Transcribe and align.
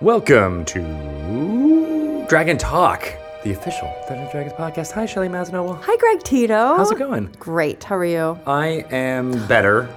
Welcome 0.00 0.64
to 0.66 2.24
Dragon 2.28 2.56
Talk, 2.56 3.02
the 3.42 3.52
official 3.52 3.92
Dungeons 4.08 4.30
Dragons 4.30 4.52
podcast. 4.54 4.92
Hi, 4.92 5.06
Shelly 5.06 5.28
Mazanoble. 5.28 5.80
Hi, 5.82 5.96
Greg 5.96 6.22
Tito. 6.22 6.76
How's 6.76 6.90
it 6.92 6.98
going? 6.98 7.34
Great. 7.38 7.82
How 7.82 7.96
are 7.96 8.04
you? 8.04 8.38
I 8.46 8.84
am 8.92 9.32
better. 9.48 9.88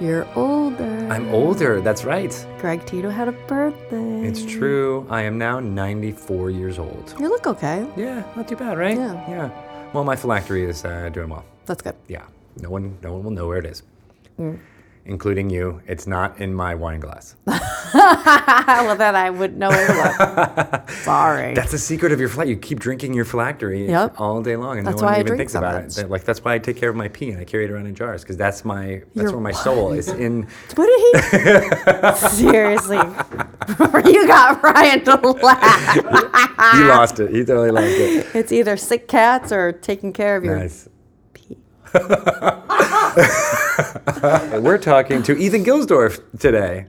You're 0.00 0.26
older. 0.36 1.08
I'm 1.10 1.28
older. 1.32 1.80
That's 1.80 2.04
right. 2.04 2.46
Greg 2.58 2.84
Tito 2.86 3.08
had 3.08 3.28
a 3.28 3.32
birthday. 3.32 4.26
It's 4.26 4.44
true. 4.44 5.06
I 5.10 5.22
am 5.22 5.38
now 5.38 5.60
94 5.60 6.50
years 6.50 6.78
old. 6.78 7.14
You 7.20 7.28
look 7.28 7.46
okay. 7.46 7.86
Yeah, 7.96 8.24
not 8.34 8.48
too 8.48 8.56
bad, 8.56 8.76
right? 8.78 8.96
Yeah. 8.96 9.30
Yeah. 9.30 9.90
Well, 9.92 10.02
my 10.04 10.16
phylactery 10.16 10.64
is 10.68 10.84
uh, 10.84 11.08
doing 11.10 11.28
well. 11.30 11.44
That's 11.66 11.82
good. 11.82 11.94
Yeah. 12.08 12.24
No 12.60 12.70
one, 12.70 12.98
no 13.02 13.12
one 13.12 13.22
will 13.24 13.30
know 13.30 13.46
where 13.46 13.58
it 13.58 13.66
is, 13.66 13.82
Mm. 14.40 14.58
including 15.04 15.50
you. 15.50 15.80
It's 15.86 16.06
not 16.06 16.40
in 16.40 16.52
my 16.54 16.74
wine 16.74 17.00
glass. 17.00 17.36
well, 17.94 18.96
then 18.96 19.14
I 19.16 19.30
wouldn't 19.30 19.58
know 19.58 19.68
look. 19.70 20.90
Sorry. 21.02 21.54
That's 21.54 21.72
the 21.72 21.78
secret 21.78 22.12
of 22.12 22.20
your 22.20 22.28
flight. 22.28 22.48
You 22.48 22.56
keep 22.56 22.80
drinking 22.80 23.14
your 23.14 23.24
phylactery 23.24 23.86
Yep. 23.88 24.20
all 24.20 24.42
day 24.42 24.56
long, 24.56 24.78
and 24.78 24.86
That's 24.86 25.00
no 25.00 25.06
one 25.08 25.20
even 25.20 25.36
thinks 25.36 25.52
so 25.52 25.58
about 25.60 25.84
much. 25.84 25.98
it. 25.98 26.10
Like 26.10 26.24
that's 26.24 26.44
why 26.44 26.54
I 26.54 26.58
take 26.58 26.76
care 26.76 26.90
of 26.90 26.96
my 26.96 27.08
pee 27.08 27.30
and 27.30 27.40
I 27.40 27.44
carry 27.44 27.64
it 27.64 27.70
around 27.70 27.86
in 27.86 27.94
jars 27.94 28.22
because 28.22 28.36
that's 28.36 28.64
my 28.64 29.02
that's 29.14 29.30
Your 29.30 29.32
where 29.32 29.40
my 29.40 29.52
soul 29.52 29.92
is 29.92 30.08
in. 30.08 30.42
what 30.74 30.86
did 30.86 31.00
he? 32.12 32.16
Seriously. 32.28 32.96
you 32.98 34.26
got 34.26 34.62
Ryan 34.62 35.04
to 35.04 35.14
laugh. 35.42 35.94
he 36.74 36.82
lost 36.84 37.20
it. 37.20 37.30
He 37.30 37.44
totally 37.44 37.70
lost 37.70 37.86
it. 37.86 38.26
It's 38.34 38.52
either 38.52 38.76
sick 38.76 39.08
cats 39.08 39.52
or 39.52 39.72
taking 39.72 40.12
care 40.12 40.36
of 40.36 40.44
your 40.44 40.56
Nice. 40.58 40.88
pee. 41.34 41.56
We're 44.60 44.78
talking 44.78 45.22
to 45.24 45.36
Ethan 45.36 45.64
Gilsdorf 45.64 46.20
today. 46.38 46.86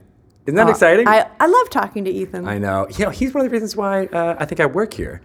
Isn't 0.48 0.56
that 0.56 0.66
Uh, 0.66 0.70
exciting? 0.70 1.06
I, 1.06 1.26
I 1.38 1.46
love 1.46 1.68
talking 1.70 2.04
to 2.06 2.10
Ethan. 2.10 2.48
I 2.48 2.56
know. 2.58 2.86
You 2.96 3.04
know, 3.04 3.10
he's 3.10 3.34
one 3.34 3.44
of 3.44 3.50
the 3.50 3.54
reasons 3.54 3.76
why 3.76 4.06
uh, 4.06 4.34
I 4.38 4.46
think 4.46 4.60
I 4.60 4.66
work 4.66 4.94
here. 4.94 5.20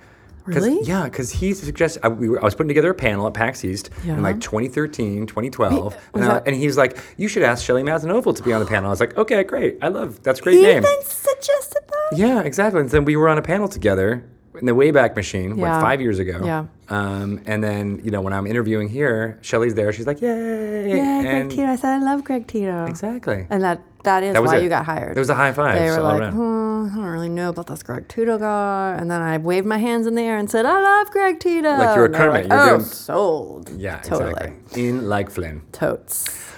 Really? 0.46 0.82
Yeah, 0.84 1.06
because 1.06 1.32
he 1.32 1.54
suggested 1.54 2.02
I, 2.04 2.10
we 2.10 2.28
were, 2.28 2.42
I 2.42 2.44
was 2.44 2.54
putting 2.54 2.68
together 2.68 2.90
a 2.92 2.94
panel 2.94 3.26
at 3.28 3.34
PAX 3.34 3.64
East 3.64 3.90
Yeah. 4.06 4.16
in 4.16 4.22
like 4.22 4.42
2013, 4.42 5.26
2012, 5.26 5.84
was 6.14 6.22
and, 6.22 6.26
I- 6.26 6.42
and 6.46 6.54
he's 6.54 6.76
like, 6.78 6.98
"You 7.16 7.30
should 7.30 7.44
ask 7.44 7.64
Shelly 7.64 7.82
Mazanoble 7.84 8.36
to 8.36 8.44
be 8.44 8.52
on 8.52 8.60
the 8.60 8.66
panel." 8.66 8.88
I 8.88 8.90
was 8.90 9.00
like, 9.00 9.18
"Okay, 9.18 9.42
great. 9.46 9.78
I 9.82 9.88
love 9.88 10.22
that's 10.22 10.42
a 10.42 10.44
great 10.44 10.56
Ethan 10.58 10.66
name." 10.70 10.84
Ethan 10.84 11.04
suggested 11.06 11.84
that? 11.88 12.18
Yeah, 12.18 12.42
exactly. 12.42 12.82
And 12.82 12.90
then 12.90 13.06
we 13.06 13.16
were 13.16 13.30
on 13.30 13.38
a 13.38 13.42
panel 13.42 13.70
together 13.70 14.26
in 14.60 14.66
the 14.66 14.74
Wayback 14.76 15.16
Machine, 15.16 15.58
Yeah. 15.58 15.72
like 15.72 15.82
five 15.82 16.02
years 16.02 16.20
ago. 16.20 16.42
Yeah. 16.44 16.66
Um, 16.90 17.40
and 17.46 17.64
then 17.64 18.02
you 18.04 18.12
know 18.12 18.20
when 18.20 18.34
I'm 18.34 18.46
interviewing 18.46 18.90
here, 18.90 19.40
Shelly's 19.42 19.76
there. 19.76 19.94
She's 19.94 20.08
like, 20.08 20.22
"Yay!" 20.22 20.98
Yeah, 20.98 21.22
Greg 21.22 21.50
Tito. 21.52 21.68
I 21.68 21.76
said 21.78 22.02
I 22.02 22.04
love 22.04 22.26
Greg 22.26 22.48
Tito. 22.48 22.86
exactly. 22.86 23.48
And 23.50 23.64
that 23.64 23.80
that 24.04 24.24
is 24.24 24.34
That 24.34 24.44
why 24.44 24.58
it. 24.58 24.64
you 24.64 24.70
got 24.70 24.86
hired. 24.86 25.16
There 25.16 25.22
was 25.22 25.30
a 25.30 25.36
high 25.36 25.52
five. 25.54 25.78
They 25.80 25.90
were 25.90 26.02
like, 26.02 26.22
I 26.24 26.30
don't 26.32 27.04
really 27.06 27.30
know 27.30 27.50
about 27.50 27.68
this 27.68 27.84
Greg 27.84 28.08
Tito 28.08 28.38
guy. 28.38 28.96
And 29.00 29.10
then 29.10 29.22
I 29.22 29.38
waved 29.38 29.66
my 29.66 29.78
hands 29.78 30.06
in 30.08 30.16
the 30.16 30.22
air 30.22 30.38
and 30.38 30.50
said, 30.50 30.66
I 30.66 30.80
love 30.82 31.10
Greg 31.12 31.40
Tito. 31.40 31.70
Like 31.70 31.96
you're 31.96 32.06
a 32.06 32.10
Kermit, 32.10 32.48
Like, 32.48 32.52
you 32.52 32.58
were 32.58 32.64
oh, 32.64 32.78
doing- 32.78 32.86
sold. 32.90 33.70
Yeah, 33.78 34.00
totally. 34.02 34.32
exactly. 34.32 34.88
In 34.88 35.08
like 35.10 35.30
Flynn. 35.30 35.62
Totes. 35.72 36.52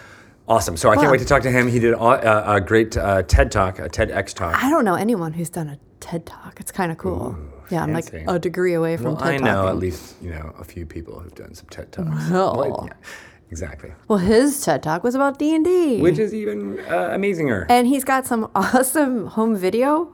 Awesome. 0.48 0.78
So 0.78 0.90
I 0.90 0.96
can't 0.96 1.12
wait 1.12 1.20
to 1.22 1.26
talk 1.26 1.42
to 1.44 1.52
him. 1.52 1.68
He 1.68 1.80
did 1.80 1.94
a, 1.94 2.00
a, 2.00 2.56
a 2.58 2.62
great 2.62 2.96
uh, 2.98 3.24
TED 3.24 3.52
talk, 3.52 3.80
a 3.80 3.90
TEDx 3.90 4.34
talk. 4.34 4.64
I 4.64 4.70
don't 4.70 4.86
know 4.86 4.94
anyone 4.96 5.34
who's 5.34 5.50
done 5.50 5.70
a 5.70 5.80
TED 6.00 6.26
Talk. 6.28 6.60
It's 6.60 6.72
kind 6.72 6.92
of 6.92 7.00
cool. 7.00 7.36
yeah, 7.72 7.82
I'm 7.82 7.94
like 7.94 8.14
a 8.14 8.38
degree 8.38 8.76
away 8.76 8.96
from 8.98 9.16
well, 9.16 9.18
TED 9.18 9.28
I 9.28 9.38
know 9.38 9.46
Talking. 9.56 9.70
at 9.70 9.78
least 9.78 10.16
you 10.22 10.30
know 10.30 10.54
a 10.60 10.64
few 10.64 10.86
people 10.86 11.20
who've 11.20 11.34
done 11.34 11.56
some 11.56 11.66
TED 11.70 11.92
talks. 11.92 12.30
Well. 12.30 12.88
yeah, 12.88 12.94
exactly. 13.56 13.94
Well, 14.10 14.20
his 14.20 14.60
TED 14.62 14.84
Talk 14.84 15.02
was 15.04 15.16
about 15.16 15.40
D&D. 15.40 16.02
Which 16.02 16.20
is 16.20 16.34
even 16.34 16.80
uh, 16.82 17.16
amazinger. 17.18 17.66
and 17.70 17.88
he's 17.88 18.04
got 18.04 18.26
some 18.28 18.52
awesome 18.56 19.28
home 19.28 19.56
video. 19.56 20.12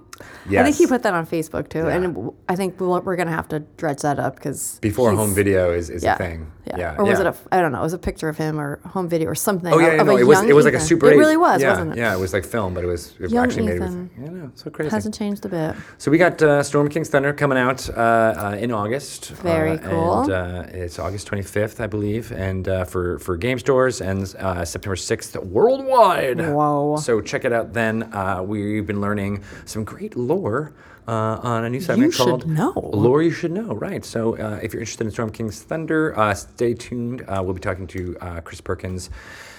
I 0.49 0.63
think 0.63 0.75
he 0.75 0.87
put 0.87 1.03
that 1.03 1.13
on 1.13 1.25
Facebook 1.25 1.69
too. 1.69 1.87
And 1.87 2.31
I 2.47 2.55
think 2.55 2.79
we'll- 2.79 3.01
we're 3.01 3.15
going 3.15 3.27
to 3.27 3.33
have 3.33 3.47
to 3.49 3.59
dredge 3.77 4.01
that 4.01 4.19
up 4.19 4.35
because 4.35 4.79
Before 4.79 5.11
home 5.13 5.33
video 5.33 5.71
is, 5.71 5.89
is 5.89 6.03
yeah, 6.03 6.15
a 6.15 6.17
thing. 6.17 6.51
Yeah. 6.65 6.77
Yeah. 6.77 6.95
Or 6.97 7.05
was 7.05 7.19
yeah. 7.19 7.27
it 7.27 7.35
a? 7.35 7.55
I 7.55 7.61
don't 7.61 7.71
know. 7.71 7.79
It 7.79 7.83
was 7.83 7.93
a 7.93 7.97
picture 7.97 8.29
of 8.29 8.37
him 8.37 8.59
or 8.59 8.79
home 8.85 9.09
video 9.09 9.29
or 9.29 9.35
something. 9.35 9.73
Oh 9.73 9.79
yeah, 9.79 9.87
of, 9.87 9.93
yeah 9.93 10.01
of 10.01 10.07
no, 10.07 10.17
a 10.17 10.19
it 10.19 10.27
was 10.27 10.41
it 10.43 10.55
was 10.55 10.65
like 10.65 10.73
a 10.73 10.79
super. 10.79 11.11
It 11.11 11.17
really 11.17 11.37
was, 11.37 11.61
yeah, 11.61 11.69
wasn't 11.69 11.93
it? 11.93 11.97
Yeah, 11.97 12.13
it 12.13 12.19
was 12.19 12.33
like 12.33 12.45
film, 12.45 12.73
but 12.73 12.83
it 12.83 12.87
was 12.87 13.15
it 13.19 13.31
Young 13.31 13.45
actually 13.45 13.65
made 13.65 13.73
it. 13.73 13.83
Ethan. 13.83 14.11
Was, 14.17 14.29
yeah, 14.29 14.29
no, 14.29 14.51
so 14.55 14.69
crazy. 14.69 14.91
Hasn't 14.91 15.15
changed 15.15 15.45
a 15.45 15.49
bit. 15.49 15.75
So 15.97 16.11
we 16.11 16.17
got 16.17 16.41
uh, 16.41 16.61
Storm 16.63 16.89
King's 16.89 17.09
Thunder 17.09 17.33
coming 17.33 17.57
out 17.57 17.89
uh, 17.89 17.93
uh, 17.93 18.57
in 18.59 18.71
August. 18.71 19.31
Very 19.31 19.71
uh, 19.71 19.89
cool. 19.89 20.21
And 20.21 20.31
uh, 20.31 20.63
it's 20.67 20.99
August 20.99 21.29
25th, 21.29 21.79
I 21.79 21.87
believe, 21.87 22.31
and 22.31 22.67
uh, 22.67 22.85
for 22.85 23.17
for 23.19 23.37
game 23.37 23.57
stores 23.57 23.99
and 24.01 24.33
uh, 24.39 24.63
September 24.63 24.95
6th 24.95 25.43
worldwide. 25.43 26.39
Whoa. 26.39 26.97
So 26.97 27.21
check 27.21 27.43
it 27.43 27.53
out. 27.53 27.73
Then 27.73 28.03
uh, 28.13 28.43
we've 28.43 28.85
been 28.85 29.01
learning 29.01 29.43
some 29.65 29.83
great 29.83 30.10
lore. 30.15 30.73
Uh, 31.07 31.39
on 31.41 31.65
a 31.65 31.69
new 31.69 31.81
segment 31.81 32.13
should 32.13 32.25
called 32.25 32.47
know. 32.47 32.73
Lore 32.93 33.23
You 33.23 33.31
Should 33.31 33.51
Know, 33.51 33.73
right? 33.73 34.05
So 34.05 34.37
uh, 34.37 34.59
if 34.61 34.71
you're 34.71 34.81
interested 34.81 35.05
in 35.05 35.11
Storm 35.11 35.31
King's 35.31 35.59
Thunder, 35.61 36.17
uh, 36.17 36.33
stay 36.35 36.75
tuned. 36.75 37.23
Uh, 37.27 37.41
we'll 37.43 37.55
be 37.55 37.59
talking 37.59 37.87
to 37.87 38.15
uh, 38.21 38.41
Chris 38.41 38.61
Perkins, 38.61 39.09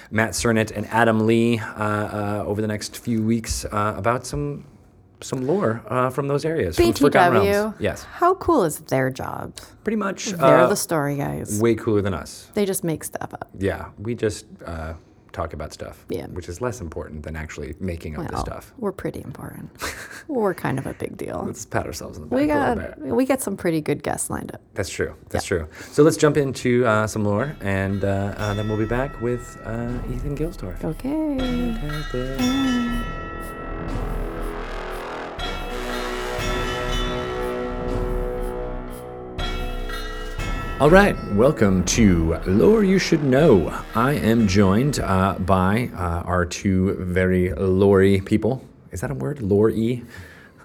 Matt 0.09 0.31
Sernett, 0.31 0.71
and 0.71 0.87
Adam 0.87 1.27
Lee 1.27 1.59
uh, 1.59 1.63
uh, 1.83 2.43
over 2.47 2.61
the 2.61 2.67
next 2.67 2.97
few 2.97 3.21
weeks 3.21 3.65
uh, 3.65 3.93
about 3.97 4.25
some 4.25 4.65
some 5.21 5.45
lore 5.45 5.81
uh, 5.87 6.09
from 6.09 6.27
those 6.27 6.43
areas. 6.45 6.75
from 6.77 6.93
Forgotten 6.93 7.33
Realms. 7.41 7.75
BTW. 7.75 7.81
Yes, 7.81 8.03
How 8.03 8.35
cool 8.35 8.63
is 8.63 8.79
their 8.79 9.09
job? 9.09 9.53
pretty 9.83 9.97
much. 9.97 10.25
They're 10.27 10.59
uh, 10.59 10.67
the 10.67 10.75
story 10.77 11.17
guys. 11.17 11.59
way 11.61 11.75
cooler 11.75 12.01
than 12.01 12.13
us. 12.13 12.49
They 12.53 12.65
just 12.65 12.83
make 12.85 13.03
stuff 13.03 13.33
up. 13.33 13.49
Yeah, 13.59 13.89
we 13.99 14.15
just 14.15 14.45
uh, 14.65 14.93
talk 15.33 15.51
about 15.53 15.73
stuff, 15.73 16.05
Yeah. 16.09 16.27
which 16.27 16.47
is 16.47 16.61
less 16.61 16.79
important 16.79 17.23
than 17.23 17.35
actually 17.35 17.75
making 17.79 18.17
up 18.17 18.29
the 18.31 18.37
stuff. 18.39 18.71
We're 18.77 18.91
pretty 18.93 19.21
important. 19.21 19.69
we're 20.27 20.53
kind 20.53 20.79
of 20.79 20.85
a 20.85 20.93
big 20.93 21.17
deal. 21.17 21.43
Let's 21.45 21.65
pat 21.65 21.85
ourselves 21.85 22.17
on 22.17 22.23
the 22.23 22.27
back 22.29 22.37
We 22.37 22.43
a 22.45 22.47
got 22.47 22.77
bit. 23.03 23.15
we 23.15 23.25
got 23.25 23.41
some 23.41 23.57
pretty 23.57 23.81
good 23.81 24.03
guests 24.03 24.29
lined 24.29 24.51
up. 24.53 24.61
That's 24.75 24.89
true. 24.89 25.15
That's 25.29 25.43
true. 25.45 25.67
So 25.91 26.03
let's 26.03 26.17
jump 26.17 26.37
into 26.37 26.85
uh, 26.85 27.07
some 27.07 27.25
lore, 27.25 27.55
and 27.61 28.03
uh, 28.05 28.35
uh, 28.37 28.53
then 28.53 28.69
we'll 28.69 28.77
be 28.77 28.85
back 28.85 29.19
with 29.21 29.59
uh, 29.65 29.89
Ethan 30.13 30.37
Gilsdorf. 30.37 30.83
Okay. 30.83 31.37
Fantastic. 31.37 32.39
All 40.83 40.89
right, 40.89 41.15
welcome 41.31 41.85
to 41.85 42.35
Lore 42.45 42.83
You 42.83 42.99
Should 42.99 43.23
Know. 43.23 43.73
I 43.95 44.15
am 44.15 44.49
joined 44.49 44.99
uh, 44.99 45.35
by 45.39 45.89
uh, 45.95 46.23
our 46.25 46.45
two 46.45 46.95
very 46.95 47.51
lorey 47.51 48.19
people. 48.19 48.65
Is 48.91 48.99
that 48.99 49.09
a 49.09 49.13
word? 49.13 49.39
Lorey? 49.39 50.03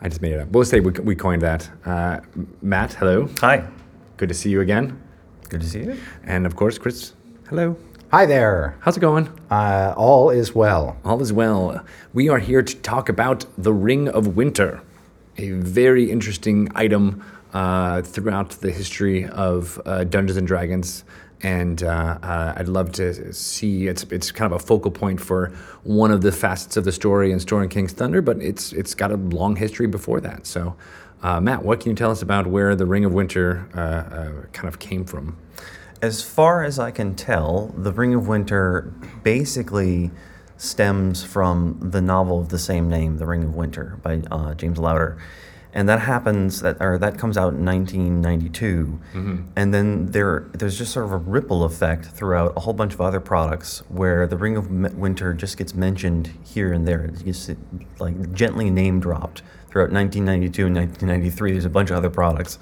I 0.01 0.09
just 0.09 0.21
made 0.21 0.33
it 0.33 0.41
up. 0.41 0.49
We'll 0.49 0.65
say 0.65 0.81
we, 0.81 0.91
we 0.91 1.15
coined 1.15 1.43
that. 1.43 1.71
Uh, 1.87 2.19
Matt, 2.61 2.95
hello. 2.95 3.29
Hi. 3.39 3.65
Good 4.17 4.29
to 4.29 4.35
see 4.35 4.51
you 4.51 4.61
again. 4.61 5.01
Good 5.51 5.61
to 5.61 5.67
see 5.69 5.85
you. 5.85 5.97
And 6.25 6.47
of 6.47 6.57
course, 6.57 6.79
Chris, 6.79 7.13
hello. 7.49 7.77
Hi 8.11 8.27
there. 8.27 8.77
How's 8.81 8.97
it 8.97 9.01
going? 9.01 9.29
Uh, 9.53 9.95
all 9.97 10.31
is 10.31 10.53
well. 10.53 10.97
All 11.05 11.23
is 11.23 11.33
well. 11.33 11.85
We 12.13 12.29
are 12.29 12.41
here 12.41 12.63
to 12.63 12.77
talk 12.79 13.09
about 13.09 13.47
the 13.57 13.73
Ring 13.73 14.09
of 14.09 14.35
Winter, 14.37 14.81
a 15.37 15.53
very 15.53 16.11
interesting 16.11 16.73
item 16.75 17.23
uh, 17.59 18.03
throughout 18.03 18.51
the 18.61 18.71
history 18.71 19.27
of 19.27 19.83
uh, 19.85 20.05
Dungeons 20.05 20.37
and 20.37 20.47
Dragons. 20.47 21.05
And 21.41 21.83
uh, 21.83 22.19
uh, 22.23 22.55
I'd 22.57 22.69
love 22.69 22.93
to 22.93 23.33
see 23.33 23.89
it's 23.89 24.05
it's 24.05 24.31
kind 24.31 24.53
of 24.53 24.63
a 24.63 24.65
focal 24.65 24.93
point 24.93 25.21
for 25.21 25.49
one 25.83 26.13
of 26.13 26.21
the 26.21 26.31
facets 26.31 26.77
of 26.77 26.85
the 26.85 26.93
story 26.93 27.33
in 27.33 27.41
Storm 27.41 27.69
King's 27.69 27.93
Thunder, 27.93 28.23
but 28.23 28.41
it's 28.41 28.73
it's 28.73 28.95
got 28.95 29.11
a 29.11 29.17
long 29.17 29.57
history 29.57 29.89
before 29.89 30.21
that. 30.21 30.47
So, 30.47 30.77
uh, 31.23 31.41
Matt, 31.41 31.65
what 31.65 31.81
can 31.81 31.91
you 31.91 31.97
tell 31.97 32.13
us 32.13 32.23
about 32.23 32.47
where 32.47 32.77
the 32.77 32.87
Ring 32.87 33.05
of 33.05 33.13
Winter 33.13 33.69
uh, 33.75 34.47
kind 34.53 34.69
of 34.69 34.79
came 34.79 35.05
from? 35.05 35.37
As 36.01 36.23
far 36.23 36.63
as 36.63 36.79
I 36.79 36.93
can 36.93 37.17
tell, 37.17 37.75
The 37.77 37.93
Ring 37.93 38.15
of 38.15 38.29
Winter 38.29 38.93
basically 39.25 40.13
stems 40.57 41.25
from 41.25 41.79
the 41.81 42.01
novel 42.01 42.41
of 42.41 42.51
the 42.51 42.59
same 42.59 42.89
name, 42.89 43.19
The 43.19 43.27
Ring 43.27 43.43
of 43.43 43.55
Winter, 43.55 43.99
by 44.03 44.23
James 44.55 44.79
Lowder. 44.79 45.19
And 45.75 45.89
that 45.89 46.01
happens, 46.01 46.63
that, 46.63 46.79
or 46.81 46.97
that 46.99 47.19
comes 47.19 47.37
out 47.37 47.53
in 47.53 47.65
1992. 47.65 49.01
And 49.55 49.75
then 49.75 50.07
there, 50.07 50.47
there's 50.55 50.79
just 50.79 50.93
sort 50.93 51.05
of 51.05 51.13
a 51.13 51.19
ripple 51.19 51.63
effect 51.65 52.07
throughout 52.07 52.55
a 52.57 52.61
whole 52.61 52.73
bunch 52.73 52.95
of 52.95 53.01
other 53.01 53.21
products 53.21 53.83
where 53.89 54.27
The 54.27 54.37
Ring 54.37 54.57
of 54.57 54.71
Winter 54.71 55.35
just 55.35 55.59
gets 55.59 55.75
mentioned 55.75 56.33
here 56.43 56.73
and 56.73 56.89
there. 56.89 57.05
It 57.05 57.25
gets 57.25 57.51
like 57.99 58.33
gently 58.33 58.71
name 58.71 58.99
dropped 58.99 59.43
throughout 59.69 59.93
1992 59.93 60.67
and 60.67 60.77
1993. 60.77 61.53
There's 61.53 61.65
a 61.65 61.71
bunch 61.71 61.91
of 61.91 61.97
other 61.97 62.11
products. 62.11 62.59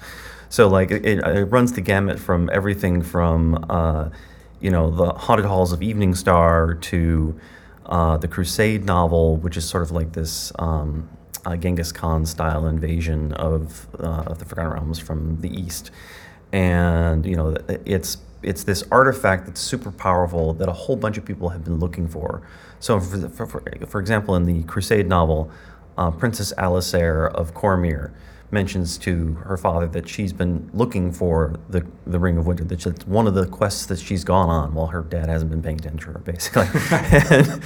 So 0.49 0.67
like 0.67 0.91
it, 0.91 1.05
it 1.05 1.45
runs 1.45 1.73
the 1.73 1.81
gamut 1.81 2.19
from 2.19 2.49
everything 2.51 3.01
from 3.01 3.65
uh, 3.69 4.09
you 4.59 4.71
know 4.71 4.89
the 4.89 5.13
haunted 5.13 5.45
halls 5.45 5.71
of 5.71 5.79
Eveningstar 5.79 6.81
to 6.83 7.39
uh, 7.85 8.17
the 8.17 8.27
Crusade 8.27 8.85
novel, 8.85 9.37
which 9.37 9.57
is 9.57 9.67
sort 9.67 9.83
of 9.83 9.91
like 9.91 10.13
this 10.13 10.51
um, 10.59 11.09
uh, 11.47 11.55
Genghis 11.55 11.93
Khan 11.93 12.25
style 12.25 12.67
invasion 12.67 13.31
of, 13.33 13.87
uh, 13.99 14.23
of 14.27 14.39
the 14.39 14.45
Forgotten 14.45 14.73
Realms 14.73 14.99
from 14.99 15.39
the 15.39 15.49
east, 15.49 15.91
and 16.51 17.25
you 17.25 17.35
know 17.35 17.55
it's 17.67 18.17
it's 18.43 18.63
this 18.63 18.83
artifact 18.91 19.45
that's 19.45 19.61
super 19.61 19.91
powerful 19.91 20.53
that 20.53 20.67
a 20.69 20.73
whole 20.73 20.95
bunch 20.95 21.17
of 21.17 21.25
people 21.25 21.49
have 21.49 21.63
been 21.63 21.79
looking 21.79 22.07
for. 22.07 22.43
So, 22.79 22.99
for, 22.99 23.47
for, 23.47 23.63
for, 23.87 23.99
example, 23.99 24.35
in 24.35 24.43
the 24.43 24.63
Crusade 24.63 25.07
novel, 25.07 25.49
uh, 25.97 26.11
Princess 26.11 26.53
Alusair 26.57 27.33
of 27.33 27.55
Cormyr 27.55 28.11
mentions 28.51 28.97
to 28.99 29.33
her 29.45 29.57
father 29.57 29.87
that 29.87 30.07
she's 30.07 30.31
been 30.31 30.69
looking 30.73 31.11
for 31.11 31.59
the, 31.69 31.85
the 32.05 32.19
Ring 32.19 32.37
of 32.37 32.45
Winter. 32.45 32.63
That 32.63 32.85
it's 32.85 33.07
one 33.07 33.25
of 33.25 33.33
the 33.33 33.47
quests 33.47 33.87
that 33.87 33.99
she's 33.99 34.23
gone 34.23 34.49
on 34.49 34.73
while 34.75 34.87
her 34.87 35.01
dad 35.01 35.27
hasn't 35.27 35.49
been 35.49 35.63
paying 35.63 35.79
attention 35.79 35.99
to 35.99 36.13
her, 36.13 36.19
basically. 36.19 36.67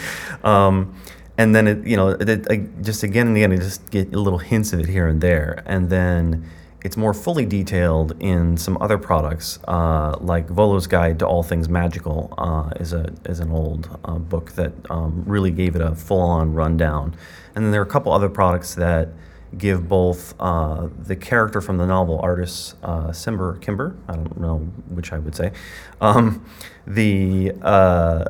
and, 0.46 0.46
um, 0.46 0.96
and 1.38 1.56
then 1.56 1.68
it, 1.68 1.88
you 1.88 1.98
know, 1.98 2.10
it, 2.10 2.30
it, 2.30 2.82
just 2.82 3.04
again 3.04 3.28
and 3.28 3.38
again, 3.38 3.52
I 3.52 3.58
just 3.58 3.90
get 3.90 4.12
little 4.12 4.40
hints 4.40 4.74
of 4.74 4.80
it 4.80 4.88
here 4.88 5.08
and 5.08 5.22
there, 5.22 5.64
and 5.66 5.90
then 5.90 6.50
it's 6.84 6.98
more 6.98 7.14
fully 7.14 7.46
detailed 7.46 8.16
in 8.20 8.58
some 8.58 8.78
other 8.82 8.98
products, 8.98 9.60
uh, 9.68 10.18
like 10.20 10.48
Volo's 10.50 10.88
Guide 10.88 11.20
to 11.20 11.28
All 11.28 11.44
Things 11.44 11.70
Magical 11.70 12.34
uh, 12.38 12.72
is 12.80 12.94
a 12.94 13.14
is 13.26 13.40
an 13.40 13.52
old 13.52 14.00
uh, 14.04 14.16
book 14.16 14.54
that 14.54 14.74
um, 14.90 15.24
really 15.26 15.52
gave 15.52 15.76
it 15.76 15.82
a 15.82 15.96
full-on 15.96 16.54
rundown. 16.54 17.16
And 17.56 17.66
then 17.66 17.72
there 17.72 17.82
are 17.82 17.86
a 17.86 17.90
couple 17.90 18.12
other 18.12 18.30
products 18.30 18.76
that 18.76 19.10
give 19.58 19.88
both 19.88 20.34
uh, 20.40 20.88
the 20.98 21.16
character 21.16 21.62
from 21.62 21.78
the 21.78 21.86
novel 21.86 22.20
Artus 22.24 22.76
uh, 22.84 23.10
Simber 23.10 23.60
Kimber, 23.62 23.96
I 24.08 24.14
don't 24.14 24.40
know 24.40 24.58
which 24.90 25.12
I 25.14 25.20
would 25.20 25.36
say, 25.36 25.52
um, 26.00 26.44
the 26.88 27.54
uh, 27.62 28.26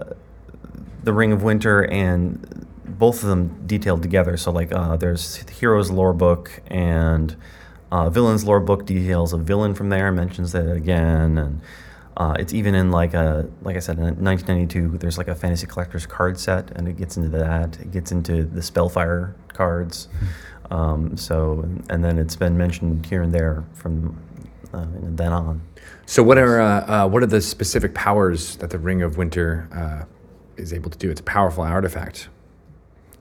the 1.03 1.13
Ring 1.13 1.31
of 1.31 1.42
Winter 1.44 1.86
and 1.86 2.68
both 2.97 3.23
of 3.23 3.29
them 3.29 3.65
detailed 3.65 4.01
together. 4.01 4.38
So 4.38 4.51
like 4.51 4.71
uh, 4.71 4.97
there's 4.97 5.38
Heroes 5.49 5.91
lore 5.91 6.13
book 6.13 6.61
and 6.67 7.35
uh, 7.91 8.09
Villains 8.09 8.45
lore 8.45 8.59
book 8.59 8.85
details 8.85 9.33
a 9.33 9.38
villain 9.38 9.75
from 9.75 9.89
there, 9.89 10.11
mentions 10.11 10.53
that 10.53 10.71
again, 10.71 11.38
and 11.38 11.61
uh, 12.15 12.35
it's 12.39 12.53
even 12.53 12.73
in 12.73 12.89
like 12.89 13.13
a 13.13 13.49
like 13.63 13.75
I 13.75 13.79
said 13.79 13.97
in 13.97 14.03
1992. 14.03 14.97
There's 14.97 15.17
like 15.17 15.27
a 15.27 15.35
fantasy 15.35 15.67
collector's 15.67 16.05
card 16.05 16.39
set, 16.39 16.71
and 16.71 16.88
it 16.88 16.97
gets 16.97 17.17
into 17.17 17.29
that. 17.38 17.79
It 17.79 17.91
gets 17.91 18.11
into 18.11 18.43
the 18.43 18.61
Spellfire 18.61 19.35
cards. 19.49 20.07
Um, 20.69 21.17
so 21.17 21.65
and 21.89 22.03
then 22.03 22.17
it's 22.17 22.38
been 22.38 22.57
mentioned 22.57 23.05
here 23.05 23.21
and 23.23 23.33
there 23.33 23.65
from 23.73 24.17
uh, 24.73 24.85
then 24.93 25.33
on. 25.33 25.61
So 26.05 26.23
what 26.23 26.38
are 26.38 26.61
uh, 26.61 26.85
uh, 26.88 27.09
what 27.09 27.23
are 27.23 27.27
the 27.27 27.41
specific 27.41 27.93
powers 27.93 28.55
that 28.57 28.69
the 28.69 28.79
Ring 28.79 29.01
of 29.01 29.17
Winter 29.17 29.67
uh, 29.73 30.05
is 30.55 30.71
able 30.71 30.89
to 30.91 30.97
do? 30.97 31.09
It's 31.09 31.19
a 31.19 31.23
powerful 31.25 31.63
artifact. 31.63 32.29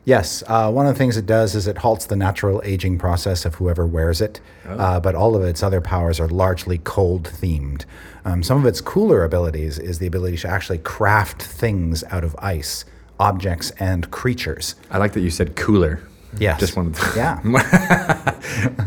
Yes, 0.05 0.43
uh, 0.47 0.73
one 0.73 0.87
of 0.87 0.95
the 0.95 0.99
things 0.99 1.17
it 1.17 1.27
does 1.27 1.55
is 1.55 1.67
it 1.67 1.79
halts 1.79 2.07
the 2.07 2.17
natural 2.17 2.63
aging 2.65 2.99
process 2.99 3.45
of 3.45 3.57
whoever 3.57 3.87
wears 3.87 4.21
it, 4.21 4.41
uh, 4.67 4.99
but 4.99 5.15
all 5.15 5.37
of 5.37 5.43
its 5.43 5.63
other 5.63 5.81
powers 5.81 6.19
are 6.19 6.29
largely 6.29 6.79
cold 6.79 7.25
themed. 7.25 7.85
Um, 8.25 8.43
some 8.43 8.59
of 8.59 8.65
its 8.65 8.81
cooler 8.81 9.25
abilities 9.25 9.79
is 9.79 9.99
the 9.99 10.07
ability 10.07 10.39
to 10.39 10.49
actually 10.49 10.79
craft 10.79 11.43
things 11.43 12.03
out 12.05 12.25
of 12.25 12.35
ice, 12.39 12.85
objects, 13.19 13.71
and 13.73 14.11
creatures. 14.11 14.75
I 14.91 14.99
like 14.99 15.13
that 15.13 15.21
you 15.21 15.31
said 15.31 15.55
cooler. 15.55 16.03
Yes. 16.39 16.61
Just 16.61 16.77
one. 16.77 16.95
Yeah. 17.15 17.41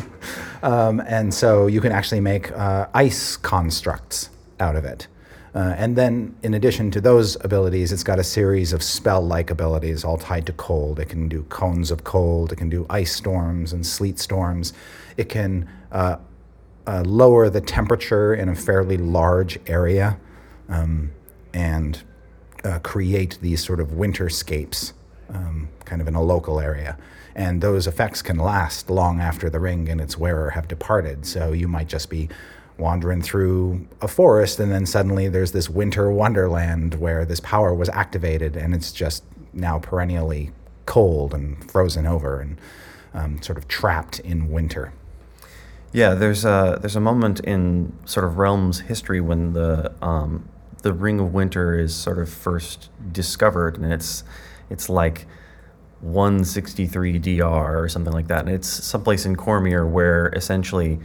um, 0.64 1.00
and 1.02 1.34
so 1.34 1.68
you 1.68 1.82
can 1.82 1.92
actually 1.92 2.22
make 2.22 2.52
uh, 2.52 2.88
ice 2.94 3.38
constructs 3.38 4.30
out 4.60 4.76
of 4.76 4.86
it. 4.86 5.08
Uh, 5.56 5.76
and 5.78 5.96
then, 5.96 6.36
in 6.42 6.56
addition 6.56 6.90
to 6.90 7.00
those 7.00 7.36
abilities, 7.46 7.92
it's 7.92 8.04
got 8.04 8.18
a 8.18 8.24
series 8.24 8.74
of 8.74 8.82
spell 8.82 9.22
like 9.22 9.52
abilities 9.52 10.04
all 10.04 10.18
tied 10.18 10.48
to 10.48 10.54
cold. 10.54 11.00
It 11.00 11.10
can 11.10 11.28
do 11.30 11.44
cones 11.44 11.92
of 11.92 12.04
cold, 12.04 12.52
it 12.52 12.56
can 12.56 12.70
do 12.70 12.88
ice 12.90 13.16
storms 13.16 13.72
and 13.72 13.86
sleet 13.86 14.18
storms. 14.18 14.74
It 15.16 15.30
can 15.30 15.70
uh, 15.92 16.18
uh, 16.88 17.04
lower 17.06 17.50
the 17.50 17.62
temperature 17.62 18.34
in 18.34 18.50
a 18.50 18.56
fairly 18.56 18.98
large 18.98 19.60
area 19.68 20.18
um, 20.70 21.12
and 21.54 22.02
uh, 22.64 22.80
create 22.80 23.38
these 23.42 23.64
sort 23.64 23.80
of 23.80 23.90
winterscapes, 23.90 24.94
um, 25.30 25.70
kind 25.86 26.02
of 26.02 26.08
in 26.08 26.16
a 26.16 26.22
local 26.22 26.60
area. 26.60 26.98
And 27.36 27.62
those 27.62 27.86
effects 27.86 28.22
can 28.22 28.38
last 28.38 28.90
long 28.90 29.20
after 29.20 29.50
the 29.50 29.60
ring 29.60 29.88
and 29.90 30.02
its 30.02 30.18
wearer 30.18 30.52
have 30.52 30.68
departed. 30.68 31.26
So 31.26 31.52
you 31.52 31.68
might 31.68 31.88
just 31.88 32.10
be 32.10 32.30
wandering 32.78 33.22
through 33.22 33.88
a 34.02 34.08
forest, 34.08 34.60
and 34.60 34.72
then 34.72 34.86
suddenly 34.86 35.28
there's 35.28 35.52
this 35.52 35.70
winter 35.70 36.12
wonderland 36.12 36.96
where 36.96 37.26
this 37.26 37.40
power 37.40 37.74
was 37.74 37.90
activated, 37.90 38.56
and 38.56 38.74
it's 38.74 38.92
just 38.92 39.24
now 39.54 39.80
perennially 39.80 40.52
cold 40.86 41.34
and 41.34 41.70
frozen 41.72 42.06
over 42.06 42.40
and 42.40 42.60
um, 43.14 43.42
sort 43.42 43.58
of 43.58 43.68
trapped 43.68 44.20
in 44.20 44.50
winter. 44.50 44.92
Yeah, 45.92 46.16
there's 46.16 46.44
a 46.44 46.80
there's 46.82 46.96
a 46.96 47.02
moment 47.02 47.40
in 47.42 47.94
sort 48.06 48.26
of 48.26 48.38
Realm's 48.38 48.80
history 48.80 49.22
when 49.22 49.54
the 49.54 49.94
um, 50.02 50.50
the 50.82 50.92
Ring 50.92 51.20
of 51.20 51.34
Winter 51.34 51.80
is 51.80 51.94
sort 51.96 52.18
of 52.18 52.30
first 52.30 52.90
discovered, 53.12 53.78
and 53.78 53.94
it's 53.94 54.24
it's 54.72 54.90
like 54.90 55.28
163 56.02 57.20
DR 57.20 57.78
or 57.78 57.88
something 57.88 58.12
like 58.12 58.28
that, 58.28 58.40
and 58.40 58.50
it's 58.50 58.68
someplace 58.68 59.26
in 59.26 59.36
Cormyr 59.36 59.88
where 59.88 60.30
essentially 60.36 61.00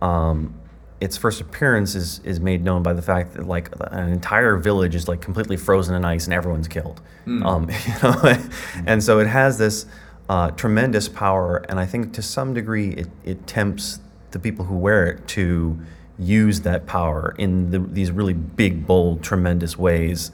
um, 0.00 0.54
its 1.02 1.16
first 1.16 1.40
appearance 1.40 1.96
is 1.96 2.20
is 2.20 2.38
made 2.38 2.62
known 2.62 2.80
by 2.80 2.92
the 2.92 3.02
fact 3.02 3.34
that 3.34 3.44
like 3.44 3.68
an 3.90 4.08
entire 4.08 4.56
village 4.56 4.94
is 4.94 5.08
like 5.08 5.20
completely 5.20 5.56
frozen 5.56 5.96
in 5.96 6.04
ice 6.04 6.26
and 6.26 6.32
everyone's 6.32 6.68
killed. 6.68 7.00
Um, 7.44 7.68
you 7.86 7.94
know, 8.02 8.36
and 8.86 9.02
so 9.02 9.18
it 9.18 9.26
has 9.26 9.58
this 9.58 9.86
uh, 10.28 10.52
tremendous 10.52 11.08
power, 11.08 11.56
and 11.68 11.80
I 11.80 11.86
think 11.86 12.12
to 12.14 12.22
some 12.22 12.54
degree 12.54 12.90
it 12.90 13.08
it 13.24 13.46
tempts 13.48 13.98
the 14.30 14.38
people 14.38 14.64
who 14.66 14.76
wear 14.76 15.08
it 15.08 15.26
to 15.28 15.76
use 16.18 16.60
that 16.60 16.86
power 16.86 17.34
in 17.36 17.70
the, 17.72 17.80
these 17.80 18.12
really 18.12 18.34
big, 18.34 18.86
bold, 18.86 19.24
tremendous 19.24 19.76
ways. 19.76 20.30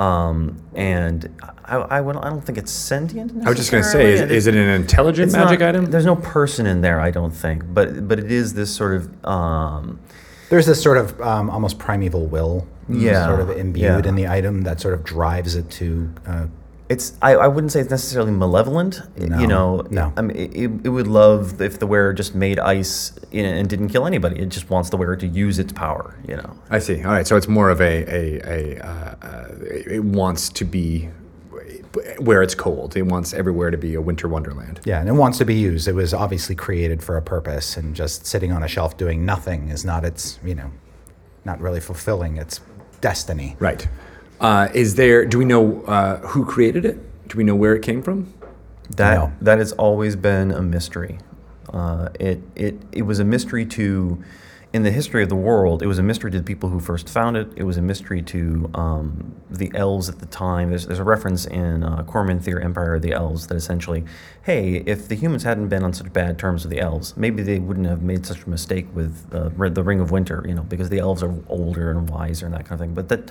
Um, 0.00 0.56
and 0.74 1.28
I, 1.64 1.76
I, 1.76 2.00
would- 2.00 2.16
I 2.16 2.30
don't 2.30 2.40
think 2.44 2.56
it's 2.58 2.72
sentient. 2.72 3.32
I 3.44 3.48
was 3.50 3.58
just 3.58 3.70
going 3.70 3.82
to 3.82 3.88
say, 3.88 4.14
is, 4.14 4.20
is 4.22 4.46
it 4.46 4.54
an 4.54 4.68
intelligent 4.70 5.26
It's 5.26 5.36
magic 5.36 5.60
not- 5.60 5.68
item? 5.70 5.86
There's 5.86 6.06
no 6.06 6.16
person 6.16 6.66
in 6.66 6.80
there, 6.80 7.00
I 7.00 7.10
don't 7.10 7.32
think, 7.32 7.64
but 7.74 8.08
but 8.08 8.18
it 8.18 8.32
is 8.32 8.54
this 8.54 8.74
sort 8.74 8.94
of 8.96 9.24
um, 9.26 10.00
There's 10.48 10.66
this 10.66 10.82
sort 10.82 10.96
of 10.96 11.20
um, 11.20 11.50
almost 11.50 11.78
primeval 11.78 12.26
will, 12.26 12.66
Yeah, 12.88 13.26
sort 13.26 13.40
of 13.40 13.50
imbued 13.50 14.04
yeah. 14.04 14.08
in 14.08 14.14
the 14.14 14.26
item 14.26 14.62
that 14.62 14.80
sort 14.80 14.94
of 14.94 15.04
drives 15.04 15.54
it 15.54 15.68
to. 15.72 16.12
Uh, 16.26 16.46
It's 16.90 17.16
I, 17.22 17.34
I 17.36 17.46
wouldn't 17.46 17.70
say 17.70 17.80
it's 17.80 17.90
necessarily 17.90 18.32
malevolent. 18.32 19.00
No, 19.16 19.38
you 19.38 19.46
know, 19.46 19.86
no. 19.90 20.12
I 20.16 20.22
mean, 20.22 20.36
it, 20.36 20.52
it 20.54 20.70
it 20.84 20.88
would 20.88 21.06
love 21.06 21.62
if 21.62 21.78
the 21.78 21.86
wearer 21.86 22.12
just 22.12 22.34
made 22.34 22.58
ice 22.58 23.16
and 23.32 23.68
didn't 23.70 23.90
kill 23.90 24.06
anybody. 24.06 24.40
It 24.40 24.48
just 24.48 24.68
wants 24.70 24.90
the 24.90 24.96
wearer 24.96 25.14
to 25.14 25.26
use 25.26 25.60
its 25.60 25.72
power. 25.72 26.18
You 26.26 26.36
know. 26.38 26.52
I 26.68 26.80
see. 26.80 27.02
All 27.04 27.12
right. 27.12 27.26
So 27.26 27.36
it's 27.36 27.46
more 27.46 27.70
of 27.70 27.80
a 27.80 28.04
a, 28.20 28.76
a 28.76 28.84
uh, 28.84 29.14
uh, 29.22 29.46
it 29.62 30.02
wants 30.02 30.48
to 30.48 30.64
be 30.64 31.08
where 32.18 32.42
it's 32.42 32.54
cold. 32.54 32.96
It 32.96 33.02
wants 33.02 33.32
everywhere 33.32 33.70
to 33.70 33.78
be 33.78 33.94
a 33.94 34.00
winter 34.00 34.28
wonderland. 34.28 34.80
yeah, 34.84 35.00
and 35.00 35.08
it 35.08 35.12
wants 35.12 35.38
to 35.38 35.44
be 35.44 35.54
used. 35.54 35.88
It 35.88 35.94
was 35.94 36.12
obviously 36.12 36.54
created 36.54 37.02
for 37.02 37.16
a 37.16 37.22
purpose, 37.22 37.76
and 37.76 37.94
just 37.94 38.26
sitting 38.26 38.52
on 38.52 38.62
a 38.62 38.68
shelf 38.68 38.96
doing 38.96 39.24
nothing 39.24 39.68
is 39.68 39.84
not 39.84 40.04
its, 40.04 40.40
you 40.44 40.54
know, 40.54 40.70
not 41.44 41.60
really 41.60 41.80
fulfilling 41.80 42.36
its 42.36 42.60
destiny. 43.00 43.56
Right. 43.60 43.88
Uh, 44.40 44.68
is 44.74 44.94
there? 44.94 45.24
Do 45.26 45.38
we 45.38 45.44
know 45.44 45.82
uh, 45.82 46.18
who 46.28 46.44
created 46.44 46.84
it? 46.84 47.28
Do 47.28 47.36
we 47.38 47.44
know 47.44 47.54
where 47.54 47.74
it 47.74 47.82
came 47.82 48.02
from? 48.02 48.32
That 48.96 49.14
No. 49.14 49.32
that 49.40 49.58
has 49.58 49.72
always 49.72 50.16
been 50.16 50.50
a 50.50 50.62
mystery. 50.62 51.18
Uh, 51.72 52.08
it 52.18 52.40
it 52.56 52.80
it 52.90 53.02
was 53.02 53.18
a 53.20 53.24
mystery 53.24 53.64
to, 53.64 54.20
in 54.72 54.82
the 54.82 54.90
history 54.90 55.22
of 55.22 55.28
the 55.28 55.36
world, 55.36 55.82
it 55.82 55.86
was 55.86 55.98
a 56.00 56.02
mystery 56.02 56.30
to 56.32 56.38
the 56.38 56.42
people 56.44 56.70
who 56.70 56.80
first 56.80 57.08
found 57.08 57.36
it. 57.36 57.48
It 57.54 57.62
was 57.64 57.76
a 57.76 57.82
mystery 57.82 58.22
to 58.22 58.68
um, 58.74 59.34
the 59.48 59.70
elves 59.74 60.08
at 60.08 60.18
the 60.18 60.26
time. 60.26 60.70
There's 60.70 60.86
there's 60.86 60.98
a 60.98 61.04
reference 61.04 61.44
in 61.46 61.84
uh, 61.84 62.02
Cormanthyr 62.04 62.64
Empire 62.64 62.94
of 62.94 63.02
the 63.02 63.12
Elves 63.12 63.46
that 63.48 63.54
essentially, 63.56 64.04
hey, 64.42 64.76
if 64.86 65.06
the 65.06 65.14
humans 65.14 65.44
hadn't 65.44 65.68
been 65.68 65.84
on 65.84 65.92
such 65.92 66.12
bad 66.12 66.38
terms 66.38 66.64
with 66.64 66.72
the 66.72 66.80
elves, 66.80 67.16
maybe 67.16 67.42
they 67.42 67.58
wouldn't 67.60 67.86
have 67.86 68.02
made 68.02 68.26
such 68.26 68.44
a 68.44 68.50
mistake 68.50 68.86
with 68.94 69.26
uh, 69.32 69.50
the 69.68 69.84
Ring 69.84 70.00
of 70.00 70.10
Winter. 70.10 70.42
You 70.48 70.54
know, 70.54 70.62
because 70.62 70.88
the 70.88 70.98
elves 70.98 71.22
are 71.22 71.34
older 71.48 71.90
and 71.90 72.08
wiser 72.08 72.46
and 72.46 72.54
that 72.54 72.64
kind 72.64 72.72
of 72.72 72.80
thing. 72.80 72.94
But 72.94 73.08
that. 73.10 73.30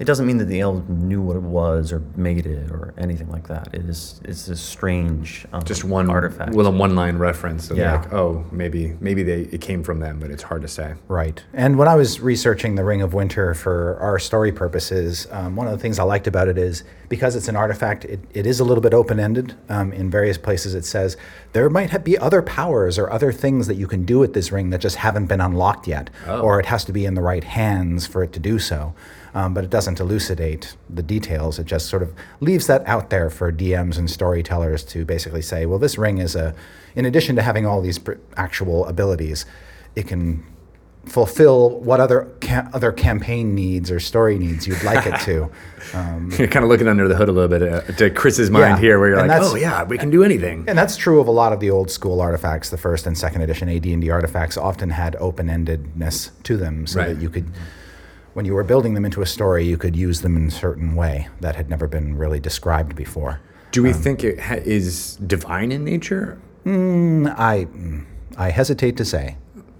It 0.00 0.06
doesn't 0.06 0.26
mean 0.26 0.38
that 0.38 0.46
the 0.46 0.60
elves 0.60 0.88
knew 0.88 1.20
what 1.20 1.36
it 1.36 1.42
was 1.42 1.92
or 1.92 2.02
made 2.16 2.46
it 2.46 2.70
or 2.70 2.94
anything 2.96 3.28
like 3.28 3.48
that. 3.48 3.68
It 3.74 3.82
is 3.82 4.18
it's 4.24 4.48
a 4.48 4.56
strange 4.56 5.46
um, 5.52 5.62
Just 5.62 5.84
one 5.84 6.08
artifact. 6.08 6.54
Well, 6.54 6.66
a 6.66 6.70
one-line 6.70 7.18
reference. 7.18 7.70
Of 7.70 7.76
Yeah. 7.76 8.00
Like, 8.00 8.10
oh, 8.10 8.46
maybe 8.50 8.96
maybe 9.00 9.22
they 9.22 9.42
it 9.42 9.60
came 9.60 9.82
from 9.82 10.00
them, 10.00 10.18
but 10.18 10.30
it's 10.30 10.42
hard 10.42 10.62
to 10.62 10.68
say. 10.68 10.94
Right. 11.08 11.44
And 11.52 11.76
when 11.76 11.86
I 11.86 11.96
was 11.96 12.18
researching 12.18 12.76
the 12.76 12.84
Ring 12.84 13.02
of 13.02 13.12
Winter 13.12 13.52
for 13.52 13.98
our 14.00 14.18
story 14.18 14.52
purposes, 14.52 15.28
um, 15.32 15.54
one 15.54 15.66
of 15.66 15.72
the 15.74 15.78
things 15.78 15.98
I 15.98 16.04
liked 16.04 16.26
about 16.26 16.48
it 16.48 16.56
is 16.56 16.82
because 17.10 17.36
it's 17.36 17.48
an 17.48 17.56
artifact, 17.56 18.06
it, 18.06 18.20
it 18.32 18.46
is 18.46 18.58
a 18.58 18.64
little 18.64 18.80
bit 18.80 18.94
open 18.94 19.20
ended. 19.20 19.54
Um, 19.68 19.92
in 19.92 20.08
various 20.10 20.38
places, 20.38 20.74
it 20.74 20.86
says 20.86 21.18
there 21.52 21.68
might 21.68 21.90
ha- 21.90 21.98
be 21.98 22.16
other 22.16 22.40
powers 22.40 22.98
or 22.98 23.12
other 23.12 23.32
things 23.32 23.66
that 23.66 23.74
you 23.74 23.86
can 23.86 24.06
do 24.06 24.18
with 24.18 24.32
this 24.32 24.50
ring 24.50 24.70
that 24.70 24.80
just 24.80 24.96
haven't 24.96 25.26
been 25.26 25.42
unlocked 25.42 25.86
yet, 25.86 26.08
or 26.26 26.58
it 26.58 26.66
has 26.66 26.86
to 26.86 26.92
be 26.92 27.04
in 27.04 27.12
the 27.12 27.20
right 27.20 27.44
hands 27.44 28.06
for 28.06 28.22
it 28.22 28.32
to 28.32 28.40
do 28.40 28.58
so. 28.58 28.94
Um, 29.34 29.54
but 29.54 29.62
it 29.62 29.70
doesn't 29.70 30.00
elucidate 30.00 30.76
the 30.88 31.02
details. 31.02 31.58
It 31.60 31.66
just 31.66 31.86
sort 31.88 32.02
of 32.02 32.12
leaves 32.40 32.66
that 32.66 32.84
out 32.88 33.10
there 33.10 33.30
for 33.30 33.52
DMs 33.52 33.96
and 33.96 34.10
storytellers 34.10 34.82
to 34.86 35.04
basically 35.04 35.42
say, 35.42 35.66
well, 35.66 35.78
this 35.78 35.96
ring 35.96 36.18
is 36.18 36.34
a, 36.34 36.54
in 36.96 37.04
addition 37.04 37.36
to 37.36 37.42
having 37.42 37.64
all 37.64 37.80
these 37.80 37.98
pr- 38.00 38.14
actual 38.36 38.84
abilities, 38.86 39.46
it 39.94 40.08
can 40.08 40.44
fulfill 41.06 41.80
what 41.80 41.98
other 41.98 42.28
ca- 42.42 42.68
other 42.74 42.92
campaign 42.92 43.54
needs 43.54 43.90
or 43.90 43.98
story 43.98 44.38
needs 44.38 44.66
you'd 44.66 44.82
like 44.82 45.06
it 45.06 45.18
to. 45.20 45.50
Um, 45.94 46.30
You're 46.38 46.46
kind 46.48 46.62
of 46.62 46.68
looking 46.68 46.88
under 46.88 47.08
the 47.08 47.16
hood 47.16 47.28
a 47.28 47.32
little 47.32 47.48
bit 47.48 47.62
uh, 47.62 47.80
to 47.92 48.10
Chris's 48.10 48.50
mind 48.50 48.76
Yeah, 48.76 48.78
here, 48.80 48.98
where 48.98 49.08
you're 49.10 49.26
like, 49.26 49.40
oh 49.42 49.54
yeah, 49.54 49.82
we 49.84 49.96
can 49.96 50.10
do 50.10 50.22
anything. 50.22 50.64
and 50.68 50.76
that's 50.76 50.96
true 50.96 51.18
of 51.20 51.26
a 51.26 51.30
lot 51.32 51.52
of 51.52 51.60
the 51.60 51.70
old 51.70 51.90
school 51.90 52.20
artifacts. 52.20 52.68
The 52.70 52.76
first 52.78 53.06
and 53.06 53.16
second 53.16 53.42
edition 53.42 53.68
AD&D 53.68 54.10
artifacts 54.10 54.56
often 54.58 54.90
had 54.90 55.16
open-endedness 55.16 56.30
to 56.42 56.56
them, 56.56 56.86
so 56.86 56.98
Right. 57.00 57.08
that 57.14 57.22
you 57.22 57.30
could, 57.30 57.46
when 58.34 58.44
you 58.44 58.54
were 58.54 58.64
building 58.64 58.94
them 58.94 59.04
into 59.04 59.22
a 59.22 59.26
story, 59.26 59.64
you 59.64 59.76
could 59.76 59.96
use 59.96 60.20
them 60.22 60.36
in 60.36 60.46
a 60.48 60.50
certain 60.50 60.94
way 60.94 61.28
that 61.40 61.56
had 61.56 61.68
never 61.68 61.86
been 61.86 62.16
really 62.16 62.40
described 62.40 62.94
before. 62.96 63.40
Do 63.72 63.80
Um, 63.80 63.86
we 63.86 63.92
think 63.92 64.24
it 64.24 64.40
ha- 64.40 64.54
is 64.64 65.16
divine 65.26 65.72
in 65.72 65.84
nature? 65.84 66.38
Mm, 66.64 67.34
I, 67.38 67.66
I 68.36 68.50
hesitate 68.50 68.96
to 68.98 69.04
say. 69.04 69.36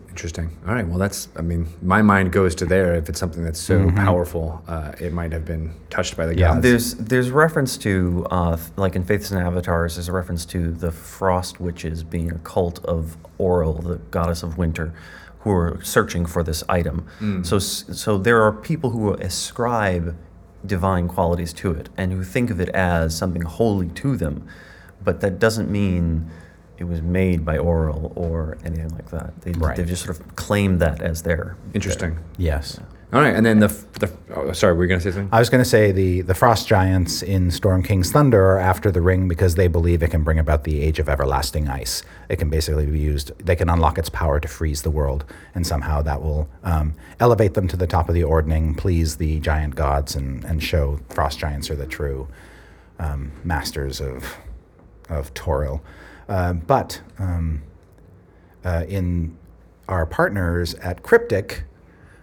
Interesting. 0.09 0.51
All 0.67 0.75
right. 0.75 0.87
Well, 0.87 0.99
that's. 0.99 1.29
I 1.37 1.41
mean, 1.43 1.69
my 1.83 2.03
mind 2.03 2.33
goes 2.33 2.55
to 2.57 2.67
there. 2.67 2.95
If 2.95 3.09
it's 3.09 3.19
something 3.21 3.45
that's 3.45 3.61
so 3.61 3.79
Mm-hmm. 3.79 3.97
powerful, 3.97 4.63
uh, 4.67 4.93
it 5.01 5.13
might 5.13 5.33
have 5.33 5.45
been 5.45 5.73
touched 5.89 6.17
by 6.17 6.27
the 6.27 6.37
Yeah. 6.37 6.49
gods. 6.55 6.63
There's 6.63 6.95
there's 6.97 7.31
reference 7.31 7.79
to 7.79 8.27
uh, 8.31 8.57
like 8.77 8.97
in 8.97 9.05
Faiths 9.05 9.31
and 9.31 9.41
Avatars. 9.41 9.95
There's 9.95 10.09
a 10.09 10.13
reference 10.13 10.45
to 10.47 10.73
the 10.73 10.91
Frost 10.91 11.61
Witches 11.61 12.03
being 12.03 12.31
a 12.33 12.39
cult 12.41 12.85
of 12.85 13.17
Auril, 13.39 13.83
the 13.83 13.97
goddess 14.11 14.43
of 14.43 14.59
winter, 14.59 14.93
who 15.41 15.51
are 15.51 15.81
searching 15.83 16.27
for 16.27 16.43
this 16.43 16.63
item. 16.69 17.07
Mm. 17.21 17.45
So 17.45 17.59
so 17.59 18.19
there 18.19 18.43
are 18.43 18.53
people 18.53 18.91
who 18.91 19.13
ascribe 19.15 20.17
divine 20.65 21.09
qualities 21.09 21.53
to 21.55 21.73
it 21.73 21.89
and 21.97 22.13
who 22.13 22.23
think 22.23 22.51
of 22.51 22.61
it 22.61 22.69
as 22.71 23.17
something 23.17 23.43
holy 23.43 23.89
to 23.89 24.17
them, 24.17 24.47
but 25.03 25.21
that 25.21 25.39
doesn't 25.39 25.71
mean 25.71 26.31
it 26.79 26.85
was 26.85 27.03
made 27.03 27.45
by 27.45 27.59
Auril 27.59 28.13
or 28.17 28.59
anything 28.65 28.89
like 28.91 29.11
that. 29.11 29.39
They, 29.43 29.53
Right. 29.53 29.77
They've 29.77 29.87
just 29.87 30.05
sort 30.05 30.19
of 30.19 30.37
claimed 30.37 30.81
that 30.81 31.03
as 31.03 31.23
their 31.23 31.57
Interesting. 31.75 32.19
Yes. 32.39 32.81
All 33.13 33.21
right. 33.21 33.35
And 33.35 33.45
then 33.45 33.59
the 33.59 33.69
the. 33.99 34.13
Oh, 34.35 34.53
sorry. 34.53 34.75
Were 34.75 34.85
you 34.85 34.89
gonna 34.89 35.01
say 35.01 35.11
something? 35.11 35.29
I 35.33 35.39
was 35.41 35.51
going 35.51 35.63
to 35.63 35.69
say 35.69 35.91
the, 35.91 36.21
the 36.21 36.35
Frost 36.35 36.69
Giants 36.69 37.23
in 37.23 37.51
Storm 37.51 37.83
King's 37.83 38.13
Thunder 38.13 38.53
are 38.53 38.59
after 38.59 38.91
the 38.91 39.01
ring 39.01 39.27
because 39.27 39.57
they 39.57 39.67
believe 39.67 40.03
it 40.03 40.11
can 40.11 40.23
bring 40.23 40.39
about 40.39 40.65
the 40.65 40.81
Age 40.81 40.99
of 41.01 41.09
Everlasting 41.09 41.69
Ice. 41.69 42.03
It 42.29 42.37
can 42.37 42.49
basically 42.51 42.87
be 42.87 42.99
used, 42.99 43.33
they 43.45 43.57
can 43.57 43.69
unlock 43.69 43.99
its 43.99 44.09
power 44.09 44.39
to 44.39 44.47
freeze 44.49 44.83
the 44.83 44.91
world, 44.91 45.25
and 45.55 45.67
somehow 45.67 46.03
that 46.03 46.23
will 46.23 46.49
um, 46.63 46.95
elevate 47.19 47.55
them 47.55 47.67
to 47.69 47.77
the 47.77 47.87
top 47.87 48.09
of 48.09 48.15
the 48.15 48.23
ordning, 48.23 48.75
please 48.75 49.17
the 49.17 49.41
giant 49.41 49.75
gods, 49.75 50.15
and, 50.15 50.45
and 50.45 50.63
show 50.63 51.01
Frost 51.09 51.39
Giants 51.39 51.69
are 51.71 51.77
the 51.77 51.87
true 51.87 52.29
um, 53.01 53.33
masters 53.43 54.01
of, 54.01 54.37
of 55.09 55.35
Toril. 55.35 55.81
Uh, 56.29 56.53
but 56.53 57.01
um, 57.19 57.63
uh, 58.65 58.85
in 58.89 59.37
our 59.89 60.07
partners 60.07 60.75
at 60.75 61.03
Cryptic, 61.03 61.65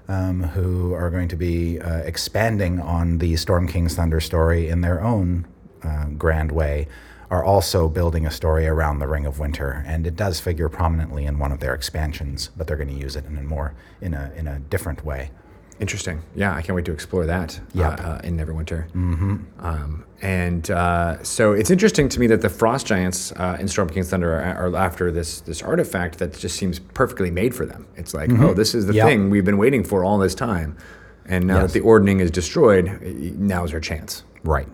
um, 0.07 0.43
who 0.43 0.93
are 0.93 1.09
going 1.09 1.27
to 1.27 1.35
be 1.35 1.79
uh, 1.79 1.99
expanding 1.99 2.79
on 2.79 3.17
the 3.17 3.35
Storm 3.35 3.67
King's 3.67 3.95
Thunder 3.95 4.19
story 4.19 4.69
in 4.69 4.81
their 4.81 5.01
own 5.01 5.45
uh, 5.83 6.05
grand 6.17 6.51
way, 6.51 6.87
are 7.29 7.43
also 7.43 7.89
building 7.89 8.25
a 8.25 8.31
story 8.31 8.67
around 8.67 8.99
the 8.99 9.07
Ring 9.07 9.25
of 9.25 9.37
Winter, 9.37 9.83
and 9.85 10.07
it 10.07 10.15
does 10.15 10.39
figure 10.39 10.69
prominently 10.69 11.25
in 11.25 11.39
one 11.39 11.51
of 11.51 11.59
their 11.59 11.73
expansions, 11.73 12.51
but 12.55 12.67
they're 12.67 12.77
going 12.77 12.87
to 12.87 12.95
use 12.95 13.15
it 13.15 13.25
in 13.25 13.37
a 13.37 13.43
more 13.43 13.73
in 13.99 14.13
a 14.13 14.31
in 14.35 14.47
a 14.47 14.59
different 14.59 15.03
way. 15.03 15.31
Interesting. 15.79 16.21
Yeah, 16.35 16.55
I 16.55 16.61
can't 16.61 16.75
wait 16.75 16.85
to 16.85 16.91
explore 16.91 17.25
that 17.27 17.59
Yep. 17.73 17.99
uh, 17.99 18.03
uh, 18.03 18.21
in 18.23 18.35
Neverwinter. 18.37 18.89
Mm-hmm. 18.91 19.35
Um, 19.59 20.05
and 20.23 20.71
uh, 20.71 21.21
so 21.23 21.53
it's 21.53 21.69
interesting 21.69 22.09
to 22.09 22.19
me 22.19 22.25
that 22.27 22.41
the 22.41 22.49
Frost 22.49 22.87
Giants 22.87 23.31
uh, 23.33 23.57
in 23.59 23.67
Storm 23.67 23.87
King's 23.89 24.09
Thunder 24.09 24.33
are, 24.33 24.69
are 24.69 24.75
after 24.75 25.11
this 25.11 25.41
this 25.41 25.61
artifact 25.61 26.17
that 26.17 26.35
just 26.37 26.55
seems 26.55 26.79
perfectly 26.79 27.29
made 27.29 27.53
for 27.53 27.65
them. 27.67 27.85
It's 27.95 28.15
like, 28.15 28.31
oh, 28.39 28.53
this 28.55 28.73
is 28.73 28.87
the 28.87 28.93
Yep. 28.95 29.07
thing 29.07 29.29
we've 29.29 29.45
been 29.45 29.59
waiting 29.59 29.83
for 29.83 30.03
all 30.03 30.17
this 30.17 30.33
time, 30.33 30.75
and 31.27 31.45
now 31.45 31.59
Yes. 31.59 31.71
that 31.73 31.79
the 31.79 31.85
ordning 31.85 32.19
is 32.21 32.31
destroyed, 32.31 32.99
now's 33.37 33.71
our 33.73 33.79
chance. 33.79 34.23
Right. 34.43 34.67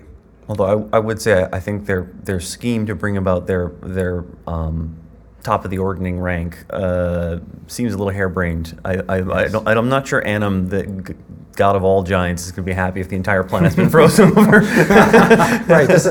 Although 0.48 0.89
I, 0.93 0.98
I 0.98 1.00
would 1.00 1.22
say 1.22 1.43
I, 1.43 1.57
I 1.57 1.60
think 1.60 1.86
their 1.86 2.10
their 2.24 2.39
scheme 2.39 2.86
to 2.86 2.95
bring 2.95 3.17
about 3.17 3.45
their 3.48 3.74
their 3.81 4.24
um, 4.48 4.95
top 5.43 5.65
of 5.65 5.71
the 5.71 5.77
ordning 5.77 6.19
rank 6.19 6.65
uh, 6.69 7.39
seems 7.67 7.93
a 7.93 7.97
little 7.97 8.13
harebrained. 8.13 8.79
I, 8.83 8.95
I, 9.09 9.15
I 9.17 9.47
don't, 9.50 9.67
I'm 9.67 9.89
not 9.89 10.07
sure 10.07 10.25
Annam, 10.25 10.69
the 10.69 10.83
g- 10.85 11.13
god 11.55 11.75
of 11.75 11.83
all 11.83 12.01
giants, 12.01 12.45
is 12.45 12.51
going 12.51 12.63
to 12.63 12.69
be 12.69 12.73
happy 12.73 13.01
if 13.01 13.09
the 13.09 13.15
entire 13.15 13.43
planet's 13.43 13.75
been 13.75 13.89
frozen 13.89 14.29
over. 14.38 14.59
right. 15.67 15.88
This, 15.88 16.07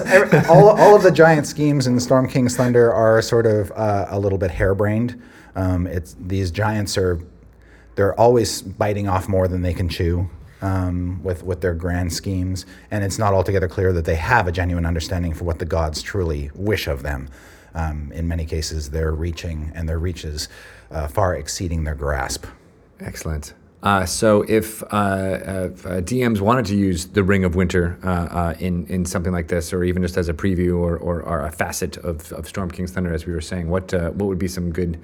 all, 0.49 0.69
all 0.79 0.95
of 0.97 1.03
the 1.03 1.11
giant 1.11 1.47
schemes 1.47 1.87
in 1.87 1.99
Storm 1.99 2.29
King's 2.29 2.57
Thunder 2.57 2.93
are 2.93 3.23
sort 3.23 3.47
of 3.47 3.73
uh, 3.73 4.07
a 4.11 4.19
little 4.19 4.39
bit 4.39 4.51
harebrained. 4.51 5.21
Um, 5.57 5.87
it's 5.87 6.15
these 6.21 6.51
giants 6.51 6.97
are 6.97 7.21
they're 7.95 8.19
always 8.19 8.63
biting 8.63 9.09
off 9.09 9.29
more 9.29 9.49
than 9.49 9.63
they 9.63 9.75
can 9.75 9.89
chew 9.89 10.31
um, 10.63 11.23
with 11.23 11.43
with 11.43 11.61
their 11.61 11.75
grand 11.75 12.13
schemes, 12.13 12.65
and 12.91 13.05
it's 13.05 13.19
not 13.19 13.35
altogether 13.35 13.69
clear 13.69 13.93
that 13.93 14.05
they 14.05 14.15
have 14.15 14.47
a 14.47 14.53
genuine 14.53 14.87
understanding 14.87 15.35
for 15.35 15.45
what 15.45 15.59
the 15.59 15.65
gods 15.67 16.03
truly 16.03 16.51
wish 16.55 16.87
of 16.87 17.03
them. 17.03 17.29
Um, 17.75 18.13
in 18.13 18.29
many 18.29 18.45
cases, 18.45 18.91
they're 18.91 19.13
reaching, 19.13 19.73
and 19.75 19.89
their 19.89 19.99
reaches 19.99 20.49
uh, 20.91 21.09
far 21.09 21.35
exceeding 21.35 21.85
their 21.85 21.95
grasp. 21.95 22.47
Excellent. 23.01 23.55
Uh, 23.83 24.07
so 24.07 24.43
if, 24.43 24.83
uh, 24.85 24.87
uh, 24.87 24.91
uh, 24.91 25.71
DMs 26.01 26.41
wanted 26.41 26.65
to 26.67 26.77
use 26.77 27.07
the 27.07 27.25
Ring 27.25 27.45
of 27.45 27.57
Winter 27.57 27.99
uh, 28.05 28.09
uh, 28.09 28.55
in 28.61 28.87
in 28.87 29.05
something 29.05 29.33
like 29.33 29.49
this, 29.49 29.73
or 29.73 29.83
even 29.83 30.03
just 30.03 30.17
as 30.17 30.29
a 30.29 30.35
preview 30.35 30.79
or, 30.79 30.97
or, 30.99 31.21
or 31.23 31.41
a 31.47 31.51
facet 31.51 31.97
of, 31.99 32.33
of 32.33 32.47
Storm 32.47 32.71
King's 32.71 32.93
Thunder, 32.93 33.13
as 33.13 33.27
we 33.27 33.33
were 33.33 33.41
saying, 33.41 33.69
what 33.69 33.93
uh, 33.93 34.11
what 34.11 34.27
would 34.27 34.39
be 34.39 34.47
some 34.47 34.71
good 34.71 35.01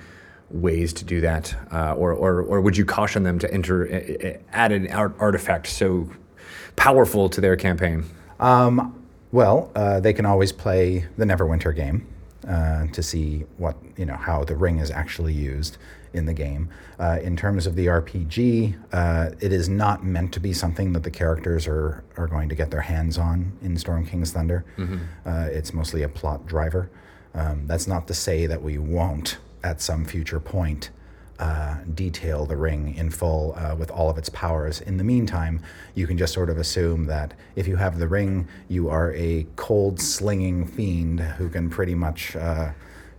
ways 0.51 0.93
to 0.93 1.05
do 1.05 1.21
that, 1.21 1.57
uh, 1.73 1.95
or, 1.95 2.13
or 2.13 2.43
or 2.43 2.61
would 2.61 2.77
you 2.77 2.85
caution 2.85 3.25
them 3.25 3.41
to 3.41 3.53
enter 3.53 4.41
add 4.53 4.71
an 4.71 4.91
art- 4.93 5.17
artifact 5.19 5.67
so 5.67 6.09
powerful 6.77 7.29
to 7.31 7.41
their 7.41 7.57
campaign? 7.57 8.05
Um, 8.39 8.95
well, 9.33 9.73
uh, 9.75 9.99
they 9.99 10.13
can 10.13 10.25
always 10.25 10.53
play 10.53 11.05
the 11.17 11.25
Neverwinter 11.25 11.75
game 11.75 12.07
uh, 12.49 12.87
to 12.89 13.03
see 13.03 13.45
what 13.59 13.77
you 13.97 14.07
know 14.07 14.17
how 14.17 14.45
the 14.45 14.57
ring 14.57 14.79
is 14.79 14.91
actually 14.91 15.35
used 15.35 15.77
in 16.15 16.25
the 16.27 16.33
game. 16.33 16.71
Uh, 16.99 17.19
in 17.23 17.37
terms 17.37 17.67
of 17.67 17.75
the 17.77 17.87
RPG, 17.87 18.75
uh, 18.93 19.31
it 19.41 19.53
is 19.53 19.69
not 19.69 20.03
meant 20.05 20.33
to 20.33 20.41
be 20.41 20.53
something 20.55 20.93
that 20.95 21.03
the 21.03 21.11
characters 21.11 21.67
are 21.67 22.03
are 22.17 22.27
going 22.27 22.49
to 22.49 22.55
get 22.55 22.71
their 22.71 22.81
hands 22.81 23.19
on 23.19 23.53
in 23.63 23.77
Storm 23.77 24.07
King's 24.07 24.33
Thunder. 24.33 24.65
Uh, 25.27 25.49
it's 25.51 25.73
mostly 25.75 26.03
a 26.03 26.09
plot 26.09 26.47
driver. 26.47 26.91
Um, 27.35 27.67
that's 27.67 27.87
not 27.87 28.07
to 28.09 28.15
say 28.15 28.47
that 28.47 28.63
we 28.63 28.79
won't 28.79 29.39
at 29.63 29.81
some 29.81 30.05
future 30.05 30.41
point 30.41 30.91
uh, 31.39 31.77
detail 31.95 32.47
the 32.47 32.57
ring 32.57 32.95
in 32.97 33.11
full 33.11 33.55
uh, 33.57 33.75
with 33.75 33.91
all 33.91 34.11
of 34.11 34.19
its 34.19 34.29
powers. 34.29 34.81
In 34.81 34.97
the 34.97 35.05
meantime, 35.05 35.61
you 35.95 36.07
can 36.07 36.19
just 36.19 36.35
sort 36.35 36.51
of 36.51 36.59
assume 36.59 37.07
that 37.07 37.35
if 37.57 37.69
you 37.69 37.77
have 37.77 37.99
the 37.99 38.09
ring, 38.09 38.49
you 38.69 38.89
are 38.89 39.13
a 39.15 39.47
cold 39.57 40.01
slinging 40.01 40.67
fiend 40.67 41.21
who 41.21 41.49
can 41.49 41.71
pretty 41.71 41.95
much 41.95 42.35
uh, 42.37 42.71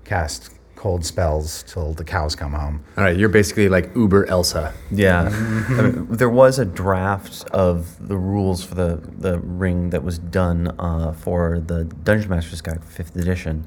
cast 0.03 0.51
cold 0.79 1.05
spells 1.05 1.63
till 1.63 1.91
the 1.93 2.05
cows 2.05 2.35
come 2.35 2.53
home. 2.53 2.81
All 2.97 3.03
right, 3.03 3.17
you're 3.17 3.27
basically 3.27 3.67
like 3.67 3.93
Uber 3.95 4.25
Elsa. 4.27 4.73
Yeah, 4.89 5.23
I 5.23 5.81
mean, 5.81 6.07
there 6.09 6.29
was 6.29 6.57
a 6.57 6.63
draft 6.63 7.43
of 7.51 8.07
the 8.07 8.15
rules 8.15 8.63
for 8.63 8.75
the, 8.75 9.01
the 9.17 9.39
ring 9.39 9.89
that 9.89 10.03
was 10.03 10.17
done 10.17 10.73
uh, 10.79 11.11
for 11.11 11.59
the 11.59 11.83
Dungeon 11.83 12.29
Master's 12.29 12.61
Guide 12.61 12.81
Fifth 12.81 13.17
Edition, 13.17 13.65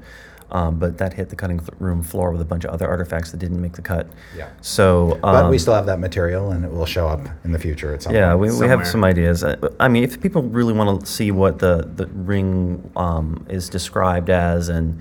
um, 0.53 0.77
but 0.77 0.99
that 0.99 1.13
hit 1.13 1.29
the 1.29 1.35
cutting 1.35 1.59
room 1.79 2.03
floor 2.03 2.31
with 2.31 2.39
a 2.39 2.45
bunch 2.45 2.63
of 2.63 2.69
other 2.69 2.87
artifacts 2.87 3.31
that 3.31 3.37
didn't 3.37 3.59
make 3.59 3.73
the 3.73 3.81
cut. 3.81 4.07
Yeah. 4.37 4.49
So, 4.61 5.17
But 5.21 5.49
we 5.49 5.55
um, 5.55 5.59
still 5.59 5.73
have 5.73 5.87
that 5.87 5.99
material, 5.99 6.51
and 6.51 6.63
it 6.63 6.71
will 6.71 6.85
show 6.85 7.07
up 7.07 7.27
in 7.43 7.51
the 7.51 7.59
future 7.59 7.93
at 7.93 8.03
some 8.03 8.13
yeah, 8.13 8.29
point. 8.35 8.53
we, 8.53 8.59
we 8.59 8.67
have 8.67 8.85
some 8.87 9.03
ideas. 9.03 9.43
Uh, 9.43 9.57
I 9.79 9.87
mean, 9.87 10.03
if 10.03 10.21
people 10.21 10.43
really 10.43 10.73
want 10.73 11.01
to 11.01 11.07
see 11.07 11.31
what 11.31 11.57
the 11.59 11.89
the 11.95 12.05
ring 12.07 12.91
um, 12.95 13.45
is 13.49 13.67
described 13.67 14.29
as, 14.29 14.69
and 14.69 14.99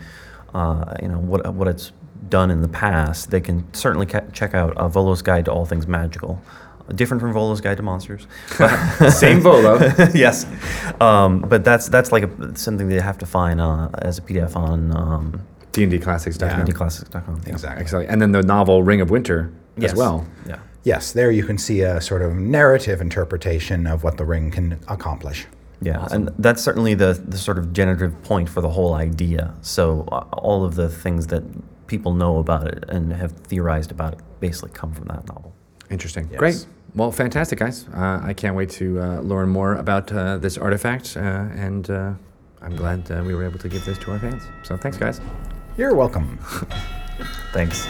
uh, 0.55 0.95
you 1.03 1.09
know 1.09 1.19
what 1.19 1.55
what 1.55 1.69
it's 1.69 1.93
done 2.31 2.51
in 2.51 2.63
the 2.63 2.69
past, 2.69 3.31
they 3.31 3.41
can 3.41 3.73
certainly 3.75 4.07
ca- 4.07 4.31
check 4.33 4.55
out 4.55 4.75
uh, 4.79 4.89
Volo's 4.89 5.21
Guide 5.21 5.45
to 5.45 5.53
All 5.53 5.67
Things 5.67 5.87
Magical. 5.87 6.41
Different 6.95 7.21
from 7.21 7.33
Volo's 7.33 7.61
Guide 7.61 7.77
to 7.77 7.83
Monsters. 7.83 8.27
Same 9.17 9.41
Volo. 9.41 9.77
yes, 10.15 10.47
um, 11.01 11.41
but 11.41 11.65
that's 11.65 11.89
that's 11.89 12.13
like 12.13 12.25
a, 12.25 12.57
something 12.57 12.89
they 12.89 13.01
have 13.01 13.19
to 13.19 13.27
find 13.27 13.61
uh, 13.61 13.89
as 13.99 14.19
a 14.19 14.23
PDF 14.23 14.57
on 14.57 14.95
um, 14.97 15.47
D&D 15.73 15.99
Classics.com. 16.01 16.49
Yeah. 16.49 16.65
DClassics.com. 16.65 17.43
Yeah. 17.47 17.53
Exactly. 17.53 17.83
Excellent. 17.83 18.11
And 18.11 18.21
then 18.21 18.33
the 18.33 18.43
novel 18.43 18.83
Ring 18.83 19.01
of 19.01 19.11
Winter 19.11 19.53
Yes. 19.77 19.93
as 19.93 19.99
well. 19.99 20.27
Yeah. 20.47 20.59
Yes, 20.85 21.13
there 21.13 21.31
you 21.31 21.45
can 21.45 21.57
see 21.59 21.81
a 21.83 22.01
sort 22.01 22.23
of 22.23 22.35
narrative 22.35 23.01
interpretation 23.01 23.87
of 23.87 24.03
what 24.03 24.17
the 24.19 24.25
ring 24.25 24.51
can 24.51 24.79
accomplish. 24.89 25.47
Yeah, 25.81 26.07
and 26.11 26.31
that's 26.39 26.63
certainly 26.63 26.95
the, 26.95 27.21
the 27.27 27.39
sort 27.39 27.59
of 27.59 27.73
generative 27.73 28.21
point 28.23 28.49
for 28.49 28.61
the 28.61 28.69
whole 28.69 28.95
idea. 28.95 29.55
So 29.63 30.07
uh, 30.13 30.25
all 30.33 30.65
of 30.65 30.75
the 30.75 30.89
things 30.89 31.29
that 31.29 31.43
people 31.87 32.15
know 32.15 32.39
about 32.39 32.67
it 32.67 32.85
and 32.89 33.13
have 33.13 33.33
theorized 33.33 33.91
about 33.91 34.15
it 34.15 34.21
basically 34.41 34.71
come 34.71 34.93
from 34.93 35.07
that 35.09 35.27
novel. 35.29 35.55
Interesting. 35.93 36.27
Yes. 36.31 36.39
Great. 36.39 36.67
Well, 36.95 37.13
fantastic, 37.13 37.59
guys. 37.59 37.87
Uh, 37.95 38.21
I 38.23 38.33
can't 38.33 38.57
wait 38.57 38.71
to 38.71 39.01
uh, 39.01 39.21
learn 39.21 39.51
more 39.51 39.75
about 39.75 40.11
uh, 40.11 40.39
this 40.39 40.57
artifact, 40.57 41.17
uh, 41.17 41.21
and 41.21 41.89
uh, 41.91 42.15
I'm 42.63 42.75
glad 42.75 43.11
uh, 43.11 43.23
we 43.25 43.35
were 43.35 43.45
able 43.45 43.59
to 43.59 43.69
give 43.69 43.85
this 43.85 43.99
to 43.99 44.13
our 44.13 44.19
fans. 44.19 44.43
So 44.63 44.77
thanks, 44.77 44.97
guys. 44.97 45.21
You're 45.77 45.95
welcome. 45.95 46.39
thanks. 47.53 47.87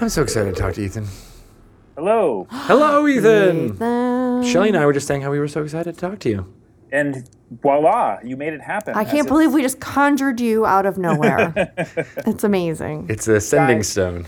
I'm 0.00 0.08
so 0.08 0.22
excited 0.22 0.54
to 0.54 0.60
talk 0.60 0.74
to 0.74 0.82
Ethan. 0.82 1.06
Hello. 1.94 2.46
Hello, 2.50 3.06
Ethan. 3.06 3.74
Ethan. 3.74 4.42
Shelly 4.44 4.68
and 4.68 4.76
I 4.76 4.86
were 4.86 4.94
just 4.94 5.06
saying 5.06 5.22
how 5.22 5.30
we 5.30 5.38
were 5.38 5.48
so 5.48 5.62
excited 5.62 5.94
to 5.94 6.00
talk 6.00 6.18
to 6.20 6.28
you. 6.30 6.59
And 6.92 7.28
voila, 7.62 8.18
you 8.24 8.36
made 8.36 8.52
it 8.52 8.60
happen. 8.60 8.94
I 8.96 9.02
As 9.02 9.10
can't 9.10 9.26
it- 9.26 9.28
believe 9.28 9.52
we 9.52 9.62
just 9.62 9.80
conjured 9.80 10.40
you 10.40 10.66
out 10.66 10.86
of 10.86 10.98
nowhere. 10.98 11.52
it's 12.26 12.44
amazing. 12.44 13.06
It's 13.08 13.28
a 13.28 13.40
sending 13.40 13.78
Guys. 13.78 13.88
stone. 13.88 14.26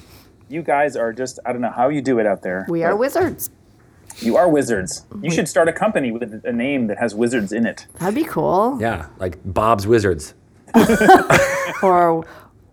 you 0.49 0.63
guys 0.63 0.97
are 0.97 1.13
just, 1.13 1.39
I 1.47 1.53
don't 1.53 1.61
know 1.63 1.71
how 1.71 1.89
you 1.89 2.01
do 2.03 2.19
it 2.19 2.27
out 2.27 2.43
there. 2.43 2.67
We 2.69 2.85
are 2.85 2.95
wizards. 2.97 3.51
You 4.19 4.37
are 4.37 4.49
wizards. 4.49 5.07
You 5.23 5.31
should 5.31 5.49
start 5.49 5.69
a 5.69 5.73
company 5.73 6.13
with 6.13 6.45
a 6.45 6.53
name 6.53 6.87
that 6.89 6.99
has 6.99 7.15
wizards 7.15 7.51
in 7.53 7.65
it. 7.67 7.87
That'd 7.99 8.15
be 8.15 8.25
cool. 8.25 8.77
Yeah, 8.81 9.07
like 9.19 9.39
Bob's 9.45 9.87
Wizards. 9.87 10.35
Or 11.83 12.25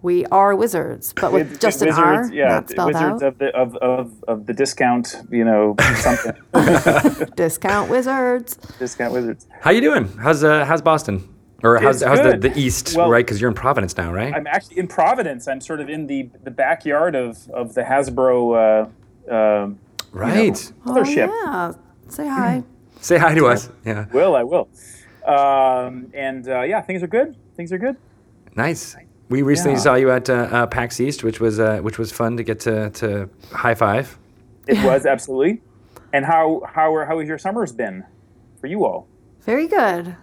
we 0.01 0.25
are 0.27 0.56
wizards, 0.56 1.13
but 1.13 1.32
with 1.34 1.50
Wiz- 1.50 1.60
just 1.60 1.82
an 1.82 1.88
wizards, 1.89 2.29
R, 2.29 2.34
yeah, 2.34 2.48
not 2.48 2.70
spelled 2.70 2.94
wizards 2.94 3.22
out. 3.24 3.27
of 3.27 3.38
the 3.38 3.48
of, 3.56 3.75
of 3.77 4.24
of 4.27 4.46
the 4.46 4.53
discount, 4.53 5.15
you 5.29 5.44
know, 5.44 5.75
something. 5.98 6.34
Discount 7.36 7.89
wizards. 7.89 8.56
discount 8.79 9.13
wizards. 9.13 9.48
How 9.62 9.72
you 9.72 9.82
doing? 9.82 10.08
How's 10.18 10.44
uh, 10.44 10.65
how's 10.65 10.82
Boston? 10.82 11.36
Or 11.62 11.77
how's 11.79 12.01
It's 12.01 12.06
how's 12.06 12.20
the, 12.22 12.38
the 12.38 12.58
East, 12.58 12.96
Well- 12.96 13.10
right? 13.10 13.25
Because 13.25 13.41
you're 13.41 13.50
in 13.50 13.56
Providence 13.56 13.98
now, 13.98 14.13
right? 14.13 14.34
I'm 14.34 14.48
actually 14.48 14.79
in 14.79 14.88
Providence. 14.88 15.48
I'm 15.48 15.60
sort 15.60 15.82
of 15.82 15.89
in 15.89 16.08
the 16.08 16.29
the 16.44 16.51
backyard 16.51 17.15
of 17.15 17.50
of 17.50 17.74
the 17.74 17.82
Hasbro 17.82 18.88
uh, 19.27 19.32
uh, 19.32 19.70
right. 20.13 20.53
mothership. 20.86 21.27
Oh, 21.29 21.44
yeah. 21.46 21.74
Say 22.10 22.27
hi. 22.27 22.63
Say 23.01 23.18
hi 23.18 23.34
to 23.36 23.48
us. 23.48 23.70
Yeah. 23.86 24.06
Will 24.13 24.36
I 24.36 24.44
will. 24.44 24.70
Um, 25.25 26.12
and 26.13 26.48
uh, 26.48 26.62
yeah, 26.62 26.82
things 26.82 27.03
are 27.03 27.08
good. 27.08 27.36
Things 27.56 27.72
are 27.74 27.77
good. 27.77 27.98
Nice. 28.56 28.96
We 29.29 29.41
recently 29.43 29.74
Yeah. 29.74 29.79
saw 29.79 29.95
you 29.95 30.12
at 30.12 30.29
uh, 30.29 30.33
uh, 30.33 30.65
PAX 30.67 31.00
East, 31.00 31.24
which 31.24 31.39
was 31.39 31.59
uh, 31.59 31.79
which 31.79 31.98
was 32.00 32.12
fun 32.12 32.38
to 32.38 32.43
get 32.43 32.59
to, 32.62 32.89
to 32.91 33.29
high 33.51 33.75
five. 33.75 34.17
It 34.67 34.83
was 34.83 35.05
absolutely. 35.05 35.62
And 36.13 36.25
how 36.25 36.63
how 36.74 36.93
are, 36.95 37.05
how 37.05 37.19
has 37.19 37.27
your 37.27 37.38
summers 37.38 37.71
been 37.71 38.03
for 38.59 38.67
you 38.67 38.86
all? 38.86 39.07
Very 39.41 39.67
good. 39.67 40.15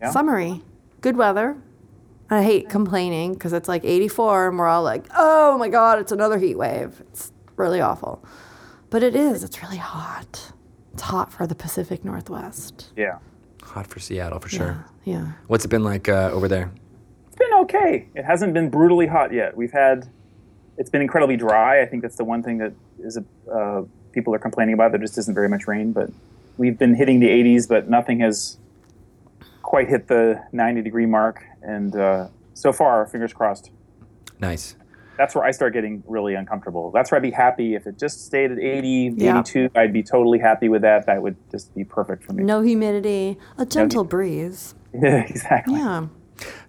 Yeah? 0.00 0.10
Summery. 0.10 0.62
Good 1.00 1.16
weather. 1.16 1.56
I 2.30 2.42
hate 2.42 2.70
complaining 2.70 3.34
because 3.34 3.52
it's 3.52 3.68
like 3.68 3.84
84 3.84 4.48
and 4.48 4.58
we're 4.58 4.66
all 4.66 4.82
like, 4.82 5.04
oh 5.14 5.58
my 5.58 5.68
God, 5.68 5.98
it's 5.98 6.10
another 6.10 6.38
heat 6.38 6.56
wave. 6.56 7.02
It's 7.10 7.30
really 7.56 7.80
awful. 7.82 8.24
But 8.88 9.02
it 9.02 9.14
is. 9.14 9.44
It's 9.44 9.62
really 9.62 9.76
hot. 9.76 10.52
It's 10.94 11.02
hot 11.02 11.32
for 11.32 11.46
the 11.46 11.54
Pacific 11.54 12.02
Northwest. 12.04 12.92
Yeah, 12.96 13.18
Hot 13.62 13.86
for 13.86 14.00
Seattle 14.00 14.38
for 14.40 14.48
sure. 14.48 14.86
Yeah. 15.04 15.32
What's 15.48 15.64
it 15.66 15.68
been 15.68 15.84
like 15.84 16.08
uh, 16.08 16.30
over 16.32 16.48
there? 16.48 16.70
It's 17.44 17.50
been 17.50 17.60
okay. 17.60 18.08
It 18.14 18.24
hasn't 18.24 18.54
been 18.54 18.70
brutally 18.70 19.06
hot 19.06 19.32
yet. 19.32 19.56
We've 19.56 19.72
had. 19.72 20.08
It's 20.76 20.90
been 20.90 21.02
incredibly 21.02 21.36
dry. 21.36 21.82
I 21.82 21.86
think 21.86 22.02
that's 22.02 22.16
the 22.16 22.24
one 22.24 22.42
thing 22.42 22.58
that 22.58 22.72
is 22.98 23.16
uh, 23.52 23.82
people 24.12 24.34
are 24.34 24.38
complaining 24.38 24.74
about. 24.74 24.90
There 24.92 25.00
just 25.00 25.16
isn't 25.18 25.34
very 25.34 25.48
much 25.48 25.68
rain, 25.68 25.92
but 25.92 26.10
we've 26.56 26.76
been 26.78 26.94
hitting 26.94 27.20
the 27.20 27.28
80s, 27.28 27.68
but 27.68 27.88
nothing 27.88 28.18
has 28.20 28.58
quite 29.62 29.88
hit 29.88 30.08
the 30.08 30.42
90 30.52 30.82
degree 30.82 31.06
mark. 31.06 31.44
And 31.62 31.94
uh, 31.94 32.28
so 32.54 32.72
far, 32.72 33.06
fingers 33.06 33.32
crossed. 33.32 33.70
Nice. 34.40 34.74
that's 35.16 35.32
where 35.36 35.44
I 35.44 35.52
start 35.52 35.72
getting 35.74 36.02
really 36.08 36.34
uncomfortable. 36.34 36.90
That's 36.90 37.12
where 37.12 37.16
I'd 37.18 37.22
be 37.22 37.30
happy 37.30 37.76
if 37.76 37.86
it 37.86 37.96
just 37.96 38.26
stayed 38.26 38.50
at 38.50 38.58
80, 38.58 39.14
Yeah. 39.16 39.38
82. 39.40 39.70
I'd 39.76 39.92
be 39.92 40.02
totally 40.02 40.40
happy 40.40 40.68
with 40.68 40.82
that. 40.82 41.06
That 41.06 41.22
would 41.22 41.36
just 41.52 41.72
be 41.72 41.84
perfect 41.84 42.24
for 42.24 42.32
me. 42.32 42.42
No 42.42 42.62
humidity, 42.62 43.38
a 43.58 43.64
gentle 43.64 44.02
breeze. 44.04 44.74
Yeah, 44.92 45.24
exactly. 45.24 45.74
Yeah. 45.74 46.06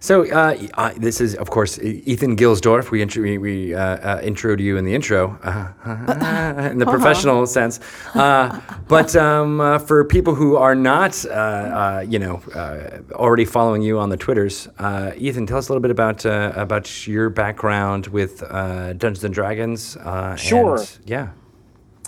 So 0.00 0.24
uh, 0.30 0.56
uh, 0.74 0.92
this 0.96 1.20
is, 1.20 1.34
of 1.34 1.50
course, 1.50 1.78
Ethan 1.80 2.36
Gilsdorf. 2.36 2.90
We 2.90 3.02
intro, 3.02 3.22
we, 3.22 3.38
we 3.38 3.74
uh, 3.74 3.80
uh, 3.80 4.20
introed 4.22 4.60
you 4.60 4.76
in 4.76 4.84
the 4.84 4.94
intro, 4.94 5.38
uh, 5.42 6.68
in 6.70 6.78
the 6.78 6.86
professional 6.86 7.46
sense. 7.46 7.80
Uh, 8.14 8.60
but 8.86 9.16
um, 9.16 9.60
uh, 9.60 9.78
for 9.78 10.04
people 10.04 10.34
who 10.34 10.56
are 10.56 10.74
not, 10.76 11.24
uh, 11.26 11.30
uh, 11.30 12.04
you 12.08 12.18
know, 12.18 12.36
uh, 12.54 13.00
already 13.14 13.44
following 13.44 13.82
you 13.82 13.98
on 13.98 14.08
the 14.08 14.16
Twitters, 14.16 14.68
uh, 14.78 15.10
Ethan, 15.16 15.46
tell 15.46 15.58
us 15.58 15.68
a 15.68 15.72
little 15.72 15.82
bit 15.82 15.90
about 15.90 16.24
uh, 16.24 16.52
about 16.54 17.06
your 17.08 17.28
background 17.28 18.06
with 18.08 18.42
uh, 18.44 18.92
Dungeons 18.92 19.24
and 19.24 19.34
Dragons. 19.34 19.96
Uh, 19.96 20.36
Sure. 20.36 20.76
and- 20.78 20.98
yeah. 21.06 21.30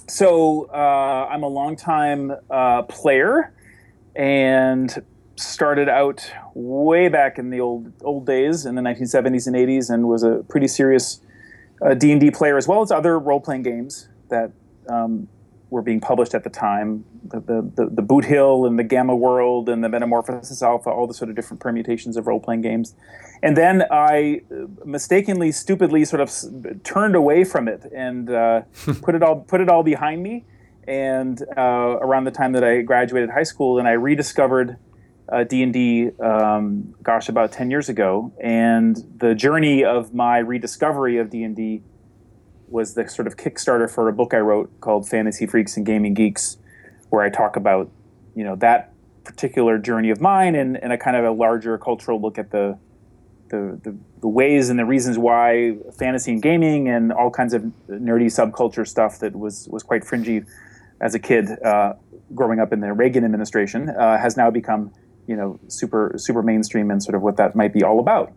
So 0.07 0.71
uh, 0.73 1.29
I'm 1.31 1.43
a 1.43 1.49
longtime 1.49 2.33
uh, 2.51 2.83
player 2.83 3.53
and 4.17 5.03
started 5.39 5.89
out 5.89 6.31
way 6.55 7.09
back 7.09 7.39
in 7.39 7.51
the 7.51 7.61
old 7.61 7.93
old 8.03 8.27
days 8.27 8.67
in 8.67 8.75
the 8.75 8.83
1970s 8.83 9.47
and 9.47 9.57
80s 9.57 9.91
and 9.91 10.09
was 10.09 10.23
a 10.23 10.45
pretty 10.49 10.69
serious 10.69 11.21
uh, 11.81 11.95
D&D 11.95 12.31
player 12.33 12.57
as 12.57 12.67
well 12.67 12.83
as 12.83 12.91
other 12.91 13.19
role-playing 13.19 13.63
games 13.63 14.09
that 14.31 14.51
um, 14.89 15.29
were 15.71 15.83
being 15.83 16.01
published 16.01 16.35
at 16.35 16.45
the 16.45 16.51
time. 16.51 17.05
The, 17.25 17.41
the, 17.41 17.73
the, 17.75 17.91
the 17.97 18.03
Boot 18.03 18.25
Hill 18.25 18.65
and 18.65 18.79
the 18.79 18.85
Gamma 18.85 19.15
World 19.15 19.69
and 19.69 19.85
the 19.85 19.89
Metamorphosis 19.89 20.63
Alpha 20.63 20.91
all 20.91 21.07
the 21.07 21.15
sort 21.15 21.31
of 21.31 21.37
different 21.37 21.61
permutations 21.61 22.17
of 22.17 22.27
role-playing 22.27 22.63
games. 22.63 22.95
And 23.43 23.57
then 23.57 23.85
I 23.91 24.43
uh, 24.51 24.67
mistakenly 24.85 25.53
stupidly 25.53 26.05
sort 26.05 26.21
of 26.21 26.29
s- 26.29 26.49
turned 26.85 27.15
away 27.15 27.45
from 27.45 27.69
it 27.69 27.85
and 27.95 28.31
uh, 28.31 28.63
put 29.03 29.15
it 29.15 29.23
all 29.23 29.37
put 29.41 29.61
it 29.61 29.69
all 29.69 29.83
behind 29.83 30.23
me. 30.23 30.45
And 30.87 31.43
uh, 31.57 31.99
around 32.01 32.25
the 32.25 32.31
time 32.31 32.53
that 32.53 32.65
I 32.65 32.81
graduated 32.81 33.31
high 33.31 33.43
school 33.43 33.79
and 33.79 33.87
I 33.87 33.93
rediscovered 33.93 34.79
uh, 35.31 35.45
D&D, 35.45 36.11
um, 36.21 36.95
gosh, 37.03 37.29
about 37.29 37.53
10 37.53 37.71
years 37.71 37.89
ago. 37.89 38.33
And 38.41 38.97
the 39.19 39.35
journey 39.35 39.85
of 39.85 40.15
my 40.15 40.39
rediscovery 40.39 41.19
of 41.19 41.31
D&D 41.31 41.83
was 42.69 42.95
the 42.95 43.09
sort 43.09 43.27
of 43.27 43.37
Kickstarter 43.37 43.91
for 43.91 44.09
a 44.09 44.13
book 44.13 44.35
I 44.35 44.39
wrote 44.39 44.71
called 44.81 45.09
Fantasy 45.09 45.47
Freaks 45.47 45.77
and 45.77 45.87
Gaming 45.87 46.15
Geeks, 46.15 46.59
where 47.11 47.23
I 47.23 47.31
talk 47.31 47.57
about, 47.57 47.91
you 48.35 48.45
know, 48.45 48.57
that 48.57 48.93
particular 49.25 49.79
journey 49.79 50.11
of 50.11 50.21
mine 50.21 50.55
and, 50.55 50.77
and 50.83 50.93
a 50.93 50.99
kind 50.99 51.17
of 51.17 51.25
a 51.25 51.31
larger 51.31 51.77
cultural 51.79 52.21
look 52.21 52.39
at 52.39 52.51
the, 52.51 52.79
the, 53.51 53.79
the, 53.83 53.97
the 54.21 54.29
ways 54.29 54.71
and 54.71 54.79
the 54.79 54.85
reasons 54.85 55.19
why 55.19 55.77
fantasy 55.99 56.33
and 56.33 56.43
gaming 56.43 56.89
and 56.89 57.13
all 57.13 57.31
kinds 57.31 57.53
of 57.55 57.63
nerdy 57.89 58.27
subculture 58.27 58.87
stuff 58.87 59.19
that 59.21 59.37
was, 59.37 59.69
was 59.71 59.83
quite 59.83 60.05
fringy 60.05 60.43
as 61.01 61.15
a 61.15 61.19
kid 61.19 61.49
uh, 61.63 61.95
growing 62.35 62.59
up 62.59 62.73
in 62.73 62.81
the 62.81 62.93
Reagan 62.93 63.25
administration 63.25 63.89
uh, 63.89 64.19
has 64.19 64.37
now 64.37 64.51
become, 64.51 64.93
you 65.29 65.37
know, 65.37 65.61
super 65.69 66.15
super 66.17 66.43
mainstream 66.43 66.91
and 66.91 67.03
sort 67.03 67.15
of 67.15 67.23
what 67.23 67.37
that 67.37 67.55
might 67.55 67.73
be 67.73 67.85
all 67.85 68.01
about. 68.01 68.33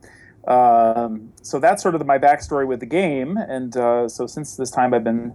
Um, 0.47 1.31
so 1.41 1.59
that's 1.59 1.81
sort 1.81 1.95
of 1.95 1.99
the, 1.99 2.05
my 2.05 2.17
backstory 2.19 2.67
with 2.67 2.79
the 2.79 2.85
game, 2.85 3.37
and 3.37 3.75
uh, 3.77 4.07
so 4.07 4.27
since 4.27 4.57
this 4.57 4.69
time 4.69 4.93
I've 4.93 5.03
been 5.03 5.33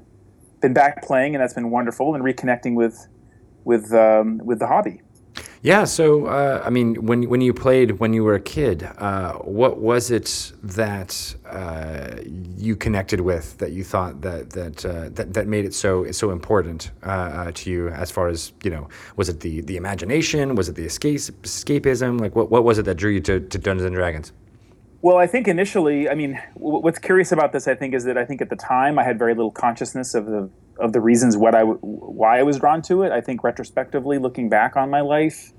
been 0.61 0.75
back 0.75 1.03
playing, 1.03 1.35
and 1.35 1.43
that's 1.43 1.55
been 1.55 1.71
wonderful, 1.71 2.15
and 2.15 2.23
reconnecting 2.23 2.75
with 2.75 3.09
with 3.65 3.93
um, 3.93 4.39
with 4.45 4.59
the 4.59 4.67
hobby. 4.67 5.01
Yeah. 5.67 5.83
So, 5.83 6.27
uh, 6.27 6.63
I 6.65 6.71
mean, 6.71 6.95
when 7.07 7.29
when 7.29 7.41
you 7.41 7.53
played 7.53 7.99
when 7.99 8.13
you 8.13 8.23
were 8.23 8.37
a 8.37 8.41
kid, 8.41 8.85
uh, 8.99 9.33
what 9.39 9.79
was 9.79 10.13
it 10.13 10.53
that 10.63 11.35
uh, 11.45 12.19
you 12.57 12.77
connected 12.77 13.21
with 13.21 13.59
that 13.59 13.73
you 13.73 13.83
thought 13.83 14.21
that 14.21 14.51
that 14.51 14.87
uh, 14.87 15.09
that, 15.15 15.35
that 15.35 15.49
made 15.49 15.65
it 15.65 15.75
so 15.75 16.09
so 16.13 16.31
important 16.31 16.93
uh, 17.03 17.09
uh, 17.11 17.53
to 17.53 17.69
you? 17.69 17.89
As 17.89 18.13
far 18.13 18.29
as 18.29 18.53
you 18.63 18.71
know, 18.71 18.89
was 19.17 19.29
it 19.29 19.41
the 19.41 19.61
the 19.63 19.77
imagination? 19.77 20.55
Was 20.55 20.69
it 20.69 20.77
the 20.77 20.85
escape 20.85 21.19
escapism? 21.43 22.21
Like, 22.21 22.37
what 22.37 22.49
what 22.49 22.63
was 22.63 22.79
it 22.79 22.85
that 22.85 22.95
drew 22.95 23.11
you 23.11 23.21
to, 23.23 23.41
to 23.41 23.59
Dungeons 23.59 23.87
and 23.87 23.97
Dragons? 23.97 24.31
Well, 25.07 25.19
I 25.19 25.29
think 25.29 25.47
initially, 25.47 26.09
I 26.09 26.17
mean, 26.17 26.43
what's 26.55 26.99
curious 26.99 27.31
about 27.31 27.53
this, 27.53 27.69
I 27.69 27.77
think, 27.77 27.95
is 27.95 28.03
that 28.07 28.19
I 28.19 28.25
think 28.25 28.43
at 28.43 28.51
the 28.51 28.57
time 28.57 28.99
I 28.99 29.05
had 29.05 29.21
very 29.21 29.37
little 29.37 29.53
consciousness 29.53 30.17
of 30.17 30.27
the 30.27 30.51
of 30.81 30.93
the 30.93 31.01
reasons 31.01 31.37
what 31.37 31.55
I 31.55 31.63
why 31.63 32.41
I 32.41 32.43
was 32.43 32.59
drawn 32.59 32.83
to 32.91 33.05
it. 33.05 33.13
I 33.13 33.21
think 33.21 33.45
retrospectively, 33.45 34.19
looking 34.19 34.49
back 34.49 34.77
on 34.77 34.91
my 34.91 35.03
life, 35.03 35.53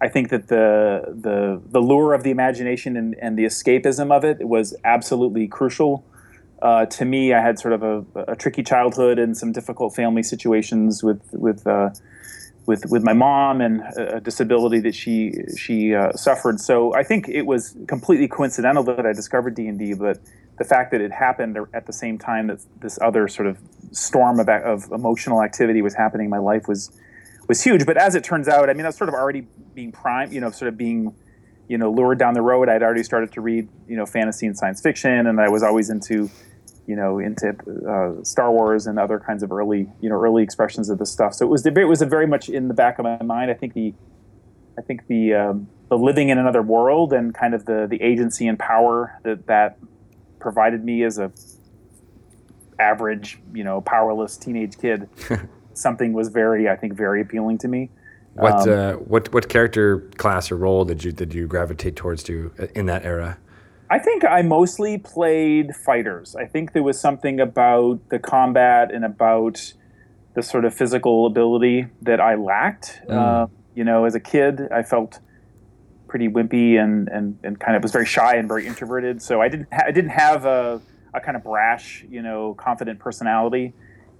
I 0.00 0.06
think 0.06 0.28
that 0.28 0.46
the 0.46 1.06
the 1.08 1.60
the 1.72 1.80
lure 1.80 2.14
of 2.14 2.22
the 2.22 2.30
imagination 2.30 2.96
and, 2.96 3.16
and 3.20 3.36
the 3.36 3.46
escapism 3.46 4.16
of 4.16 4.24
it 4.24 4.46
was 4.46 4.76
absolutely 4.84 5.48
crucial. 5.48 6.06
Uh, 6.62 6.86
to 6.86 7.04
me, 7.04 7.34
I 7.34 7.40
had 7.40 7.58
sort 7.58 7.74
of 7.74 7.82
a, 7.82 8.04
a 8.28 8.36
tricky 8.36 8.62
childhood 8.62 9.18
and 9.18 9.36
some 9.36 9.50
difficult 9.50 9.96
family 9.96 10.22
situations 10.22 11.02
with 11.02 11.20
with 11.32 11.66
uh, 11.66 11.90
with 12.66 12.84
with 12.90 13.02
my 13.02 13.12
mom 13.12 13.60
and 13.60 13.82
a 13.96 14.20
disability 14.20 14.80
that 14.80 14.94
she 14.94 15.34
she 15.56 15.94
uh, 15.94 16.12
suffered. 16.12 16.60
So 16.60 16.94
I 16.94 17.02
think 17.02 17.28
it 17.28 17.46
was 17.46 17.76
completely 17.86 18.28
coincidental 18.28 18.82
that 18.84 19.06
I 19.06 19.12
discovered 19.12 19.54
D 19.54 19.66
and 19.66 19.78
D, 19.78 19.94
but 19.94 20.18
the 20.58 20.64
fact 20.64 20.92
that 20.92 21.00
it 21.00 21.12
happened 21.12 21.58
at 21.74 21.86
the 21.86 21.92
same 21.92 22.18
time 22.18 22.46
that 22.46 22.60
this 22.80 22.98
other 23.02 23.26
sort 23.28 23.48
of 23.48 23.58
storm 23.90 24.38
of, 24.38 24.48
of 24.48 24.90
emotional 24.92 25.42
activity 25.42 25.82
was 25.82 25.94
happening 25.94 26.26
in 26.26 26.30
my 26.30 26.38
life 26.38 26.68
was 26.68 26.90
was 27.48 27.62
huge. 27.62 27.84
But 27.84 27.96
as 27.96 28.14
it 28.14 28.24
turns 28.24 28.48
out, 28.48 28.70
I 28.70 28.72
mean, 28.72 28.86
I 28.86 28.88
was 28.88 28.96
sort 28.96 29.08
of 29.08 29.14
already 29.14 29.46
being 29.74 29.92
primed, 29.92 30.32
you 30.32 30.40
know, 30.40 30.50
sort 30.50 30.68
of 30.68 30.76
being 30.76 31.14
you 31.68 31.78
know 31.78 31.90
lured 31.90 32.18
down 32.18 32.34
the 32.34 32.42
road. 32.42 32.68
I'd 32.68 32.82
already 32.82 33.02
started 33.02 33.32
to 33.32 33.40
read 33.40 33.68
you 33.88 33.96
know 33.96 34.06
fantasy 34.06 34.46
and 34.46 34.56
science 34.56 34.80
fiction, 34.80 35.26
and 35.26 35.40
I 35.40 35.48
was 35.48 35.62
always 35.62 35.90
into 35.90 36.30
you 36.86 36.96
know 36.96 37.18
into 37.18 37.54
uh, 37.88 38.22
Star 38.24 38.50
Wars 38.52 38.86
and 38.86 38.98
other 38.98 39.18
kinds 39.18 39.42
of 39.42 39.52
early 39.52 39.88
you 40.00 40.08
know 40.08 40.16
early 40.16 40.42
expressions 40.42 40.90
of 40.90 40.98
this 40.98 41.10
stuff. 41.10 41.34
So 41.34 41.46
it 41.46 41.48
was 41.48 41.64
it 41.64 41.72
was 41.72 42.02
a 42.02 42.06
very 42.06 42.26
much 42.26 42.48
in 42.48 42.68
the 42.68 42.74
back 42.74 42.98
of 42.98 43.04
my 43.04 43.22
mind. 43.22 43.50
I 43.50 43.54
think 43.54 43.74
the 43.74 43.94
I 44.78 44.82
think 44.82 45.06
the 45.06 45.34
um, 45.34 45.68
the 45.88 45.98
living 45.98 46.28
in 46.28 46.38
another 46.38 46.62
world 46.62 47.12
and 47.12 47.34
kind 47.34 47.54
of 47.54 47.66
the 47.66 47.86
the 47.88 48.00
agency 48.02 48.46
and 48.46 48.58
power 48.58 49.18
that 49.22 49.46
that 49.46 49.78
provided 50.38 50.84
me 50.84 51.02
as 51.04 51.18
a 51.18 51.32
average, 52.78 53.38
you 53.52 53.64
know, 53.64 53.80
powerless 53.80 54.36
teenage 54.36 54.78
kid, 54.78 55.08
something 55.74 56.12
was 56.12 56.28
very, 56.28 56.68
I 56.68 56.76
think, 56.76 56.94
very 56.94 57.20
appealing 57.20 57.58
to 57.58 57.68
me. 57.68 57.90
What 58.34 58.68
Um, 58.68 58.68
uh, 58.68 58.92
what 58.94 59.32
what 59.32 59.48
character 59.48 60.00
class 60.16 60.50
or 60.50 60.56
role 60.56 60.84
did 60.84 61.04
you 61.04 61.12
did 61.12 61.32
you 61.32 61.46
gravitate 61.46 61.94
towards 61.94 62.22
to 62.24 62.52
uh, 62.58 62.66
in 62.74 62.86
that 62.86 63.04
era? 63.04 63.38
I 63.90 63.98
think 63.98 64.24
I 64.24 64.42
mostly 64.42 64.98
played 64.98 65.74
fighters. 65.76 66.34
I 66.34 66.46
think 66.46 66.72
there 66.72 66.82
was 66.82 66.98
something 66.98 67.38
about 67.40 68.00
the 68.08 68.18
combat 68.18 68.92
and 68.92 69.04
about 69.04 69.74
the 70.34 70.42
sort 70.42 70.64
of 70.64 70.74
physical 70.74 71.26
ability 71.26 71.86
that 72.02 72.20
I 72.20 72.34
lacked. 72.34 73.02
Uh, 73.08 73.46
you 73.74 73.84
know, 73.84 74.04
as 74.04 74.14
a 74.14 74.20
kid, 74.20 74.68
I 74.72 74.82
felt 74.82 75.20
pretty 76.08 76.28
wimpy 76.28 76.78
and, 76.78 77.08
and, 77.08 77.38
and 77.42 77.60
kind 77.60 77.76
of 77.76 77.82
was 77.82 77.92
very 77.92 78.06
shy 78.06 78.36
and 78.36 78.48
very 78.48 78.66
introverted. 78.66 79.20
So 79.20 79.40
I 79.40 79.48
didn't 79.48 79.68
ha- 79.72 79.84
I 79.86 79.90
didn't 79.90 80.10
have 80.10 80.44
a, 80.44 80.80
a 81.12 81.20
kind 81.20 81.36
of 81.36 81.44
brash, 81.44 82.04
you 82.08 82.22
know, 82.22 82.54
confident 82.54 82.98
personality. 82.98 83.74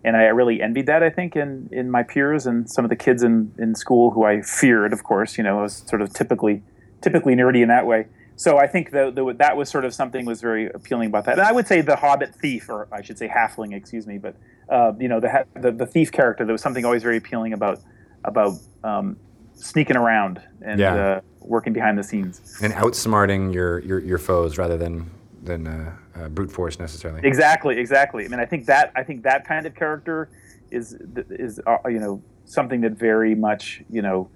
And 0.04 0.16
I 0.16 0.24
really 0.24 0.60
envied 0.60 0.86
that, 0.86 1.02
I 1.02 1.08
think, 1.08 1.34
in, 1.34 1.68
in 1.72 1.90
my 1.90 2.02
peers 2.02 2.46
and 2.46 2.68
some 2.68 2.84
of 2.84 2.90
the 2.90 2.96
kids 2.96 3.22
in, 3.22 3.54
in 3.58 3.74
school 3.74 4.10
who 4.10 4.24
I 4.24 4.42
feared, 4.42 4.92
of 4.92 5.02
course. 5.02 5.38
You 5.38 5.44
know, 5.44 5.60
I 5.60 5.62
was 5.62 5.84
sort 5.86 6.02
of 6.02 6.12
typically 6.12 6.62
typically 7.00 7.34
nerdy 7.34 7.62
in 7.62 7.68
that 7.68 7.86
way. 7.86 8.06
So 8.36 8.58
I 8.58 8.66
think 8.66 8.90
the, 8.90 9.10
the, 9.10 9.32
that 9.38 9.56
was 9.56 9.68
sort 9.68 9.84
of 9.84 9.94
something 9.94 10.24
was 10.24 10.40
very 10.40 10.68
appealing 10.70 11.08
about 11.08 11.24
that. 11.26 11.38
And 11.38 11.46
I 11.46 11.52
would 11.52 11.66
say 11.68 11.80
the 11.80 11.96
Hobbit 11.96 12.34
thief, 12.34 12.68
or 12.68 12.88
I 12.90 13.00
should 13.02 13.18
say 13.18 13.28
halfling, 13.28 13.74
excuse 13.74 14.06
me, 14.06 14.18
but 14.18 14.34
uh, 14.68 14.92
you 14.98 15.08
know 15.08 15.20
the, 15.20 15.46
the 15.60 15.70
the 15.70 15.86
thief 15.86 16.10
character. 16.10 16.44
There 16.44 16.52
was 16.52 16.62
something 16.62 16.84
always 16.84 17.02
very 17.02 17.18
appealing 17.18 17.52
about 17.52 17.80
about 18.24 18.52
um, 18.82 19.16
sneaking 19.54 19.96
around 19.96 20.40
and 20.62 20.80
Yeah. 20.80 20.94
uh, 20.94 21.20
working 21.40 21.72
behind 21.72 21.98
the 21.98 22.02
scenes. 22.02 22.58
And 22.62 22.72
outsmarting 22.72 23.52
your 23.52 23.78
your, 23.80 24.00
your 24.00 24.18
foes 24.18 24.58
rather 24.58 24.76
than 24.76 25.10
than 25.42 25.66
uh, 25.66 25.92
uh, 26.16 26.28
brute 26.30 26.50
force 26.50 26.78
necessarily. 26.78 27.20
Exactly, 27.22 27.78
exactly. 27.78 28.24
I 28.24 28.28
mean, 28.28 28.40
I 28.40 28.46
think 28.46 28.66
that 28.66 28.90
I 28.96 29.02
think 29.04 29.22
that 29.22 29.46
kind 29.46 29.66
of 29.66 29.74
character 29.74 30.28
is 30.70 30.96
is 31.30 31.60
uh, 31.66 31.76
you 31.86 32.00
know 32.00 32.22
something 32.46 32.80
that 32.80 32.92
very 32.92 33.34
much 33.34 33.82
you 33.90 34.02
know 34.02 34.28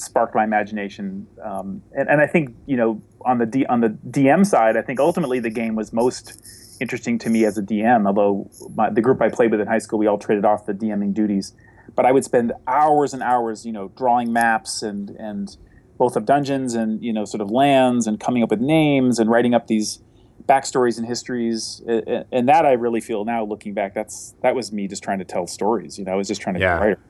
sparked 0.00 0.34
my 0.34 0.44
imagination. 0.44 1.26
Um, 1.42 1.82
and, 1.92 2.08
and 2.08 2.20
I 2.20 2.26
think 2.26 2.54
you 2.66 2.76
know 2.76 3.02
on 3.22 3.38
the 3.38 3.46
D, 3.46 3.66
on 3.66 3.80
the 3.80 3.90
DM 4.10 4.46
side, 4.46 4.76
I 4.76 4.82
think 4.82 5.00
ultimately 5.00 5.40
the 5.40 5.50
game 5.50 5.74
was 5.74 5.92
most 5.92 6.40
interesting 6.80 7.18
to 7.18 7.30
me 7.30 7.44
as 7.44 7.58
a 7.58 7.62
DM. 7.62 8.06
Although 8.06 8.50
my, 8.74 8.90
the 8.90 9.00
group 9.00 9.20
I 9.20 9.28
played 9.28 9.50
with 9.50 9.60
in 9.60 9.66
high 9.66 9.78
school, 9.78 9.98
we 9.98 10.06
all 10.06 10.18
traded 10.18 10.44
off 10.44 10.66
the 10.66 10.72
DMing 10.74 11.12
duties, 11.14 11.52
but 11.94 12.06
I 12.06 12.12
would 12.12 12.24
spend 12.24 12.52
hours 12.66 13.12
and 13.14 13.22
hours, 13.22 13.66
you 13.66 13.72
know, 13.72 13.88
drawing 13.96 14.32
maps 14.32 14.82
and 14.82 15.10
and 15.10 15.56
both 15.98 16.14
of 16.16 16.24
dungeons 16.24 16.74
and 16.74 17.02
you 17.02 17.12
know 17.12 17.24
sort 17.24 17.40
of 17.40 17.50
lands 17.50 18.06
and 18.06 18.20
coming 18.20 18.42
up 18.44 18.50
with 18.50 18.60
names 18.60 19.18
and 19.18 19.28
writing 19.28 19.52
up 19.54 19.66
these 19.66 20.00
backstories 20.46 20.96
and 20.96 21.06
histories 21.08 21.82
A- 21.88 22.18
a- 22.20 22.24
and 22.30 22.48
that 22.48 22.64
i 22.64 22.72
really 22.72 23.00
feel 23.00 23.24
now 23.24 23.44
looking 23.44 23.74
back 23.74 23.92
that's 23.94 24.34
that 24.42 24.54
was 24.54 24.72
me 24.72 24.86
just 24.86 25.02
trying 25.02 25.18
to 25.18 25.24
tell 25.24 25.46
stories 25.48 25.98
you 25.98 26.04
know 26.04 26.12
i 26.12 26.14
was 26.14 26.28
just 26.28 26.40
trying 26.40 26.54
to 26.54 26.60
Yeah. 26.60 26.76
be 26.76 26.78
a 26.78 26.80
writer 26.90 27.00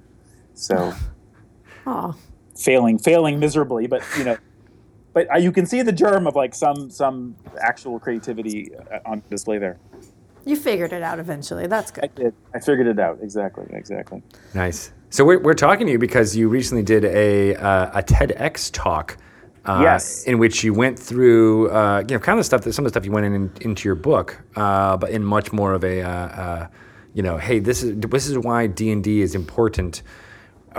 so 0.55 0.93
Oh, 1.87 2.17
failing 2.59 2.99
failing 2.99 3.39
miserably 3.39 3.87
but 3.87 4.03
you 4.19 4.25
know 4.25 4.37
but 5.15 5.33
uh, 5.33 5.39
you 5.39 5.51
can 5.53 5.65
see 5.65 5.83
the 5.83 5.93
germ 5.93 6.27
of 6.27 6.35
like 6.37 6.55
some 6.55 6.91
some 6.91 7.35
actual 7.61 7.99
creativity 7.99 8.71
uh, 8.77 8.99
on 9.07 9.23
display 9.31 9.59
there 9.59 9.79
you 10.49 10.57
figured 10.57 10.95
it 10.95 11.03
out 11.03 11.19
eventually. 11.19 11.67
That's 11.67 11.91
good. 11.91 12.05
i 12.05 12.07
good. 12.07 12.23
did 12.23 12.35
i 12.55 12.59
figured 12.59 12.87
it 12.87 12.99
out 12.99 13.19
exactly 13.21 13.67
exactly 13.71 14.23
Nice. 14.55 14.93
So 15.11 15.25
we're, 15.25 15.39
we're 15.41 15.55
talking 15.55 15.87
to 15.87 15.93
you 15.93 15.99
because 15.99 16.37
you 16.37 16.49
recently 16.49 16.83
did 16.83 17.05
a 17.05 17.55
uh, 17.57 17.99
a 17.99 18.03
TEDx 18.03 18.71
talk. 18.73 19.17
Uh, 19.65 19.81
Yes. 19.83 20.25
In 20.25 20.39
which 20.39 20.65
you 20.65 20.73
went 20.73 20.99
through, 20.99 21.71
uh, 21.71 22.03
you 22.09 22.17
know, 22.17 22.19
kind 22.19 22.39
of 22.39 22.47
stuff 22.47 22.63
that 22.63 22.73
some 22.73 22.87
of 22.87 22.91
the 22.91 22.95
stuff 22.95 23.05
you 23.05 23.13
went 23.13 23.27
in, 23.27 23.51
into 23.61 23.87
your 23.87 23.95
book, 23.97 24.41
uh, 24.57 24.97
but 24.97 25.11
in 25.11 25.23
much 25.23 25.53
more 25.53 25.75
of 25.75 25.85
a, 25.85 26.01
uh, 26.01 26.09
uh, 26.09 26.69
you 27.13 27.23
know, 27.23 27.37
hey, 27.37 27.59
this 27.59 27.83
is 27.83 27.95
this 27.99 28.27
is 28.27 28.39
why 28.39 28.67
D 28.67 28.91
and 28.91 29.05
D 29.05 29.21
is 29.21 29.35
important, 29.35 30.03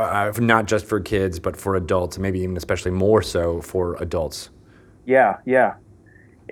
uh, 0.01 0.31
not 0.39 0.65
just 0.65 0.85
for 0.85 0.99
kids, 0.99 1.39
but 1.39 1.55
for 1.55 1.75
adults, 1.75 2.17
maybe 2.17 2.39
even 2.39 2.57
especially 2.57 2.91
more 2.91 3.21
so 3.21 3.61
for 3.61 3.95
adults. 3.95 4.49
Yeah, 5.05 5.37
yeah, 5.45 5.75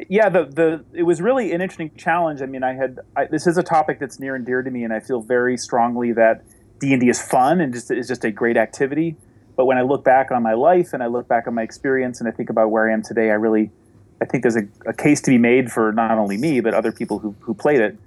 yeah. 0.10 0.30
The 0.30 0.46
the 0.46 0.86
it 0.94 1.04
was 1.04 1.22
really 1.22 1.52
an 1.54 1.62
interesting 1.62 1.92
challenge. 1.96 2.42
I 2.42 2.46
mean, 2.46 2.64
I 2.64 2.74
had 2.74 3.00
I, 3.16 3.26
this 3.26 3.48
is 3.48 3.58
a 3.58 3.64
topic 3.64 4.00
that's 4.00 4.20
near 4.20 4.36
and 4.36 4.46
dear 4.46 4.62
to 4.62 4.72
me, 4.72 4.84
and 4.84 4.94
I 4.94 5.00
feel 5.00 5.22
very 5.22 5.58
strongly 5.58 6.12
that 6.14 6.44
D 6.80 6.94
and 6.94 7.02
D 7.02 7.10
is 7.10 7.22
fun 7.22 7.62
and 7.62 7.74
just 7.74 7.92
is 7.92 8.08
just 8.08 8.24
a 8.24 8.32
great 8.32 8.58
activity. 8.58 9.16
But 9.56 9.66
when 9.66 9.78
I 9.78 9.82
look 9.82 10.04
back 10.04 10.32
on 10.32 10.44
my 10.44 10.54
life 10.54 10.94
and 10.94 11.02
I 11.02 11.08
look 11.08 11.28
back 11.28 11.48
on 11.48 11.56
my 11.56 11.64
experience 11.64 12.20
and 12.20 12.30
I 12.30 12.32
think 12.32 12.50
about 12.50 12.70
where 12.70 12.90
I 12.90 12.94
am 12.94 13.02
today, 13.02 13.32
I 13.32 13.36
really 13.36 13.72
I 14.22 14.26
think 14.26 14.44
there's 14.44 14.56
a, 14.56 14.68
a 14.86 14.94
case 14.94 15.22
to 15.22 15.32
be 15.32 15.38
made 15.38 15.72
for 15.72 15.92
not 15.92 16.18
only 16.18 16.38
me 16.38 16.60
but 16.62 16.74
other 16.74 16.92
people 16.92 17.20
who 17.20 17.36
who 17.42 17.54
played 17.54 17.82
it 17.82 17.98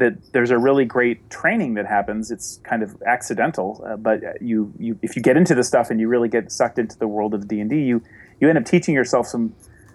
that 0.00 0.32
there's 0.32 0.50
a 0.50 0.58
really 0.58 0.84
great 0.84 1.30
training 1.30 1.74
that 1.74 1.86
happens. 1.86 2.30
It's 2.30 2.58
kind 2.64 2.82
of 2.82 3.00
accidental, 3.06 3.84
uh, 3.86 3.96
but 3.96 4.20
you 4.40 4.72
you 4.78 4.98
if 5.02 5.14
you 5.16 5.22
get 5.22 5.36
into 5.36 5.54
the 5.54 5.62
stuff 5.62 5.90
and 5.90 6.00
you 6.00 6.08
really 6.08 6.28
get 6.28 6.50
sucked 6.50 6.78
into 6.78 6.98
the 6.98 7.06
world 7.06 7.32
of 7.34 7.46
D 7.46 7.60
and 7.60 7.70
D, 7.70 7.82
you 7.82 8.02
you 8.40 8.48
end 8.48 8.58
up 8.58 8.64
teaching 8.64 8.94
yourself 8.94 9.26
some 9.26 9.54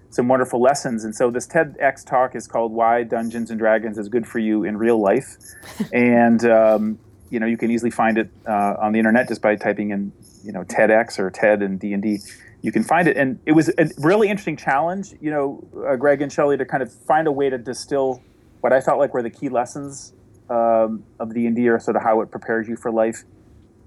some 0.10 0.28
wonderful 0.28 0.62
lessons. 0.62 1.04
And 1.04 1.14
so 1.14 1.30
this 1.30 1.46
TEDx 1.46 2.06
talk 2.06 2.36
is 2.36 2.48
called 2.48 2.72
"Why 2.72 3.04
Dungeons 3.04 3.50
and 3.50 3.60
Dragons 3.60 3.98
is 3.98 4.08
Good 4.08 4.26
for 4.26 4.40
You 4.40 4.64
in 4.64 4.78
Real 4.78 5.00
Life," 5.00 5.36
and 5.94 6.44
um, 6.46 7.00
you 7.30 7.40
know 7.40 7.46
you 7.46 7.58
can 7.58 7.70
easily 7.72 7.92
find 7.92 8.18
it 8.18 8.30
uh, 8.48 8.76
on 8.80 8.94
the 8.94 9.00
internet 9.00 9.28
just 9.28 9.42
by 9.42 9.56
typing 9.56 9.92
in 9.92 10.12
you 10.44 10.52
know 10.52 10.64
TEDx 10.64 11.20
or 11.20 11.30
TED 11.30 11.62
and 11.62 11.80
D 11.80 11.94
and 11.94 12.02
D. 12.02 12.20
You 12.62 12.72
can 12.72 12.84
find 12.84 13.08
it, 13.08 13.18
and 13.18 13.40
it 13.46 13.52
was 13.52 13.70
a 13.78 13.90
really 14.00 14.28
interesting 14.28 14.58
challenge, 14.58 15.14
you 15.22 15.30
know, 15.30 15.68
uh, 15.88 15.98
Greg 15.98 16.24
and 16.24 16.34
Shelly, 16.34 16.58
to 16.58 16.66
kind 16.66 16.82
of 16.82 16.92
find 16.92 17.28
a 17.28 17.32
way 17.32 17.48
to 17.48 17.60
distill 17.60 18.24
what 18.66 18.74
I 18.74 18.82
felt 18.82 18.98
like 18.98 19.14
were 19.14 19.22
the 19.22 19.30
key 19.30 19.48
lessons 19.48 20.12
um, 20.50 21.04
of 21.20 21.30
and 21.30 21.56
D, 21.56 21.70
or 21.70 21.80
sort 21.80 21.98
of 21.98 22.02
how 22.02 22.22
it 22.22 22.32
prepares 22.32 22.68
you 22.68 22.76
for 22.76 22.92
life. 22.92 23.24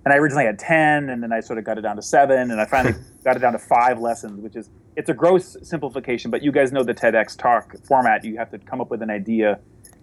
And 0.05 0.15
I 0.15 0.19
originally 0.19 0.45
had 0.45 0.57
ten, 0.57 1.11
and 1.11 1.21
then 1.21 1.33
I 1.33 1.41
sort 1.41 1.59
of 1.59 1.65
got 1.65 1.79
it 1.79 1.81
down 1.81 1.97
to 1.97 2.03
seven, 2.03 2.53
and 2.53 2.61
I 2.61 2.65
finally 2.65 2.95
got 3.25 3.35
it 3.35 3.41
down 3.41 3.55
to 3.55 3.59
five 3.59 3.99
lessons, 3.99 4.41
which 4.41 4.55
is 4.55 4.71
it's 4.95 5.11
a 5.11 5.15
gross 5.15 5.57
simplification. 5.65 6.31
But 6.31 6.45
you 6.45 6.53
guys 6.53 6.71
know 6.71 6.85
the 6.85 6.95
TEDx 6.95 7.37
talk 7.37 7.75
format. 7.89 8.23
You 8.25 8.37
have 8.37 8.53
to 8.53 8.59
come 8.59 8.81
up 8.81 8.89
with 8.89 9.03
an 9.03 9.11
idea 9.11 9.59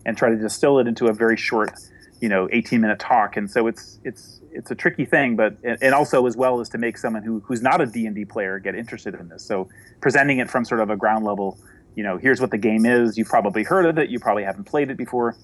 and 0.05 0.17
try 0.17 0.27
to 0.27 0.35
distill 0.35 0.77
it 0.79 0.87
into 0.87 1.07
a 1.07 1.13
very 1.13 1.37
short, 1.37 1.71
you 2.19 2.27
know, 2.27 2.49
18 2.51 2.81
minute 2.81 2.99
talk. 2.99 3.37
And 3.37 3.49
so 3.49 3.67
it's 3.67 4.01
it's 4.03 4.41
it's 4.51 4.71
a 4.71 4.75
tricky 4.75 5.05
thing, 5.05 5.37
but 5.37 5.55
and 5.63 5.77
and 5.81 5.95
also 5.95 6.25
as 6.27 6.35
well 6.35 6.59
as 6.59 6.67
to 6.67 6.77
make 6.77 6.97
someone 6.97 7.23
who 7.23 7.39
who's 7.45 7.61
not 7.61 7.79
a 7.79 7.85
D 7.85 8.07
and 8.07 8.13
D 8.13 8.25
player 8.25 8.59
get 8.59 8.75
interested 8.75 9.15
in 9.15 9.29
this. 9.29 9.45
So 9.45 9.69
presenting 10.01 10.39
it 10.39 10.49
from 10.49 10.65
sort 10.65 10.81
of 10.81 10.89
a 10.89 10.97
ground 10.97 11.23
level, 11.23 11.57
you 11.95 12.03
know, 12.03 12.17
here's 12.17 12.41
what 12.41 12.51
the 12.51 12.57
game 12.57 12.85
is. 12.85 13.17
You've 13.17 13.29
probably 13.29 13.63
heard 13.63 13.85
of 13.85 13.97
it. 13.97 14.09
You 14.09 14.19
probably 14.19 14.43
haven't 14.43 14.65
played 14.65 14.89
it 14.89 14.97
before. 14.97 15.35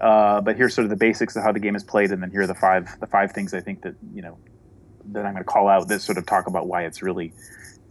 Uh, 0.00 0.40
but 0.40 0.56
here's 0.56 0.74
sort 0.74 0.84
of 0.84 0.90
the 0.90 0.96
basics 0.96 1.34
of 1.36 1.42
how 1.42 1.52
the 1.52 1.60
game 1.60 1.74
is 1.74 1.82
played, 1.84 2.12
and 2.12 2.22
then 2.22 2.30
here 2.30 2.42
are 2.42 2.46
the 2.46 2.54
five 2.54 2.88
the 3.00 3.06
five 3.06 3.32
things 3.32 3.52
I 3.52 3.60
think 3.60 3.82
that 3.82 3.94
you 4.14 4.22
know 4.22 4.38
that 5.12 5.24
I'm 5.26 5.32
going 5.32 5.44
to 5.44 5.50
call 5.50 5.68
out 5.68 5.88
that 5.88 6.00
sort 6.00 6.18
of 6.18 6.26
talk 6.26 6.46
about 6.46 6.66
why 6.66 6.84
it's 6.84 7.02
really 7.02 7.32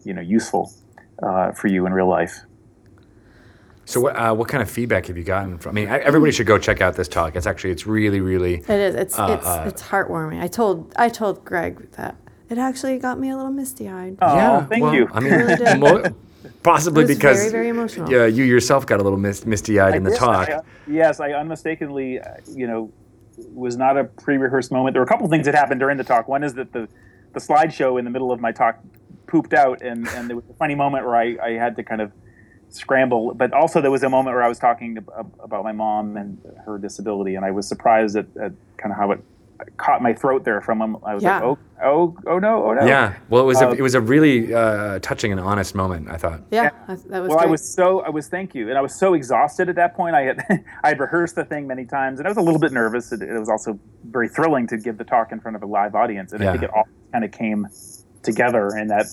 you 0.03 0.13
know 0.13 0.21
useful 0.21 0.71
uh, 1.21 1.51
for 1.51 1.67
you 1.67 1.85
in 1.85 1.93
real 1.93 2.07
life. 2.07 2.39
So 3.83 3.99
what 3.99 4.15
uh, 4.15 4.33
what 4.33 4.47
kind 4.47 4.61
of 4.61 4.69
feedback 4.69 5.07
have 5.07 5.17
you 5.17 5.23
gotten 5.23 5.57
from? 5.57 5.71
I 5.71 5.81
mean, 5.81 5.87
everybody 5.89 6.31
should 6.31 6.47
go 6.47 6.57
check 6.57 6.81
out 6.81 6.95
this 6.95 7.07
talk. 7.09 7.35
It's 7.35 7.45
actually 7.45 7.71
it's 7.71 7.85
really 7.85 8.21
really 8.21 8.55
It 8.55 8.69
is. 8.69 8.95
It's 8.95 9.19
Uh, 9.19 9.37
it's 9.37 9.47
uh, 9.47 9.65
it's 9.67 9.83
heartwarming. 9.83 10.41
I 10.41 10.47
told 10.47 10.93
I 10.95 11.09
told 11.09 11.43
Greg 11.43 11.91
that 11.91 12.15
it 12.49 12.57
actually 12.57 12.97
got 12.99 13.19
me 13.19 13.29
a 13.29 13.35
little 13.35 13.51
misty 13.51 13.89
eyed. 13.89 14.17
Oh, 14.21 14.35
yeah. 14.35 14.65
thank 14.65 14.83
well, 14.83 14.93
you. 14.93 15.09
I 15.11 15.19
mean, 15.21 15.33
Really 15.33 15.55
did. 15.55 15.79
mo- 15.79 16.15
possibly 16.63 17.03
It 17.03 17.07
was 17.07 17.17
because 17.17 17.37
very, 17.39 17.51
very 17.51 17.69
emotional. 17.69 18.11
Yeah, 18.11 18.25
you 18.25 18.43
yourself 18.43 18.85
got 18.85 18.99
a 18.99 19.03
little 19.03 19.19
mis- 19.19 19.45
misty 19.45 19.79
eyed 19.79 19.95
in 19.95 20.03
the 20.03 20.11
did. 20.11 20.19
talk. 20.19 20.49
I- 20.49 20.61
yes, 20.87 21.19
I 21.19 21.31
unmistakably, 21.31 22.19
uh, 22.19 22.35
you 22.53 22.67
know, 22.67 22.91
was 23.53 23.77
not 23.77 23.97
a 23.97 24.05
pre-rehearsed 24.05 24.71
moment. 24.71 24.93
There 24.93 25.01
were 25.01 25.05
a 25.05 25.09
couple 25.09 25.27
things 25.27 25.45
that 25.45 25.55
happened 25.55 25.79
during 25.79 25.97
the 25.97 26.03
talk. 26.03 26.27
One 26.27 26.43
is 26.43 26.53
that 26.55 26.73
the 26.73 26.87
the 27.33 27.39
slideshow 27.39 27.99
in 27.99 28.05
the 28.05 28.11
middle 28.11 28.31
of 28.31 28.39
my 28.39 28.51
talk 28.51 28.79
pooped 29.27 29.53
out, 29.53 29.81
and 29.81 30.07
and 30.09 30.27
there 30.29 30.35
was 30.35 30.45
a 30.49 30.53
funny 30.53 30.75
moment 30.75 31.05
where 31.05 31.15
I, 31.15 31.37
I 31.43 31.51
had 31.51 31.75
to 31.75 31.83
kind 31.83 32.01
of 32.01 32.11
scramble. 32.69 33.33
But 33.33 33.53
also 33.53 33.79
there 33.81 33.91
was 33.91 34.03
a 34.03 34.09
moment 34.09 34.33
where 34.35 34.43
I 34.43 34.47
was 34.47 34.59
talking 34.59 34.95
to, 34.95 35.03
about 35.39 35.63
my 35.63 35.71
mom 35.71 36.17
and 36.17 36.39
her 36.65 36.77
disability, 36.77 37.35
and 37.35 37.45
I 37.45 37.51
was 37.51 37.67
surprised 37.67 38.15
at, 38.15 38.25
at 38.41 38.53
kind 38.77 38.91
of 38.91 38.97
how 38.97 39.11
it 39.11 39.19
caught 39.77 40.01
my 40.01 40.13
throat 40.13 40.43
there 40.43 40.61
from 40.61 40.81
him. 40.81 40.97
I 41.03 41.15
was 41.15 41.23
Yeah. 41.23 41.35
like, 41.35 41.43
oh, 41.43 41.57
oh, 41.83 42.17
oh 42.27 42.39
no, 42.39 42.63
oh 42.65 42.73
no. 42.73 42.85
Yeah, 42.85 43.15
well, 43.29 43.41
it 43.41 43.45
was 43.45 43.61
a, 43.61 43.69
Uh, 43.69 43.73
it 43.73 43.81
was 43.81 43.95
a 43.95 44.01
really 44.01 44.53
uh, 44.53 44.99
touching 44.99 45.31
and 45.31 45.39
honest 45.41 45.75
moment. 45.75 46.09
I 46.09 46.17
thought. 46.17 46.41
yeah, 46.51 46.69
I, 46.87 46.95
that 46.95 47.21
was 47.21 47.29
well, 47.29 47.39
I 47.39 47.45
was 47.45 47.67
so 47.67 48.01
I 48.01 48.09
was 48.09 48.27
thank 48.27 48.53
you, 48.55 48.69
and 48.69 48.77
I 48.77 48.81
was 48.81 48.93
so 48.95 49.13
exhausted 49.13 49.69
at 49.69 49.75
that 49.75 49.95
point. 49.95 50.15
I 50.15 50.21
had 50.23 50.43
I 50.83 50.89
had 50.89 50.99
rehearsed 50.99 51.35
the 51.35 51.45
thing 51.45 51.67
many 51.67 51.85
times, 51.85 52.19
and 52.19 52.27
I 52.27 52.29
was 52.29 52.37
a 52.37 52.41
little 52.41 52.59
bit 52.59 52.71
nervous. 52.71 53.11
It, 53.11 53.21
it 53.21 53.37
was 53.37 53.49
also 53.49 53.79
very 54.05 54.29
thrilling 54.29 54.67
to 54.67 54.77
give 54.77 54.97
the 54.97 55.03
talk 55.03 55.31
in 55.31 55.39
front 55.39 55.55
of 55.55 55.63
a 55.63 55.67
live 55.67 55.95
audience, 55.95 56.33
and 56.33 56.43
I 56.43 56.51
think 56.51 56.63
it 56.63 56.71
all 56.73 56.87
kind 57.11 57.23
of 57.25 57.31
came 57.31 57.67
together 58.23 58.75
in 58.77 58.87
that 58.87 59.05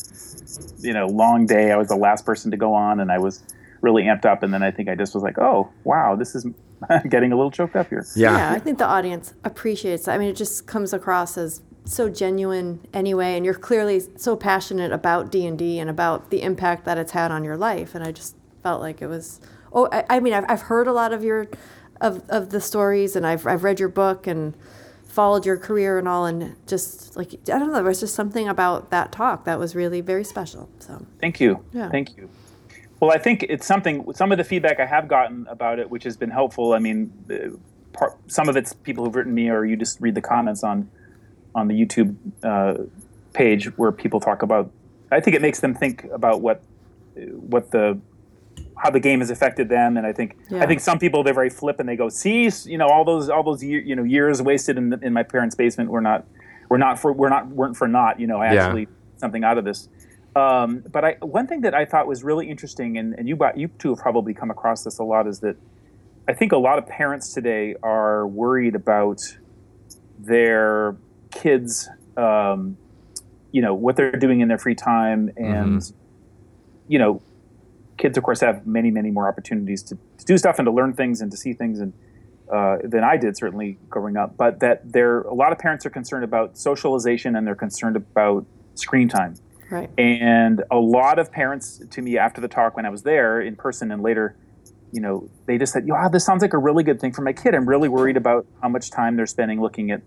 you 0.81 0.93
know 0.93 1.07
long 1.07 1.47
day. 1.47 1.71
I 1.73 1.77
was 1.77 1.89
the 1.89 1.97
last 1.97 2.27
person 2.27 2.51
to 2.51 2.57
go 2.57 2.75
on, 2.75 3.01
and 3.01 3.11
I 3.13 3.19
was 3.19 3.43
really 3.81 4.05
amped 4.05 4.25
up. 4.25 4.43
And 4.43 4.53
then 4.53 4.63
I 4.63 4.71
think 4.71 4.89
I 4.89 4.95
just 4.95 5.15
was 5.15 5.23
like, 5.23 5.39
oh 5.39 5.71
wow, 5.85 6.17
this 6.17 6.35
is 6.35 6.47
getting 7.09 7.33
a 7.33 7.37
little 7.37 7.51
choked 7.51 7.77
up 7.77 7.89
here. 7.89 8.05
Yeah. 8.17 8.37
yeah, 8.37 8.53
I 8.53 8.59
think 8.59 8.79
the 8.79 8.87
audience 8.87 9.35
appreciates 9.45 10.05
that. 10.05 10.15
I 10.15 10.19
mean, 10.19 10.29
it 10.29 10.37
just 10.37 10.67
comes 10.67 10.93
across 10.93 11.37
as 11.37 11.63
so 11.85 12.09
genuine 12.09 12.81
anyway, 12.95 13.37
and 13.37 13.45
you're 13.45 13.55
clearly 13.55 14.03
so 14.17 14.37
passionate 14.37 14.93
about 14.93 15.31
D 15.31 15.47
and 15.47 15.59
D 15.59 15.79
and 15.79 15.91
about 15.91 16.31
the 16.31 16.43
impact 16.43 16.85
that 16.87 16.99
it's 16.99 17.13
had 17.13 17.31
on 17.31 17.45
your 17.45 17.57
life. 17.57 17.95
And 17.95 18.05
I 18.05 18.13
just 18.13 18.37
felt 18.63 18.81
like 18.81 19.03
it 19.03 19.07
was. 19.07 19.41
Oh, 19.73 19.89
I, 19.91 20.05
I 20.09 20.21
mean, 20.21 20.33
I've, 20.33 20.45
I've 20.49 20.63
heard 20.63 20.87
a 20.87 20.93
lot 20.93 21.13
of 21.13 21.25
your 21.25 21.49
of, 22.01 22.23
of 22.29 22.51
the 22.51 22.61
stories, 22.61 23.17
and 23.17 23.27
I've, 23.27 23.47
I've 23.47 23.65
read 23.65 23.81
your 23.81 23.89
book 23.89 24.27
and 24.27 24.57
followed 25.07 25.47
your 25.47 25.57
career 25.57 25.99
and 25.99 26.09
all, 26.09 26.27
and 26.27 26.57
just 26.67 27.17
like, 27.17 27.35
I 27.35 27.59
don't 27.59 27.69
know, 27.69 27.75
there 27.75 27.85
was 27.85 28.01
just 28.01 28.15
something 28.15 28.49
about 28.49 28.91
that 28.91 29.13
talk 29.13 29.45
that 29.45 29.59
was 29.59 29.75
really 29.75 30.01
very 30.01 30.25
special. 30.25 30.69
So, 30.81 31.07
Thank 31.21 31.41
you. 31.41 31.65
Yeah. 31.73 31.89
Thank 31.89 32.17
you. 32.17 32.29
Well, 33.01 33.11
I 33.11 33.19
think 33.19 33.45
it's 33.49 33.67
something. 33.67 34.13
Some 34.15 34.33
of 34.33 34.39
the 34.39 34.45
feedback 34.45 34.81
I 34.81 34.87
have 34.87 35.09
gotten 35.09 35.47
about 35.49 35.79
it, 35.79 35.91
which 35.91 36.05
has 36.05 36.17
been 36.17 36.31
helpful. 36.31 36.73
I 36.73 36.79
mean, 36.79 37.13
uh, 37.31 37.57
part, 37.93 38.17
some 38.29 38.49
of 38.49 38.57
it's 38.57 38.73
people 38.73 39.05
who've 39.05 39.15
written 39.15 39.35
me, 39.35 39.49
or 39.51 39.65
you 39.65 39.77
just 39.77 40.01
read 40.01 40.15
the 40.15 40.23
comments 40.23 40.63
on 40.65 40.89
on 41.55 41.69
the 41.69 41.75
YouTube 41.75 42.17
uh, 42.43 42.85
page 43.33 43.77
where 43.77 43.93
people 43.93 44.21
talk 44.21 44.43
about. 44.43 44.71
I 45.11 45.21
think 45.21 45.37
it 45.37 45.43
makes 45.43 45.61
them 45.61 45.75
think 45.75 46.05
about 46.13 46.41
what 46.41 46.63
uh, 47.17 47.21
what 47.21 47.71
the 47.73 47.99
how 48.77 48.91
the 48.91 49.01
game 49.01 49.21
has 49.21 49.31
affected 49.31 49.69
them, 49.69 49.97
and 49.97 50.07
I 50.07 50.13
think 50.13 50.37
Yeah. 50.49 50.63
I 50.63 50.67
think 50.67 50.81
some 50.81 50.99
people 50.99 51.23
they're 51.23 51.35
very 51.35 51.51
flip 51.51 51.81
and 51.81 51.89
they 51.89 51.97
go, 51.97 52.09
"See, 52.09 52.51
you 52.65 52.79
know, 52.79 52.87
all 52.89 53.05
those 53.05 53.29
all 53.29 53.43
those 53.43 53.63
year, 53.63 53.81
you 53.81 53.95
know 53.97 54.03
years 54.05 54.41
wasted 54.41 54.79
in, 54.79 54.91
the, 54.91 54.99
in 55.01 55.13
my 55.13 55.23
parents' 55.23 55.55
basement 55.55 55.91
were 55.91 56.01
not 56.01 56.25
were 56.69 56.79
not 56.79 56.99
for 56.99 57.13
were 57.13 57.29
not 57.29 57.49
weren't 57.49 57.77
for 57.77 57.87
naught." 57.87 58.19
You 58.19 58.27
know, 58.27 58.39
I 58.39 58.53
Yeah. 58.53 58.65
actually 58.67 58.89
something 59.17 59.45
out 59.45 59.59
of 59.59 59.65
this. 59.65 59.89
Um, 60.37 60.83
but 60.91 61.05
I, 61.05 61.17
one 61.21 61.47
thing 61.47 61.61
that 61.61 61.75
I 61.75 61.85
thought 61.85 62.07
was 62.07 62.25
really 62.25 62.51
interesting, 62.51 62.99
and, 62.99 63.15
and 63.15 63.29
you, 63.29 63.39
you 63.55 63.69
two 63.79 63.91
have 63.91 63.99
probably 63.99 64.35
come 64.35 64.51
across 64.51 64.83
this 64.83 64.99
a 64.99 65.05
lot, 65.05 65.27
is 65.29 65.41
that 65.41 65.57
I 66.27 66.33
think 66.33 66.53
a 66.53 66.57
lot 66.57 66.79
of 66.79 66.87
parents 66.87 67.33
today 67.33 67.77
are 67.83 68.27
worried 68.27 68.75
about 68.75 69.21
their 70.19 70.97
kids, 71.31 71.89
um, 72.17 72.77
you 73.53 73.63
know, 73.63 73.75
what 73.75 73.97
they're 73.97 74.11
doing 74.13 74.41
in 74.41 74.49
their 74.49 74.59
free 74.59 74.75
time. 74.75 75.31
And, 75.37 75.83
you 76.89 76.99
know, 76.99 77.23
kids, 77.97 78.19
of 78.19 78.25
course, 78.25 78.41
have 78.41 78.67
many, 78.67 78.91
many 78.91 79.11
more 79.11 79.29
opportunities 79.29 79.83
to, 79.85 79.99
to 80.19 80.25
do 80.25 80.37
stuff 80.39 80.59
and 80.59 80.67
to 80.67 80.73
learn 80.73 80.95
things 80.95 81.21
and 81.21 81.31
to 81.31 81.37
see 81.37 81.53
things 81.53 81.79
and, 81.79 81.93
uh, 82.53 82.79
than 82.83 83.05
I 83.05 83.17
did, 83.17 83.37
certainly 83.37 83.79
growing 83.89 84.17
up. 84.17 84.37
But 84.37 84.61
that 84.61 84.93
there, 84.93 85.21
a 85.21 85.35
lot 85.35 85.53
of 85.53 85.59
parents 85.59 85.87
are 85.87 85.91
concerned 85.91 86.25
about 86.25 86.59
socialization 86.59 87.37
and 87.37 87.47
they're 87.47 87.55
concerned 87.55 87.97
about 87.97 88.47
screen 88.75 89.09
time. 89.09 89.37
Right. 89.71 89.91
And 89.99 90.63
a 90.71 90.79
lot 90.79 91.19
of 91.19 91.31
parents 91.33 91.83
to 91.91 92.03
me 92.03 92.19
after 92.19 92.41
the 92.41 92.49
talk 92.49 92.77
when 92.77 92.87
I 92.87 92.91
was 92.91 93.03
there 93.03 93.41
in 93.41 93.57
person 93.57 93.91
and 93.91 94.03
later, 94.03 94.37
you 94.93 95.01
know, 95.01 95.29
they 95.47 95.59
just 95.59 95.73
said, 95.73 95.87
"Yeah, 95.87 96.09
this 96.09 96.25
sounds 96.25 96.43
like 96.43 96.53
a 96.53 96.59
really 96.59 96.85
good 96.85 97.01
thing 97.01 97.13
for 97.13 97.23
my 97.23 97.33
kid. 97.33 97.55
I'm 97.55 97.69
really 97.69 97.89
worried 97.89 98.17
about 98.17 98.47
how 98.63 98.69
much 98.69 98.91
time 98.91 99.17
they're 99.17 99.27
spending 99.27 99.61
looking 99.61 99.91
at 99.91 100.03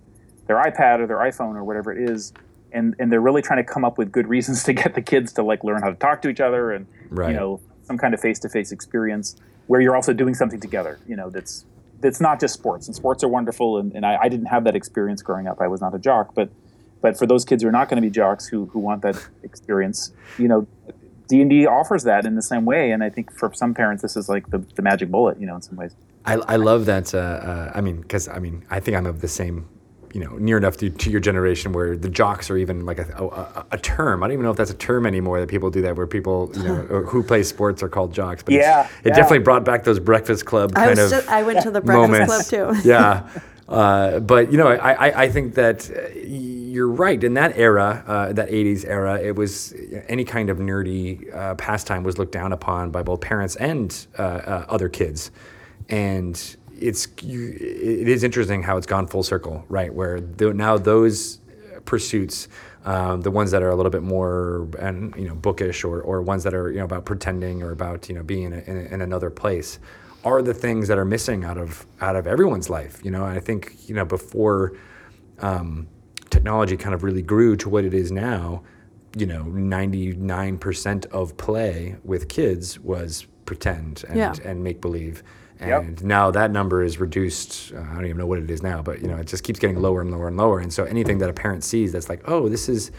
their 0.47 0.57
iPad 0.57 0.99
or 0.99 1.07
their 1.07 1.17
iPhone 1.17 1.55
or 1.55 1.63
whatever 1.63 1.91
it 1.91 2.09
is." 2.09 2.33
And 2.71 2.95
and 2.99 3.11
they're 3.11 3.21
really 3.21 3.41
trying 3.41 3.63
to 3.63 3.69
come 3.71 3.83
up 3.85 3.97
with 3.97 4.11
good 4.11 4.27
reasons 4.27 4.63
to 4.65 4.73
get 4.73 4.95
the 4.95 5.01
kids 5.01 5.33
to 5.33 5.43
like 5.43 5.63
learn 5.63 5.81
how 5.81 5.89
to 5.89 5.95
talk 5.95 6.21
to 6.23 6.29
each 6.29 6.39
other 6.41 6.71
and 6.71 6.87
Right. 7.09 7.31
you 7.31 7.35
know 7.35 7.59
some 7.83 7.97
kind 7.97 8.13
of 8.13 8.19
face-to-face 8.19 8.73
experience 8.73 9.37
where 9.67 9.79
you're 9.79 9.95
also 9.95 10.11
doing 10.13 10.33
something 10.33 10.59
together. 10.59 10.99
You 11.07 11.15
know, 11.15 11.29
that's 11.29 11.65
that's 11.99 12.21
not 12.21 12.39
just 12.39 12.53
sports. 12.53 12.87
And 12.87 12.95
sports 12.95 13.23
are 13.23 13.27
wonderful. 13.27 13.77
And, 13.79 13.91
and 13.93 14.05
I, 14.05 14.17
I 14.23 14.29
didn't 14.29 14.47
have 14.47 14.65
that 14.65 14.75
experience 14.75 15.21
growing 15.21 15.47
up. 15.47 15.59
I 15.61 15.67
was 15.67 15.81
not 15.81 15.95
a 15.95 15.99
jock, 15.99 16.35
but 16.35 16.49
but 17.01 17.17
for 17.17 17.25
those 17.25 17.45
kids 17.45 17.63
who 17.63 17.69
are 17.69 17.71
not 17.71 17.89
going 17.89 18.01
to 18.01 18.05
be 18.07 18.11
jocks 18.11 18.47
who, 18.47 18.65
who 18.67 18.79
want 18.79 19.01
that 19.03 19.15
experience, 19.43 20.13
you 20.37 20.47
know, 20.47 20.67
D 21.27 21.41
and 21.41 21.49
D 21.49 21.65
offers 21.67 22.03
that 22.03 22.25
in 22.25 22.35
the 22.35 22.41
same 22.41 22.63
way. 22.65 22.91
And 22.91 23.03
I 23.03 23.09
think 23.09 23.31
for 23.33 23.51
some 23.53 23.73
parents, 23.73 24.01
this 24.01 24.15
is 24.15 24.29
like 24.29 24.49
the, 24.49 24.59
the 24.75 24.81
magic 24.81 25.09
bullet, 25.11 25.39
you 25.39 25.45
know, 25.45 25.55
in 25.55 25.61
some 25.61 25.75
ways. 25.75 25.93
I, 26.25 26.35
I 26.35 26.55
love 26.55 26.85
that. 26.85 27.13
Uh, 27.13 27.17
uh, 27.17 27.71
I 27.75 27.81
mean, 27.81 28.01
because 28.01 28.27
I 28.27 28.39
mean, 28.39 28.63
I 28.69 28.79
think 28.79 28.95
I'm 28.97 29.05
of 29.05 29.19
the 29.21 29.27
same, 29.27 29.67
you 30.13 30.21
know, 30.23 30.37
near 30.37 30.57
enough 30.57 30.77
to, 30.77 30.89
to 30.89 31.09
your 31.09 31.19
generation 31.19 31.73
where 31.73 31.97
the 31.97 32.09
jocks 32.09 32.49
are 32.49 32.57
even 32.57 32.85
like 32.85 32.99
a, 32.99 33.03
a, 33.23 33.65
a 33.71 33.77
term. 33.77 34.23
I 34.23 34.27
don't 34.27 34.33
even 34.33 34.43
know 34.45 34.51
if 34.51 34.57
that's 34.57 34.71
a 34.71 34.75
term 34.77 35.05
anymore 35.05 35.39
that 35.41 35.49
people 35.49 35.69
do 35.69 35.81
that, 35.81 35.95
where 35.97 36.07
people, 36.07 36.49
you 36.55 36.63
know, 36.63 36.75
who 37.09 37.21
play 37.23 37.43
sports 37.43 37.83
are 37.83 37.89
called 37.89 38.13
jocks. 38.13 38.41
But 38.43 38.53
it's- 38.55 38.65
Yeah, 38.65 38.87
it 39.03 39.09
yeah. 39.09 39.15
definitely 39.15 39.39
brought 39.39 39.65
back 39.65 39.83
those 39.83 39.99
Breakfast 39.99 40.45
Club 40.45 40.71
I 40.75 40.85
kind 40.85 40.89
was 40.99 41.11
of 41.11 41.17
just, 41.19 41.29
I 41.29 41.43
went 41.43 41.61
to 41.61 41.71
the 41.71 41.81
Breakfast 41.81 42.11
moments. 42.11 42.49
Club 42.49 42.75
too. 42.77 42.87
yeah. 42.89 43.29
Uh, 43.67 44.19
but 44.21 44.49
you 44.49 44.57
know, 44.57 44.67
I, 44.69 45.07
I, 45.09 45.23
I 45.23 45.29
think 45.29 45.55
that 45.55 45.89
uh, 45.91 46.09
you're 46.77 46.87
right. 46.87 47.23
In 47.23 47.33
that 47.33 47.57
era, 47.57 48.03
uh, 48.05 48.33
that 48.33 48.49
'80s 48.49 48.85
era, 48.85 49.19
it 49.19 49.35
was 49.35 49.73
any 50.07 50.23
kind 50.23 50.51
of 50.51 50.59
nerdy 50.59 51.35
uh, 51.35 51.55
pastime 51.55 52.03
was 52.03 52.19
looked 52.19 52.31
down 52.31 52.53
upon 52.53 52.91
by 52.91 53.01
both 53.01 53.19
parents 53.19 53.55
and 53.55 54.05
uh, 54.19 54.21
uh, 54.21 54.65
other 54.69 54.87
kids, 54.87 55.31
and 55.89 56.55
it's 56.79 57.07
you, 57.23 57.47
it 57.59 58.07
is 58.07 58.23
interesting 58.23 58.61
how 58.61 58.77
it's 58.77 58.85
gone 58.85 59.07
full 59.07 59.23
circle, 59.23 59.65
right? 59.69 59.91
Where 59.91 60.21
tho- 60.21 60.51
now 60.51 60.77
those 60.77 61.39
pursuits. 61.85 62.47
Um, 62.85 63.19
the 63.19 63.31
ones 63.31 63.51
that 63.51 63.61
are 63.63 63.69
a 63.69 63.75
little 63.75 63.89
bit 63.89 64.03
more 64.03 64.69
and 64.79 65.13
you 65.17 65.27
know 65.27 65.35
bookish 65.35 65.83
or, 65.83 65.99
or 65.99 66.21
ones 66.21 66.43
that 66.43 66.53
are 66.53 66.71
you 66.71 66.77
know 66.77 66.85
about 66.85 67.03
pretending 67.03 67.61
or 67.61 67.71
about 67.71 68.07
you 68.07 68.15
know 68.15 68.23
being 68.23 68.43
in, 68.43 68.53
a, 68.53 68.61
in, 68.61 68.77
a, 68.77 68.81
in 68.93 69.01
another 69.01 69.29
place 69.29 69.77
are 70.23 70.41
the 70.41 70.53
things 70.53 70.87
that 70.87 70.97
are 70.97 71.03
missing 71.03 71.43
out 71.43 71.57
of 71.57 71.85
out 71.99 72.15
of 72.15 72.25
everyone's 72.25 72.69
life 72.69 73.03
you 73.03 73.11
know 73.11 73.25
I 73.25 73.41
think 73.41 73.89
you 73.89 73.93
know 73.93 74.05
before 74.05 74.77
um, 75.39 75.89
technology 76.29 76.77
kind 76.77 76.93
of 76.95 77.03
really 77.03 77.21
grew 77.21 77.55
to 77.57 77.69
what 77.69 77.83
it 77.85 77.93
is 77.93 78.11
now 78.11 78.61
you 79.17 79.25
know 79.25 79.43
99% 79.45 81.05
of 81.07 81.37
play 81.37 81.95
with 82.03 82.27
kids 82.29 82.79
was 82.79 83.25
pretend 83.45 84.03
and, 84.07 84.17
Yeah. 84.17 84.33
and 84.43 84.63
make 84.63 84.81
believe 84.81 85.23
Yep. 85.59 85.81
and 85.83 86.03
now 86.03 86.29
that 86.31 86.51
number 86.51 86.83
is 86.83 86.99
reduced. 86.99 87.73
Uh, 87.73 87.79
I 87.79 87.95
don't 87.95 88.05
even 88.05 88.17
know 88.17 88.27
what 88.27 88.37
it 88.37 88.51
is 88.51 88.61
now, 88.61 88.83
but 88.83 89.01
you 89.01 89.07
know, 89.07 89.15
it 89.17 89.25
just 89.25 89.43
keeps 89.43 89.57
getting 89.57 89.81
lower 89.81 90.01
and 90.01 90.11
lower 90.11 90.27
and 90.27 90.37
lower. 90.37 90.59
And 90.59 90.71
so 90.71 90.83
anything 90.83 91.17
that 91.17 91.31
a 91.31 91.33
parent 91.33 91.63
sees 91.63 91.91
that's 91.93 92.09
like, 92.09 92.21
oh, 92.25 92.47
this 92.47 92.69
is 92.69 92.91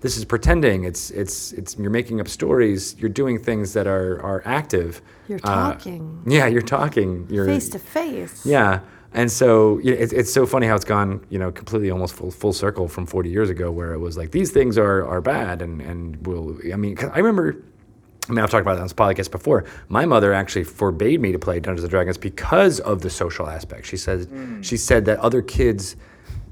this 0.00 0.18
is 0.18 0.26
pretending. 0.26 0.84
It's 0.84 1.10
it's 1.12 1.52
it's 1.52 1.74
you're 1.78 1.88
making 1.90 2.20
up 2.20 2.28
stories. 2.28 2.94
You're 2.98 3.08
doing 3.08 3.38
things 3.38 3.72
that 3.72 3.86
are 3.86 4.20
are 4.20 4.42
active. 4.44 5.00
You're 5.26 5.38
Uh, 5.42 5.72
talking 5.72 6.22
yeah, 6.26 6.46
you're 6.48 6.60
talking. 6.60 7.26
You're 7.30 7.46
face 7.46 7.70
to 7.70 7.78
face. 7.78 8.44
yeah. 8.44 8.80
And 9.14 9.30
so 9.30 9.78
you 9.78 9.92
know, 9.92 10.00
it's, 10.00 10.12
it's 10.12 10.32
so 10.32 10.46
funny 10.46 10.66
how 10.66 10.74
it's 10.74 10.84
gone, 10.84 11.24
you 11.28 11.38
know, 11.38 11.52
completely 11.52 11.90
almost 11.90 12.14
full, 12.14 12.30
full 12.30 12.52
circle 12.52 12.88
from 12.88 13.06
40 13.06 13.28
years 13.28 13.50
ago, 13.50 13.70
where 13.70 13.92
it 13.92 13.98
was 13.98 14.16
like 14.16 14.30
these 14.30 14.50
things 14.50 14.78
are, 14.78 15.06
are 15.06 15.20
bad, 15.20 15.62
and 15.62 15.80
and 15.80 16.26
will. 16.26 16.58
I 16.72 16.76
mean, 16.76 16.96
I 17.12 17.18
remember. 17.18 17.62
I 18.28 18.32
mean, 18.32 18.38
I've 18.44 18.50
talked 18.50 18.62
about 18.62 18.76
it 18.76 18.80
on 18.80 18.84
this 18.84 18.92
podcast 18.92 19.32
before. 19.32 19.64
My 19.88 20.06
mother 20.06 20.32
actually 20.32 20.62
forbade 20.62 21.20
me 21.20 21.32
to 21.32 21.40
play 21.40 21.58
Dungeons 21.58 21.82
and 21.82 21.90
Dragons 21.90 22.16
because 22.16 22.78
of 22.78 23.02
the 23.02 23.10
social 23.10 23.48
aspect. 23.48 23.84
She 23.84 23.96
said 23.96 24.20
mm. 24.20 24.64
she 24.64 24.76
said 24.76 25.04
that 25.06 25.18
other 25.18 25.42
kids 25.42 25.96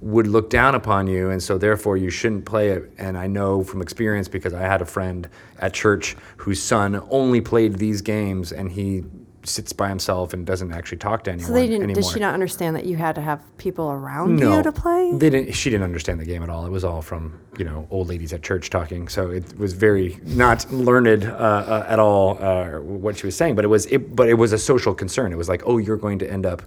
would 0.00 0.26
look 0.26 0.50
down 0.50 0.74
upon 0.74 1.06
you, 1.06 1.30
and 1.30 1.42
so 1.42 1.58
therefore 1.58 1.96
you 1.96 2.10
shouldn't 2.10 2.44
play 2.44 2.70
it. 2.70 2.90
And 2.98 3.16
I 3.16 3.26
know 3.26 3.62
from 3.62 3.82
experience 3.82 4.28
because 4.28 4.52
I 4.54 4.62
had 4.62 4.82
a 4.82 4.86
friend 4.86 5.28
at 5.58 5.74
church 5.74 6.16
whose 6.38 6.62
son 6.62 7.02
only 7.10 7.40
played 7.40 7.74
these 7.74 8.02
games, 8.02 8.52
and 8.52 8.72
he 8.72 9.04
sits 9.44 9.72
by 9.72 9.88
himself 9.88 10.32
and 10.32 10.46
doesn't 10.46 10.72
actually 10.72 10.98
talk 10.98 11.24
to 11.24 11.30
anyone 11.30 11.48
So 11.48 11.54
they 11.54 11.66
didn't. 11.66 11.84
anymore. 11.84 12.02
Did 12.02 12.12
she 12.12 12.20
not 12.20 12.34
understand 12.34 12.76
that 12.76 12.84
you 12.84 12.96
had 12.96 13.14
to 13.14 13.20
have 13.20 13.40
people 13.56 13.90
around 13.90 14.36
no, 14.36 14.56
you 14.56 14.62
to 14.62 14.72
play? 14.72 15.12
They 15.14 15.30
didn't. 15.30 15.54
She 15.54 15.70
didn't 15.70 15.84
understand 15.84 16.20
the 16.20 16.24
game 16.24 16.42
at 16.42 16.48
all. 16.50 16.66
It 16.66 16.70
was 16.70 16.84
all 16.84 17.02
from 17.02 17.38
you 17.58 17.64
know 17.64 17.86
old 17.90 18.08
ladies 18.08 18.32
at 18.32 18.42
church 18.42 18.70
talking. 18.70 19.08
So 19.08 19.30
it 19.30 19.58
was 19.58 19.72
very 19.72 20.18
not 20.24 20.70
learned 20.70 21.24
uh, 21.24 21.28
uh, 21.28 21.86
at 21.88 21.98
all 21.98 22.42
uh, 22.42 22.80
what 22.80 23.16
she 23.18 23.26
was 23.26 23.36
saying. 23.36 23.54
But 23.54 23.64
it 23.64 23.68
was 23.68 23.86
it. 23.86 24.14
But 24.14 24.28
it 24.28 24.34
was 24.34 24.52
a 24.52 24.58
social 24.58 24.94
concern. 24.94 25.32
It 25.32 25.36
was 25.36 25.48
like, 25.48 25.62
oh, 25.64 25.78
you're 25.78 25.96
going 25.96 26.18
to 26.20 26.30
end 26.30 26.44
up, 26.46 26.62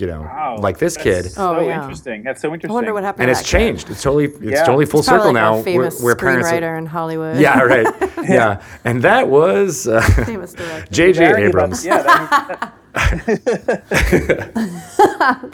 you 0.00 0.06
know, 0.06 0.22
Wow. 0.22 0.56
like 0.60 0.78
this 0.78 0.94
That's 0.94 1.04
kid. 1.04 1.32
So 1.32 1.56
Oh, 1.56 1.60
yeah. 1.60 1.80
interesting. 1.80 2.22
That's 2.22 2.40
so 2.40 2.48
interesting. 2.54 2.70
I 2.70 2.74
wonder 2.74 2.94
what 2.94 3.02
happened. 3.04 3.22
and 3.22 3.30
it's 3.30 3.40
that 3.40 3.46
kid. 3.46 3.58
changed. 3.58 3.90
It's 3.90 4.02
totally 4.02 4.26
it's 4.26 4.40
Yeah. 4.42 4.64
totally 4.64 4.86
full 4.86 5.00
He's 5.00 5.06
circle 5.06 5.26
like 5.26 5.34
now. 5.34 5.58
A 5.58 5.62
famous 5.62 5.98
where, 6.02 6.14
where 6.14 6.16
parents. 6.16 6.48
screenwriter 6.50 6.78
in 6.78 6.86
Hollywood. 6.86 7.36
yeah, 7.38 7.60
right. 7.60 7.86
yeah, 8.28 8.62
and 8.84 9.02
that 9.02 9.28
was 9.28 9.86
uh, 9.88 10.00
famous 10.24 10.52
director. 10.52 10.86
J.J. 10.92 11.44
Abrams. 11.44 11.84
yeah, 11.84 12.02
that, 12.02 12.74
I 12.94 13.14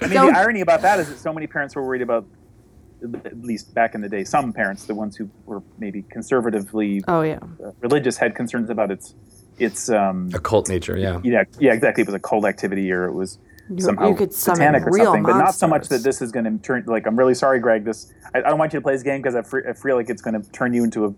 mean, 0.03 0.11
Don't- 0.11 0.33
the 0.33 0.39
irony 0.39 0.61
about 0.61 0.83
that 0.83 1.01
is 1.01 1.09
that 1.09 1.19
so 1.19 1.33
many 1.33 1.47
parents 1.47 1.75
were 1.77 1.85
worried 1.85 2.03
about, 2.03 2.27
at 3.25 3.39
least 3.43 3.75
back 3.75 3.95
in 3.95 4.01
the 4.01 4.09
day, 4.09 4.25
some 4.25 4.53
parents, 4.53 4.85
the 4.87 4.95
ones 4.95 5.17
who 5.17 5.29
were 5.45 5.63
maybe 5.79 6.03
conservatively 6.03 7.03
Oh 7.07 7.23
yeah. 7.23 7.39
uh, 7.65 7.73
religious, 7.81 8.17
had 8.17 8.35
concerns 8.35 8.71
about 8.71 8.91
its 8.91 9.15
its 9.59 9.89
um, 9.89 10.31
Occult 10.35 10.69
nature. 10.69 10.99
Yeah. 10.99 11.19
yeah 11.25 11.45
yeah 11.59 11.73
exactly 11.73 12.03
it 12.03 12.07
was 12.07 12.15
a 12.15 12.19
cult 12.19 12.45
activity 12.45 12.93
or 12.93 13.05
it 13.05 13.13
was 13.13 13.39
You- 13.69 13.81
somehow 13.81 14.09
you 14.09 14.15
could 14.15 14.33
summon 14.33 14.57
satanic 14.59 14.87
or 14.87 14.91
real 14.93 15.05
something, 15.07 15.23
but 15.25 15.39
not 15.39 15.55
so 15.55 15.67
much 15.67 15.89
that 15.89 16.03
this 16.03 16.23
is 16.23 16.31
going 16.33 16.45
to 16.45 16.59
turn. 16.63 16.85
Like 16.87 17.07
I'm 17.07 17.17
really 17.19 17.35
sorry, 17.35 17.59
Greg. 17.59 17.85
This 17.85 18.13
I, 18.35 18.39
I 18.39 18.43
don't 18.43 18.59
want 18.59 18.73
you 18.73 18.79
to 18.79 18.83
play 18.83 18.93
this 18.95 19.03
game 19.03 19.21
because 19.23 19.35
I, 19.35 19.71
I 19.71 19.73
feel 19.73 19.97
like 19.97 20.09
it's 20.11 20.23
going 20.23 20.41
to 20.41 20.51
turn 20.53 20.73
you 20.75 20.85
into 20.85 21.07
a 21.07 21.15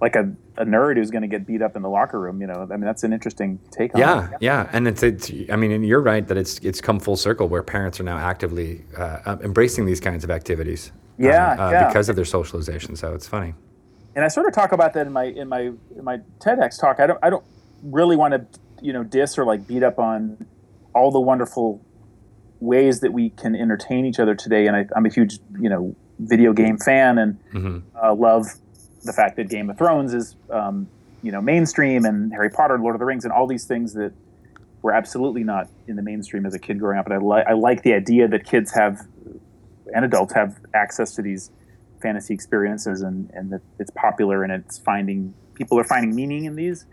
like 0.00 0.16
a, 0.16 0.32
a 0.56 0.64
nerd 0.64 0.96
who's 0.96 1.10
going 1.12 1.22
to 1.22 1.28
get 1.28 1.46
beat 1.46 1.62
up 1.62 1.76
in 1.76 1.82
the 1.82 1.88
locker 1.88 2.18
room. 2.18 2.40
You 2.40 2.46
know, 2.48 2.66
I 2.70 2.76
mean 2.76 2.80
that's 2.80 3.04
an 3.04 3.12
interesting 3.12 3.58
take 3.70 3.94
on 3.94 4.00
Yeah, 4.00 4.26
it. 4.30 4.36
yeah, 4.40 4.68
and 4.72 4.88
it's, 4.88 5.02
it's. 5.02 5.30
I 5.50 5.54
mean, 5.56 5.70
and 5.70 5.86
you're 5.86 6.00
right 6.00 6.26
that 6.28 6.36
it's 6.36 6.58
it's 6.60 6.80
come 6.80 6.98
full 6.98 7.16
circle 7.16 7.48
where 7.48 7.62
parents 7.62 8.00
are 8.00 8.04
now 8.04 8.16
actively 8.18 8.84
uh, 8.98 9.18
uh, 9.26 9.36
embracing 9.44 9.84
these 9.86 10.00
kinds 10.00 10.24
of 10.24 10.30
activities. 10.30 10.90
uh, 11.20 11.24
Yeah, 11.24 11.52
uh, 11.52 11.70
yeah. 11.70 11.86
because 11.88 12.08
of 12.08 12.16
their 12.16 12.24
socialization. 12.24 12.96
So 12.96 13.14
it's 13.14 13.28
funny. 13.28 13.54
and 14.16 14.24
I 14.24 14.28
sort 14.28 14.46
of 14.46 14.54
talk 14.54 14.72
about 14.72 14.92
that 14.94 15.06
in 15.06 15.12
my 15.12 15.24
in 15.24 15.46
my 15.48 15.60
in 15.60 16.04
my 16.04 16.18
TEDx 16.40 16.80
talk. 16.80 16.98
I 17.00 17.06
don't 17.06 17.18
I 17.22 17.28
don't 17.30 17.44
really 17.84 18.16
want 18.16 18.32
to 18.34 18.46
you 18.80 18.92
know 18.92 19.04
diss 19.04 19.38
or 19.38 19.44
like 19.44 19.66
beat 19.68 19.82
up 19.84 19.98
on 20.00 20.46
all 20.94 21.10
the 21.10 21.20
wonderful 21.20 21.80
ways 22.60 23.00
that 23.00 23.12
we 23.12 23.30
can 23.30 23.54
entertain 23.56 24.04
each 24.04 24.18
other 24.20 24.34
today. 24.34 24.66
And 24.66 24.76
I, 24.76 24.86
I'm 24.94 25.06
a 25.06 25.10
huge 25.10 25.38
you 25.60 25.68
know 25.68 25.96
video 26.18 26.52
game 26.52 26.78
fan 26.78 27.18
and 27.18 27.38
Mhm. 27.52 27.82
uh, 28.00 28.14
love 28.14 28.46
the 29.04 29.12
fact 29.12 29.36
that 29.36 29.48
Game 29.48 29.68
of 29.70 29.78
Thrones 29.78 30.14
is 30.14 30.36
um, 30.50 30.88
you 31.22 31.32
know 31.32 31.40
mainstream 31.40 32.04
and 32.04 32.32
Harry 32.32 32.50
Potter, 32.50 32.78
Lord 32.78 32.94
of 32.94 33.00
the 33.00 33.04
Rings, 33.06 33.24
and 33.24 33.32
all 33.32 33.46
these 33.46 33.66
things 33.66 33.94
that 33.94 34.12
were 34.82 34.92
absolutely 34.92 35.44
not 35.44 35.68
in 35.86 35.96
the 35.96 36.02
mainstream 36.02 36.44
as 36.46 36.54
a 36.54 36.58
kid 36.58 36.78
growing 36.78 36.98
up. 36.98 37.06
But 37.06 37.14
I 37.14 37.18
like 37.18 37.46
I 37.48 37.52
like 37.54 37.82
the 37.82 37.94
idea 37.94 38.28
that 38.28 38.44
kids 38.44 38.72
have 38.74 39.00
and 39.94 40.04
adults 40.04 40.32
have 40.34 40.56
access 40.74 41.14
to 41.16 41.22
these 41.22 41.50
fantasy 42.00 42.34
experiences 42.34 43.02
and 43.02 43.30
and 43.34 43.50
that 43.50 43.60
it's 43.78 43.90
popular 43.90 44.42
and 44.44 44.52
it's 44.52 44.78
finding 44.78 45.34
people 45.54 45.78
are 45.78 45.84
finding 45.84 46.14
meaning 46.16 46.46
in 46.46 46.56
these 46.56 46.84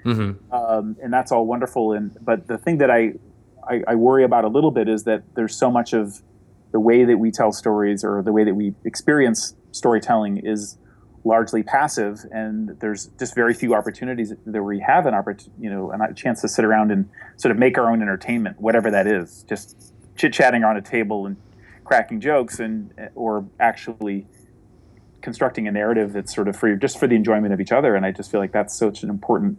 um, 0.52 0.96
and 1.02 1.12
that's 1.14 1.32
all 1.32 1.46
wonderful 1.48 1.94
and 1.94 2.16
but 2.22 2.46
the 2.48 2.58
thing 2.60 2.78
that 2.78 2.92
I, 2.92 3.14
I 3.70 3.84
i 3.88 3.96
worry 3.96 4.24
about 4.24 4.46
a 4.46 4.48
little 4.48 4.72
bit 4.72 4.90
is 4.90 5.04
that 5.04 5.24
there's 5.36 5.56
so 5.56 5.70
much 5.70 5.94
of 5.94 6.22
the 6.72 6.80
way 6.80 7.04
that 7.06 7.18
we 7.18 7.32
tell 7.32 7.52
stories 7.52 8.04
or 8.04 8.22
the 8.22 8.32
way 8.32 8.44
that 8.44 8.56
we 8.56 8.74
experience 8.86 9.56
storytelling 9.72 10.38
is 10.38 10.78
largely 11.26 11.64
passive 11.64 12.26
and 12.32 12.80
there's 12.80 13.08
just 13.20 13.36
very 13.36 13.54
few 13.54 13.76
opportunities 13.76 14.34
that 14.46 14.64
we 14.64 14.80
have 14.80 15.06
an 15.06 15.14
opportunity 15.14 15.52
you 15.60 15.70
know 15.70 15.92
a 15.92 16.14
chance 16.14 16.42
to 16.42 16.48
sit 16.48 16.64
around 16.64 16.92
and 16.92 17.10
sort 17.38 17.52
of 17.52 17.58
make 17.58 17.78
our 17.78 17.92
own 17.92 18.02
entertainment 18.02 18.60
whatever 18.60 18.90
that 18.90 19.06
is 19.06 19.44
just 19.48 19.94
chit-chatting 20.16 20.64
around 20.64 20.78
a 20.78 20.82
table 20.82 21.26
and 21.26 21.36
cracking 21.84 22.22
jokes 22.22 22.60
and 22.60 22.94
or 23.16 23.46
actually 23.60 24.28
constructing 25.22 25.68
a 25.68 25.72
narrative 25.72 26.14
that's 26.14 26.34
sort 26.34 26.48
of 26.48 26.56
for 26.56 26.76
just 26.76 27.00
for 27.00 27.08
the 27.08 27.16
enjoyment 27.16 27.54
of 27.54 27.60
each 27.60 27.72
other. 27.72 27.96
And 27.96 28.06
i 28.06 28.12
just 28.12 28.32
feel 28.32 28.40
like 28.40 28.52
that's 28.52 28.78
such 28.78 29.04
an 29.04 29.10
important 29.10 29.58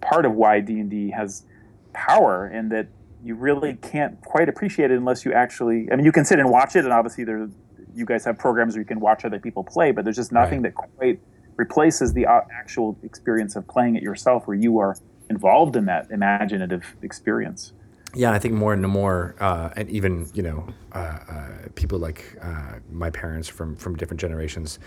part 0.00 0.26
of 0.26 0.32
why 0.32 0.60
d&d 0.60 1.10
has 1.10 1.44
power 1.92 2.46
and 2.46 2.70
that 2.72 2.88
you 3.22 3.34
really 3.34 3.74
can't 3.74 4.20
quite 4.22 4.48
appreciate 4.48 4.90
it 4.90 4.96
unless 4.98 5.24
you 5.24 5.32
actually 5.32 5.88
i 5.92 5.96
mean 5.96 6.04
you 6.04 6.12
can 6.12 6.24
sit 6.24 6.38
and 6.38 6.50
watch 6.50 6.76
it 6.76 6.84
and 6.84 6.92
obviously 6.92 7.24
there 7.24 7.48
you 7.94 8.06
guys 8.06 8.24
have 8.24 8.38
programs 8.38 8.74
where 8.74 8.80
you 8.80 8.86
can 8.86 9.00
watch 9.00 9.24
other 9.24 9.38
people 9.38 9.64
play 9.64 9.90
but 9.92 10.04
there's 10.04 10.16
just 10.16 10.32
nothing 10.32 10.62
Right. 10.62 10.74
that 10.74 10.88
quite 10.96 11.20
replaces 11.56 12.14
the 12.14 12.26
uh, 12.26 12.40
actual 12.58 12.98
experience 13.02 13.56
of 13.56 13.66
playing 13.68 13.96
it 13.96 14.02
yourself 14.02 14.46
where 14.46 14.56
you 14.56 14.78
are 14.78 14.96
involved 15.28 15.76
in 15.76 15.84
that 15.86 16.06
imaginative 16.10 16.96
experience 17.02 17.72
Yeah, 18.14 18.32
I 18.32 18.38
think 18.40 18.54
more 18.54 18.72
and 18.72 18.82
more, 18.88 19.36
uh, 19.38 19.70
and 19.76 19.88
even 19.88 20.28
you 20.34 20.42
know, 20.42 20.66
uh, 20.92 20.98
uh, 20.98 21.48
people 21.76 21.98
like 21.98 22.36
uh, 22.42 22.80
my 22.90 23.10
parents 23.10 23.48
from 23.48 23.76
from 23.76 23.94
different 23.96 24.20
generations 24.20 24.78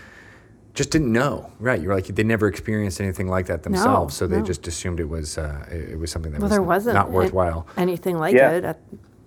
just 0.74 0.90
didn't 0.90 1.12
know. 1.12 1.50
Right, 1.60 1.80
you're 1.80 1.94
like 1.94 2.06
they 2.06 2.24
never 2.24 2.46
experienced 2.48 3.00
anything 3.00 3.28
like 3.28 3.46
that 3.46 3.62
themselves, 3.62 4.14
so 4.16 4.26
they 4.26 4.38
no. 4.38 4.44
just 4.44 4.66
assumed 4.66 5.00
it 5.00 5.08
was 5.08 5.38
uh, 5.38 5.64
it, 5.70 5.90
it 5.92 5.98
was 5.98 6.10
something 6.10 6.32
that 6.32 6.40
Well, 6.40 6.48
was 6.48 6.52
there 6.52 6.62
wasn't 6.62 6.94
not 6.94 7.06
it- 7.08 7.12
worthwhile. 7.12 7.66
anything 7.76 8.18
like 8.18 8.34
Yeah. 8.34 8.50
it 8.52 8.64
at 8.64 8.80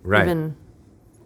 Right. 0.03 0.23
even 0.23 0.55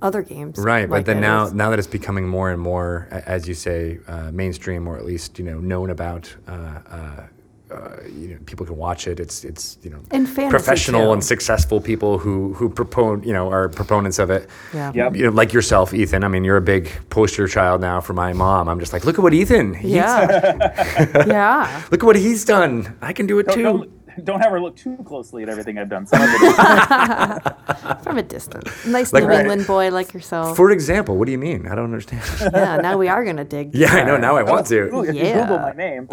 other 0.01 0.21
games. 0.23 0.57
Right, 0.57 0.89
but 0.89 1.05
then 1.05 1.19
now 1.21 1.45
is. 1.45 1.53
now 1.53 1.69
that 1.71 1.77
it's 1.79 1.87
becoming 1.87 2.27
more 2.27 2.49
and 2.51 2.59
more, 2.61 3.07
as 3.11 3.47
you 3.47 3.53
say, 3.53 3.99
uh, 4.07 4.31
mainstream 4.31 4.87
or 4.87 4.97
at 4.97 5.05
least 5.05 5.37
you 5.39 5.45
know 5.45 5.59
known 5.59 5.89
about. 5.89 6.33
Uh, 6.47 7.23
uh, 7.71 8.01
you 8.19 8.27
know, 8.29 8.37
people 8.45 8.65
can 8.65 8.75
watch 8.77 9.07
it. 9.07 9.19
It's 9.19 9.43
it's 9.43 9.77
you 9.83 9.89
know 9.89 9.99
In 10.11 10.25
fantasy, 10.25 10.49
professional 10.49 11.05
too. 11.05 11.13
and 11.13 11.23
successful 11.23 11.79
people 11.81 12.17
who 12.17 12.53
who 12.53 12.69
propone 12.69 13.23
you 13.23 13.33
know 13.33 13.49
are 13.51 13.69
proponents 13.69 14.19
of 14.19 14.29
it. 14.29 14.49
Yeah. 14.73 14.91
Yep. 14.93 15.15
You 15.15 15.23
know, 15.25 15.31
like 15.31 15.53
yourself, 15.53 15.93
Ethan. 15.93 16.23
I 16.23 16.27
mean, 16.27 16.43
you're 16.43 16.57
a 16.57 16.61
big 16.61 16.89
poster 17.09 17.47
child 17.47 17.81
now 17.81 18.01
for 18.01 18.13
my 18.13 18.33
mom. 18.33 18.67
I'm 18.69 18.79
just 18.79 18.93
like, 18.93 19.05
look 19.05 19.17
at 19.17 19.23
what 19.23 19.33
Ethan. 19.33 19.73
He's, 19.73 19.91
Yeah. 19.93 21.25
yeah. 21.27 21.81
Look 21.91 22.03
at 22.03 22.05
what 22.05 22.15
he's 22.15 22.45
done. 22.45 22.97
I 23.01 23.13
can 23.13 23.27
do 23.27 23.39
it 23.39 23.47
don't, 23.47 23.55
too. 23.55 23.63
don't, 23.63 24.00
don't 24.23 24.43
ever 24.43 24.59
look 24.61 24.75
too 24.75 24.97
closely 25.05 25.43
at 25.43 25.49
everything 25.49 25.77
i've 25.77 25.89
done 25.89 26.05
some 26.05 26.21
of 26.21 26.29
it 26.29 26.41
is 26.41 26.55
From 28.03 28.17
a 28.17 28.23
distance. 28.23 28.85
Nice 28.85 29.13
Like- 29.13 29.23
New 29.23 29.31
England 29.31 29.67
boy 29.67 29.89
like 29.91 30.13
yourself. 30.13 30.57
For 30.57 30.71
example, 30.71 31.17
what 31.17 31.25
do 31.27 31.31
you 31.31 31.37
mean? 31.37 31.67
I 31.67 31.75
don't 31.75 31.85
understand. 31.85 32.23
yeah, 32.53 32.77
now 32.77 32.97
we 32.97 33.07
are 33.07 33.23
going 33.23 33.37
to 33.37 33.43
dig. 33.43 33.73
yeah, 33.75 33.93
I 33.93 34.03
know. 34.03 34.17
Now 34.17 34.35
I 34.37 34.43
want 34.43 34.65
to. 34.67 34.93
Ooh, 34.93 35.03
if 35.03 35.15
you 35.15 35.21
Yeah. 35.23 35.41
google 35.41 35.59
my 35.59 35.71
name 35.73 36.07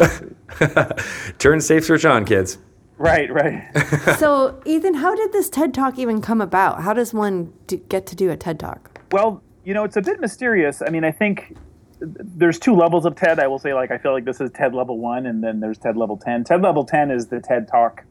Turn 1.39 1.59
safe 1.61 1.85
search 1.85 2.05
on, 2.05 2.25
kids. 2.25 2.57
right 2.97 3.31
right 3.33 3.63
So, 4.17 4.61
Ethan, 4.65 4.95
how 4.95 5.15
did 5.15 5.31
this 5.31 5.49
TED 5.49 5.73
Talk 5.73 5.97
even 5.97 6.21
come 6.21 6.41
about? 6.41 6.81
How 6.83 6.93
does 6.93 7.13
one 7.13 7.53
do, 7.67 7.77
get 7.77 8.05
to 8.07 8.15
do 8.15 8.29
a 8.29 8.37
TED 8.37 8.59
Talk? 8.59 9.01
Well, 9.11 9.41
you 9.63 9.73
know, 9.73 9.83
it's 9.83 9.97
a 9.97 10.01
bit 10.01 10.19
mysterious. 10.19 10.81
I 10.85 10.89
mean, 10.89 11.03
I 11.03 11.11
think 11.11 11.55
there's 12.01 12.59
two 12.59 12.75
levels 12.75 13.05
of 13.05 13.15
TED. 13.15 13.39
I 13.39 13.47
will 13.47 13.59
say, 13.59 13.73
like, 13.73 13.91
I 13.91 13.97
feel 13.97 14.13
like 14.13 14.25
this 14.25 14.39
is 14.39 14.51
TED 14.51 14.73
level 14.73 14.97
one, 14.97 15.25
and 15.25 15.43
then 15.43 15.59
there's 15.59 15.77
TED 15.77 15.97
level 15.97 16.17
10. 16.17 16.45
TED 16.45 16.61
level 16.61 16.85
10 16.85 17.11
is 17.11 17.27
the 17.27 17.39
TED 17.39 17.67
talk 17.67 18.03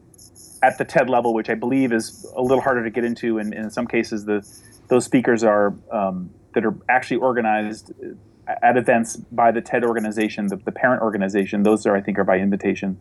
at 0.61 0.77
the 0.77 0.85
TED 0.85 1.09
level, 1.09 1.33
which 1.33 1.49
I 1.49 1.55
believe 1.55 1.91
is 1.91 2.25
a 2.35 2.41
little 2.41 2.61
harder 2.61 2.83
to 2.83 2.89
get 2.89 3.03
into. 3.03 3.37
And, 3.37 3.53
in 3.53 3.69
some 3.69 3.87
cases, 3.87 4.25
the 4.25 4.47
those 4.87 5.05
speakers 5.05 5.43
are 5.43 5.73
um, 5.91 6.31
that 6.53 6.65
are 6.65 6.75
actually 6.89 7.17
organized 7.17 7.91
uh, 8.03 8.53
at 8.61 8.77
events 8.77 9.17
by 9.17 9.51
the 9.51 9.61
TED 9.61 9.83
organization, 9.83 10.47
the, 10.47 10.57
the 10.57 10.71
parent 10.71 11.01
organization. 11.01 11.63
Those 11.63 11.85
are, 11.85 11.95
I 11.95 12.01
think, 12.01 12.17
are 12.17 12.23
by 12.23 12.37
invitation 12.37 12.99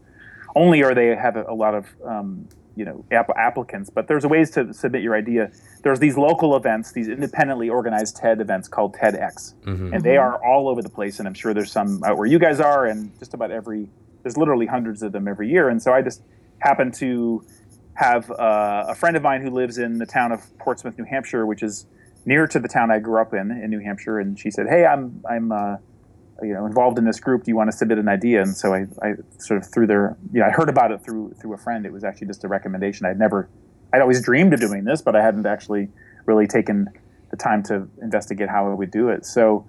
only, 0.55 0.83
or 0.83 0.95
they 0.95 1.15
have 1.15 1.37
a, 1.37 1.45
a 1.49 1.55
lot 1.55 1.75
of 1.75 1.87
um, 2.05 2.49
you 2.79 2.85
know 2.85 3.05
app- 3.11 3.37
applicants. 3.37 3.91
But 3.91 4.07
there's 4.09 4.25
ways 4.25 4.51
to 4.53 4.73
submit 4.73 5.03
your 5.03 5.17
idea. 5.17 5.51
There's 5.83 6.01
these 6.01 6.17
local 6.17 6.57
events, 6.57 6.93
these 6.93 7.09
independently 7.09 7.69
organized 7.69 8.17
TED 8.17 8.41
events 8.41 8.69
called 8.69 8.95
TEDx, 8.95 9.55
and 9.95 10.03
they 10.03 10.17
are 10.17 10.35
all 10.45 10.69
over 10.69 10.81
the 10.83 10.89
place. 10.99 11.19
And 11.19 11.27
I'm 11.29 11.35
sure 11.35 11.53
there's 11.53 11.73
some 11.73 12.03
out 12.05 12.17
where 12.17 12.27
you 12.27 12.39
guys 12.39 12.61
are, 12.61 12.87
and 12.87 12.99
just 13.19 13.35
about 13.35 13.51
every 13.51 13.89
there's 14.23 14.37
literally 14.37 14.67
hundreds 14.67 15.03
of 15.03 15.11
them 15.13 15.27
every 15.29 15.49
year. 15.51 15.69
And 15.69 15.83
so 15.83 15.93
I 15.93 16.03
just 16.03 16.23
happen 16.61 16.91
to 16.93 17.45
have 17.95 18.31
uh, 18.31 18.87
a 18.89 18.95
friend 18.95 19.17
of 19.17 19.23
mine 19.23 19.43
who 19.43 19.51
lives 19.51 19.79
in 19.79 19.99
the 19.99 20.07
town 20.07 20.31
of 20.33 20.41
Portsmouth, 20.59 20.97
New 20.99 21.05
Hampshire, 21.05 21.45
which 21.47 21.63
is 21.63 21.87
near 22.25 22.47
to 22.47 22.59
the 22.61 22.69
town 22.69 22.91
I 22.91 22.99
grew 23.01 23.21
up 23.21 23.35
in 23.35 23.51
in 23.51 23.71
New 23.71 23.81
Hampshire. 23.81 24.19
And 24.21 24.39
she 24.39 24.51
said, 24.51 24.67
"Hey, 24.69 24.85
I'm 24.87 25.23
I'm 25.29 25.51
uh, 25.51 25.77
you 26.43 26.55
know 26.55 26.67
involved 26.67 26.99
in 26.99 27.05
this 27.05 27.21
group. 27.21 27.45
Do 27.45 27.51
you 27.51 27.57
want 27.57 27.71
to 27.71 27.77
submit 27.77 27.99
an 27.99 28.09
idea?" 28.09 28.43
And 28.43 28.57
so 28.57 28.75
I, 28.75 28.87
I 29.03 29.15
sort 29.39 29.63
of 29.63 29.71
through 29.71 29.87
their 29.87 30.17
you 30.33 30.41
know 30.41 30.47
I 30.47 30.51
heard 30.51 30.69
about 30.69 30.93
it 30.93 31.03
through 31.03 31.35
through 31.41 31.55
a 31.55 31.59
friend. 31.59 31.87
It 31.87 31.93
was 31.93 32.05
actually 32.05 32.29
just 32.29 32.45
a 32.45 32.49
recommendation. 32.49 33.07
I'd 33.07 33.19
never 33.19 33.49
I'd 33.93 34.01
always 34.01 34.23
dreamed 34.23 34.53
of 34.55 34.61
doing 34.61 34.85
this, 34.85 35.03
but 35.03 35.17
I 35.17 35.23
hadn't 35.23 35.47
actually 35.47 35.89
really 36.27 36.47
taken 36.47 36.89
the 37.31 37.37
time 37.37 37.63
to 37.65 37.89
investigate 38.01 38.49
how 38.49 38.71
I 38.71 38.75
would 38.75 38.91
do 38.91 39.09
it. 39.09 39.25
So 39.25 39.67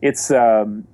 it's 0.00 0.30
um, 0.30 0.86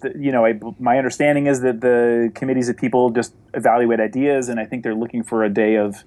the, 0.00 0.12
you 0.18 0.32
know 0.32 0.44
I, 0.44 0.58
my 0.78 0.98
understanding 0.98 1.46
is 1.46 1.60
that 1.62 1.80
the 1.80 2.30
committees 2.34 2.68
of 2.68 2.76
people 2.76 3.10
just 3.10 3.34
evaluate 3.54 4.00
ideas, 4.00 4.48
and 4.48 4.60
I 4.60 4.66
think 4.66 4.82
they're 4.82 4.94
looking 4.94 5.22
for 5.22 5.44
a 5.44 5.50
day 5.50 5.76
of. 5.76 6.04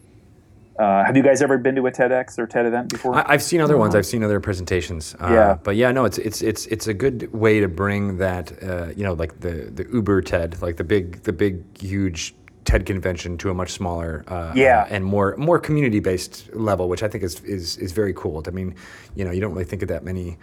Uh, 0.78 1.06
have 1.06 1.16
you 1.16 1.24
guys 1.24 1.42
ever 1.42 1.58
been 1.58 1.76
to 1.76 1.88
a 1.88 1.92
TEDx 1.92 2.38
or 2.38 2.46
TED 2.48 2.66
event 2.66 2.90
before? 2.90 3.16
I, 3.16 3.24
I've 3.34 3.44
seen 3.44 3.62
other 3.62 3.78
ones. 3.78 3.96
I've 3.96 4.06
seen 4.06 4.24
other 4.24 4.40
presentations. 4.40 5.16
Uh, 5.22 5.30
Yeah. 5.32 5.58
But 5.64 5.76
yeah, 5.78 5.92
no, 5.92 6.04
it's 6.06 6.18
it's 6.18 6.42
it's 6.42 6.66
it's 6.68 6.88
a 6.88 6.94
good 6.94 7.32
way 7.34 7.60
to 7.62 7.68
bring 7.68 8.18
that 8.18 8.52
uh, 8.62 8.88
you 8.96 9.04
know 9.04 9.14
like 9.14 9.40
the 9.40 9.72
the 9.74 9.86
Uber 9.92 10.22
TED, 10.22 10.62
like 10.62 10.76
the 10.78 10.84
big 10.84 11.24
the 11.24 11.32
big 11.34 11.64
huge 11.80 12.36
TED 12.66 12.86
convention 12.86 13.38
to 13.38 13.50
a 13.52 13.54
much 13.54 13.72
smaller 13.72 14.24
uh, 14.28 14.52
Yeah. 14.56 14.82
uh, 14.82 14.88
and 14.90 15.06
more 15.06 15.36
more 15.38 15.60
community 15.60 16.00
based 16.02 16.54
level, 16.54 16.90
which 16.90 17.04
I 17.04 17.08
think 17.08 17.24
is 17.24 17.40
is 17.42 17.78
is 17.78 17.92
very 17.94 18.14
cool. 18.14 18.44
I 18.46 18.52
mean, 18.52 18.76
you 19.16 19.24
know, 19.24 19.32
you 19.32 19.40
don't 19.40 19.54
really 19.54 19.66
think 19.66 19.82
of 19.82 19.88
that 19.90 20.04
many 20.04 20.38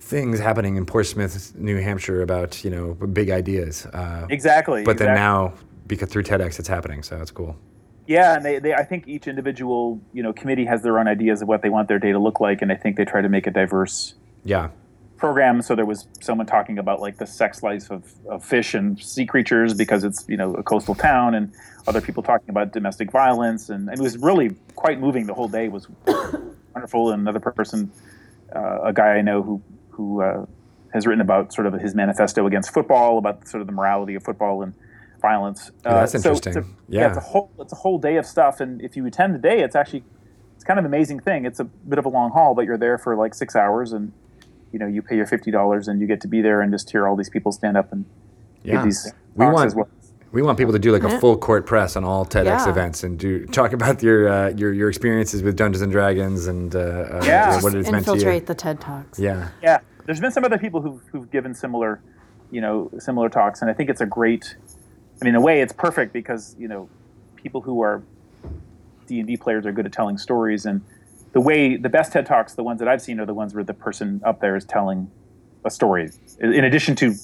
things 0.00 0.38
happening 0.40 0.76
in 0.76 0.84
Portsmouth, 0.86 1.54
New 1.56 1.78
Hampshire 1.80 2.20
about 2.22 2.62
you 2.64 2.70
know 2.70 2.94
big 2.94 3.30
ideas. 3.30 3.86
Uh, 3.86 4.26
exactly. 4.28 4.82
but 4.84 4.98
then 4.98 5.14
now 5.14 5.54
because 5.86 6.08
through 6.10 6.24
TEDx 6.24 6.58
it's 6.58 6.68
happening, 6.68 7.02
so 7.02 7.20
it's 7.22 7.30
cool. 7.30 7.56
Yeah, 8.10 8.34
and 8.34 8.44
they, 8.44 8.58
they 8.58 8.74
I 8.74 8.82
think 8.82 9.06
each 9.06 9.28
individual 9.28 10.00
you 10.12 10.20
know 10.20 10.32
committee 10.32 10.64
has 10.64 10.82
their 10.82 10.98
own 10.98 11.06
ideas 11.06 11.42
of 11.42 11.46
what 11.48 11.62
they 11.62 11.70
want 11.70 11.86
their 11.86 12.00
day 12.00 12.10
to 12.10 12.18
look 12.18 12.40
like, 12.40 12.60
and 12.60 12.72
I 12.72 12.74
think 12.74 12.96
they 12.96 13.04
try 13.04 13.20
to 13.20 13.28
make 13.28 13.46
a 13.46 13.52
diverse 13.52 14.14
Yeah. 14.42 14.70
program. 15.16 15.62
So 15.62 15.76
there 15.76 15.86
was 15.86 16.08
someone 16.20 16.46
talking 16.46 16.76
about 16.76 16.98
like 17.00 17.18
the 17.18 17.26
sex 17.26 17.62
life 17.62 17.88
of, 17.88 18.02
of 18.28 18.44
fish 18.44 18.74
and 18.74 18.98
sea 18.98 19.26
creatures 19.26 19.74
because 19.74 20.02
it's 20.02 20.24
you 20.28 20.36
know 20.36 20.54
a 20.54 20.62
coastal 20.64 20.96
town, 20.96 21.36
and 21.36 21.52
other 21.86 22.00
people 22.00 22.20
talking 22.24 22.50
about 22.50 22.72
domestic 22.72 23.12
violence, 23.12 23.68
and 23.70 23.88
it 23.88 24.00
was 24.00 24.18
really 24.18 24.56
quite 24.74 24.98
moving. 24.98 25.26
The 25.28 25.34
whole 25.34 25.46
day 25.48 25.68
was 25.68 25.86
wonderful. 26.74 27.12
And 27.12 27.20
another 27.22 27.38
person, 27.38 27.92
uh, 28.56 28.90
a 28.90 28.92
guy 28.92 29.18
I 29.18 29.22
know 29.22 29.40
who 29.44 29.62
who 29.90 30.22
uh, 30.22 30.46
has 30.92 31.06
written 31.06 31.20
about 31.20 31.52
sort 31.52 31.68
of 31.68 31.74
his 31.74 31.94
manifesto 31.94 32.44
against 32.48 32.74
football, 32.74 33.18
about 33.18 33.46
sort 33.46 33.60
of 33.60 33.68
the 33.68 33.72
morality 33.72 34.16
of 34.16 34.24
football 34.24 34.64
and 34.64 34.74
violence. 35.20 35.70
Yeah, 35.84 35.94
that's 35.94 36.14
Uh, 36.14 36.18
so 36.18 36.32
it's 36.32 36.46
a- 36.46 36.48
interesting. 36.50 36.76
yeah, 36.88 37.08
it's 37.08 37.16
a 37.16 37.20
whole 37.20 37.50
it's 37.60 37.72
a 37.72 37.76
whole 37.76 37.98
day 37.98 38.16
of 38.16 38.26
stuff, 38.26 38.60
and 38.60 38.80
if 38.82 38.96
you 38.96 39.06
attend 39.06 39.34
the 39.34 39.38
day, 39.38 39.60
it's 39.62 39.76
actually 39.76 40.04
it's 40.56 40.64
kind 40.64 40.78
of 40.78 40.84
an 40.84 40.90
amazing 40.90 41.20
thing. 41.20 41.44
It's 41.44 41.60
a 41.60 41.64
bit 41.64 41.98
of 41.98 42.04
a 42.04 42.08
long 42.08 42.30
haul, 42.30 42.54
but 42.54 42.64
you're 42.66 42.78
there 42.78 42.98
for 42.98 43.16
like 43.16 43.34
six 43.34 43.54
hours, 43.56 43.92
and 43.92 44.12
you 44.72 44.78
know 44.78 44.86
you 44.86 45.02
pay 45.02 45.16
your 45.16 45.26
fifty 45.26 45.50
dollars, 45.50 45.88
and 45.88 46.00
you 46.00 46.06
get 46.06 46.20
to 46.22 46.28
be 46.28 46.40
there 46.42 46.60
and 46.60 46.72
just 46.72 46.90
hear 46.90 47.06
all 47.08 47.16
these 47.16 47.30
people 47.30 47.52
stand 47.52 47.76
up 47.76 47.92
and 47.92 48.04
Yeah. 48.62 48.74
give 48.74 48.84
these 48.84 49.12
We 49.36 49.44
talks 49.46 49.54
want- 49.54 49.66
as 49.66 49.74
well. 49.74 49.88
We 50.32 50.42
want 50.42 50.58
people 50.58 50.72
to 50.74 50.78
do 50.78 50.92
like 50.92 51.02
a 51.02 51.18
full 51.18 51.36
court 51.36 51.66
press 51.66 51.96
on 51.96 52.04
all 52.04 52.24
TEDx 52.24 52.44
Yeah. 52.44 52.68
events 52.70 53.02
and 53.02 53.18
do 53.18 53.46
talk 53.46 53.72
about 53.72 54.00
your 54.00 54.28
uh, 54.28 54.48
your 54.50 54.72
your 54.72 54.88
experiences 54.88 55.42
with 55.42 55.56
Dungeons 55.56 55.82
and 55.82 55.90
Dragons 55.90 56.46
and 56.46 56.72
uh, 56.74 56.78
uh, 56.78 57.20
Yeah. 57.24 57.60
what 57.60 57.74
it's 57.74 57.90
meant 57.90 58.04
to 58.04 58.12
you. 58.12 58.14
Infiltrate 58.16 58.46
the 58.46 58.54
TED 58.54 58.80
Talks. 58.80 59.18
Yeah, 59.18 59.48
Yeah, 59.60 59.78
there's 60.06 60.20
been 60.20 60.30
some 60.30 60.44
other 60.44 60.58
people 60.58 60.80
who've 60.82 61.02
who've 61.10 61.28
given 61.32 61.52
similar, 61.52 62.00
you 62.52 62.60
know, 62.60 62.90
similar 62.98 63.28
talks, 63.28 63.60
and 63.60 63.68
I 63.70 63.74
think 63.74 63.90
it's 63.90 64.00
a 64.00 64.06
great. 64.06 64.54
I 65.20 65.24
mean, 65.24 65.34
in 65.34 65.36
a 65.36 65.40
way, 65.40 65.60
it's 65.60 65.72
perfect 65.72 66.12
because 66.12 66.56
you 66.58 66.68
know, 66.68 66.88
people 67.36 67.60
who 67.60 67.82
are 67.82 68.02
D 69.06 69.18
and 69.18 69.28
D 69.28 69.36
players 69.36 69.66
are 69.66 69.72
good 69.72 69.86
at 69.86 69.92
telling 69.92 70.18
stories, 70.18 70.64
and 70.64 70.82
the 71.32 71.40
way 71.40 71.76
the 71.76 71.88
best 71.88 72.12
TED 72.12 72.26
talks, 72.26 72.54
the 72.54 72.62
ones 72.62 72.78
that 72.80 72.88
I've 72.88 73.02
seen, 73.02 73.20
are 73.20 73.26
the 73.26 73.34
ones 73.34 73.54
where 73.54 73.64
the 73.64 73.74
person 73.74 74.20
up 74.24 74.40
there 74.40 74.56
is 74.56 74.64
telling 74.64 75.10
a 75.64 75.70
story, 75.70 76.10
in 76.40 76.64
addition 76.64 76.96
to 76.96 77.14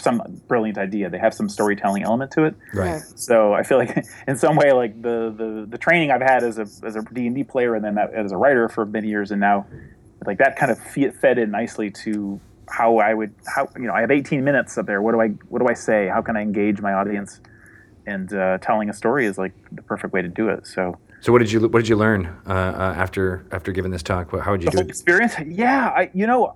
some 0.00 0.22
brilliant 0.46 0.78
idea. 0.78 1.10
They 1.10 1.18
have 1.18 1.34
some 1.34 1.48
storytelling 1.48 2.02
element 2.02 2.30
to 2.32 2.44
it. 2.44 2.54
Right. 2.72 3.02
So 3.16 3.52
I 3.52 3.62
feel 3.62 3.78
like 3.78 3.96
in 4.28 4.36
some 4.36 4.56
way, 4.56 4.72
like 4.72 5.00
the 5.02 5.34
the, 5.36 5.66
the 5.68 5.78
training 5.78 6.10
I've 6.10 6.22
had 6.22 6.42
as 6.44 6.58
a 6.58 6.62
as 6.86 6.96
a 6.96 7.02
D 7.12 7.26
and 7.26 7.36
D 7.36 7.44
player 7.44 7.74
and 7.74 7.84
then 7.84 7.94
that, 7.96 8.14
as 8.14 8.32
a 8.32 8.36
writer 8.36 8.68
for 8.68 8.86
many 8.86 9.08
years, 9.08 9.30
and 9.30 9.40
now 9.40 9.66
like 10.26 10.38
that 10.38 10.56
kind 10.56 10.72
of 10.72 10.78
fed 10.80 11.38
in 11.38 11.50
nicely 11.50 11.90
to 11.90 12.40
how 12.70 12.98
I 12.98 13.14
would 13.14 13.34
how 13.46 13.68
you 13.76 13.86
know 13.86 13.92
I 13.94 14.00
have 14.00 14.10
18 14.10 14.44
minutes 14.44 14.76
up 14.78 14.86
there. 14.86 15.00
What 15.02 15.12
do 15.12 15.20
I 15.20 15.28
what 15.48 15.60
do 15.60 15.68
I 15.68 15.74
say? 15.74 16.08
How 16.08 16.22
can 16.22 16.36
I 16.36 16.42
engage 16.42 16.80
my 16.80 16.92
audience? 16.92 17.40
And 18.06 18.32
uh, 18.32 18.58
telling 18.58 18.88
a 18.88 18.94
story 18.94 19.26
is 19.26 19.36
like 19.36 19.52
the 19.70 19.82
perfect 19.82 20.14
way 20.14 20.22
to 20.22 20.28
do 20.28 20.48
it. 20.48 20.66
So 20.66 20.96
So 21.20 21.32
what 21.32 21.40
did 21.40 21.52
you 21.52 21.60
what 21.68 21.78
did 21.80 21.88
you 21.88 21.96
learn 21.96 22.26
uh, 22.46 22.52
uh, 22.52 22.94
after 22.96 23.44
after 23.52 23.72
giving 23.72 23.90
this 23.90 24.02
talk? 24.02 24.30
How 24.40 24.52
would 24.52 24.62
you 24.62 24.66
the 24.66 24.70
do 24.72 24.78
whole 24.78 24.88
experience 24.88 25.34
yeah 25.46 25.88
i 25.88 26.10
you 26.14 26.26
know 26.26 26.54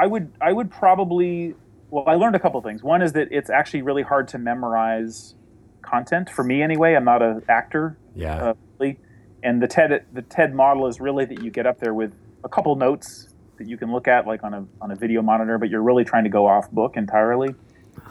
i 0.00 0.06
would 0.06 0.32
i 0.40 0.52
would 0.52 0.70
probably 0.70 1.54
well 1.90 2.04
i 2.08 2.14
learned 2.14 2.34
a 2.34 2.38
couple 2.40 2.60
things 2.62 2.82
one 2.82 3.02
is 3.02 3.12
that 3.12 3.28
it's 3.30 3.50
actually 3.50 3.82
really 3.82 4.02
hard 4.02 4.26
to 4.28 4.38
memorize 4.38 5.34
content 5.82 6.30
for 6.30 6.42
me 6.44 6.62
anyway 6.62 6.94
i'm 6.94 7.04
not 7.04 7.22
an 7.22 7.42
actor 7.48 7.98
Yeah. 8.14 8.42
uh, 8.42 8.54
really. 8.78 8.98
and 9.42 9.62
the 9.62 9.68
ted 9.68 10.04
the 10.12 10.22
ted 10.22 10.54
model 10.54 10.86
is 10.86 11.00
really 11.00 11.24
that 11.26 11.42
you 11.42 11.50
get 11.50 11.66
up 11.66 11.78
there 11.80 11.94
with 11.94 12.12
a 12.44 12.48
couple 12.48 12.74
notes 12.76 13.28
that 13.62 13.70
you 13.70 13.76
can 13.76 13.92
look 13.92 14.08
at 14.08 14.26
like 14.26 14.42
on 14.42 14.54
a 14.54 14.66
on 14.80 14.90
a 14.90 14.96
video 14.96 15.22
monitor 15.22 15.56
but 15.58 15.70
you're 15.70 15.82
really 15.82 16.04
trying 16.04 16.24
to 16.24 16.30
go 16.30 16.46
off 16.46 16.70
book 16.70 16.96
entirely. 16.96 17.54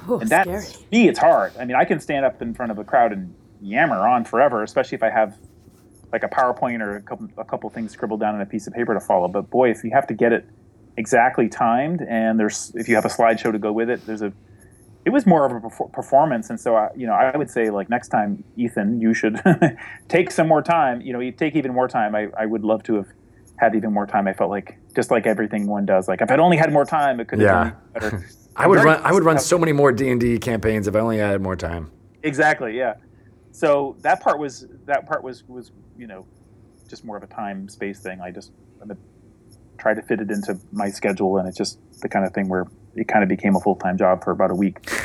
Oh, 0.08 0.20
and 0.20 0.30
scary. 0.30 0.66
me 0.92 1.08
it's 1.08 1.20
hard. 1.20 1.54
I 1.60 1.66
mean 1.66 1.76
i 1.76 1.86
can 1.86 2.00
stand 2.00 2.26
up 2.26 2.42
in 2.42 2.54
front 2.54 2.72
of 2.72 2.80
a 2.80 2.84
crowd 2.84 3.12
and 3.12 3.36
yammer 3.62 4.08
on 4.08 4.26
forever 4.26 4.64
especially 4.64 4.96
if 4.96 5.04
i 5.04 5.10
have 5.10 5.38
like 6.12 6.24
a 6.24 6.28
powerpoint 6.28 6.82
or 6.82 6.96
a 6.96 7.02
couple 7.02 7.30
a 7.38 7.46
couple 7.46 7.70
things 7.70 7.92
scribbled 7.92 8.20
down 8.20 8.36
on 8.36 8.42
a 8.42 8.46
piece 8.46 8.68
of 8.68 8.74
paper 8.74 8.94
to 8.94 9.00
follow. 9.00 9.28
But 9.28 9.50
boy 9.50 9.72
if 9.72 9.84
you 9.84 9.92
have 9.92 10.08
to 10.08 10.14
get 10.14 10.34
it 10.34 10.46
exactly 10.98 11.48
timed 11.48 12.02
and 12.02 12.40
there's 12.40 12.72
if 12.76 12.88
you 12.90 12.96
have 12.96 13.06
a 13.06 13.10
slideshow 13.10 13.52
to 13.52 13.58
go 13.58 13.72
with 13.72 13.90
it 13.90 14.06
there's 14.06 14.22
a 14.22 14.34
it 15.06 15.10
was 15.10 15.26
more 15.26 15.46
of 15.46 15.64
a 15.64 15.88
performance. 15.90 16.50
And 16.50 16.60
so 16.60 16.76
I, 16.76 16.90
you 16.96 17.08
know 17.08 17.14
i 17.14 17.36
would 17.36 17.50
say 17.50 17.70
like 17.70 17.90
next 17.90 18.10
time 18.10 18.44
ethan 18.58 19.02
you 19.02 19.14
should 19.14 19.42
take 20.08 20.32
some 20.32 20.48
more 20.48 20.62
time 20.62 21.02
you 21.02 21.14
know 21.14 21.20
you 21.20 21.32
take 21.32 21.56
even 21.56 21.74
more 21.74 21.88
time. 21.88 22.16
I, 22.16 22.28
I 22.38 22.46
would 22.46 22.64
love 22.64 22.84
to 22.84 22.96
have 22.96 23.08
had 23.62 23.76
even 23.76 23.94
more 23.94 24.08
time 24.08 24.28
i 24.28 24.34
felt 24.34 24.50
like 24.50 24.78
just 24.96 25.12
like 25.12 25.28
everything 25.28 25.68
one 25.68 25.86
does 25.86 26.08
like 26.08 26.20
if 26.22 26.32
i'd 26.32 26.40
only 26.40 26.58
had 26.58 26.74
more 26.74 26.84
time 26.84 27.20
it 27.20 27.28
could 27.28 27.40
have 27.40 27.48
Yeah. 27.94 28.00
been 28.00 28.10
better 28.12 28.26
I 28.56 28.68
would 28.68 28.84
run 28.84 29.00
I 29.02 29.14
would 29.14 29.24
run 29.24 29.40
so 29.40 29.58
many 29.58 29.72
more 29.72 29.94
D 29.94 30.10
and 30.12 30.20
D 30.20 30.38
campaigns 30.38 30.86
if 30.86 30.94
I 30.94 31.00
only 31.00 31.18
had 31.20 31.42
more 31.42 31.56
time. 31.56 31.90
Exactly. 32.22 32.78
Yeah. 32.78 32.96
So 33.54 33.96
that 34.02 34.20
part 34.20 34.40
was 34.40 34.68
that 34.88 35.08
part 35.08 35.24
was 35.24 35.46
was 35.48 35.72
you 35.98 36.06
know 36.06 36.26
just 36.90 37.06
more 37.06 37.16
of 37.16 37.24
a 37.24 37.28
time 37.28 37.70
space 37.70 38.02
thing. 38.02 38.20
I 38.20 38.30
just 38.30 38.52
I'm 38.82 38.90
gonna 38.90 39.00
try 39.78 39.94
to 39.94 40.02
fit 40.02 40.20
it 40.20 40.30
into 40.30 40.60
my 40.74 40.90
schedule, 40.90 41.38
and 41.38 41.48
it's 41.48 41.58
just 41.58 41.80
the 42.02 42.10
kind 42.10 42.26
of 42.26 42.34
thing 42.34 42.50
where 42.50 42.68
it 42.94 43.08
kind 43.08 43.24
of 43.24 43.30
became 43.30 43.56
a 43.56 43.60
full 43.62 43.78
time 43.78 43.98
job 43.98 44.22
for 44.22 44.32
about 44.32 44.52
a 44.52 44.56
week. 44.56 44.78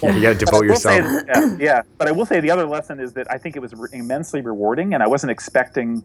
Yeah, 0.00 0.14
you 0.16 0.22
got 0.22 0.38
to 0.38 0.44
devote 0.44 0.66
will 0.66 0.76
say 0.76 0.98
yourself. 0.98 1.24
yeah, 1.28 1.56
yeah, 1.60 1.82
but 1.98 2.06
I 2.08 2.12
will 2.12 2.24
say 2.26 2.38
the 2.40 2.50
other 2.52 2.66
lesson 2.66 2.98
is 3.00 3.12
that 3.14 3.28
I 3.30 3.36
think 3.38 3.56
it 3.56 3.60
was 3.60 3.72
re- 3.74 3.88
immensely 3.92 4.40
rewarding, 4.42 4.94
and 4.94 5.02
I 5.02 5.06
wasn't 5.08 5.32
expecting 5.32 6.02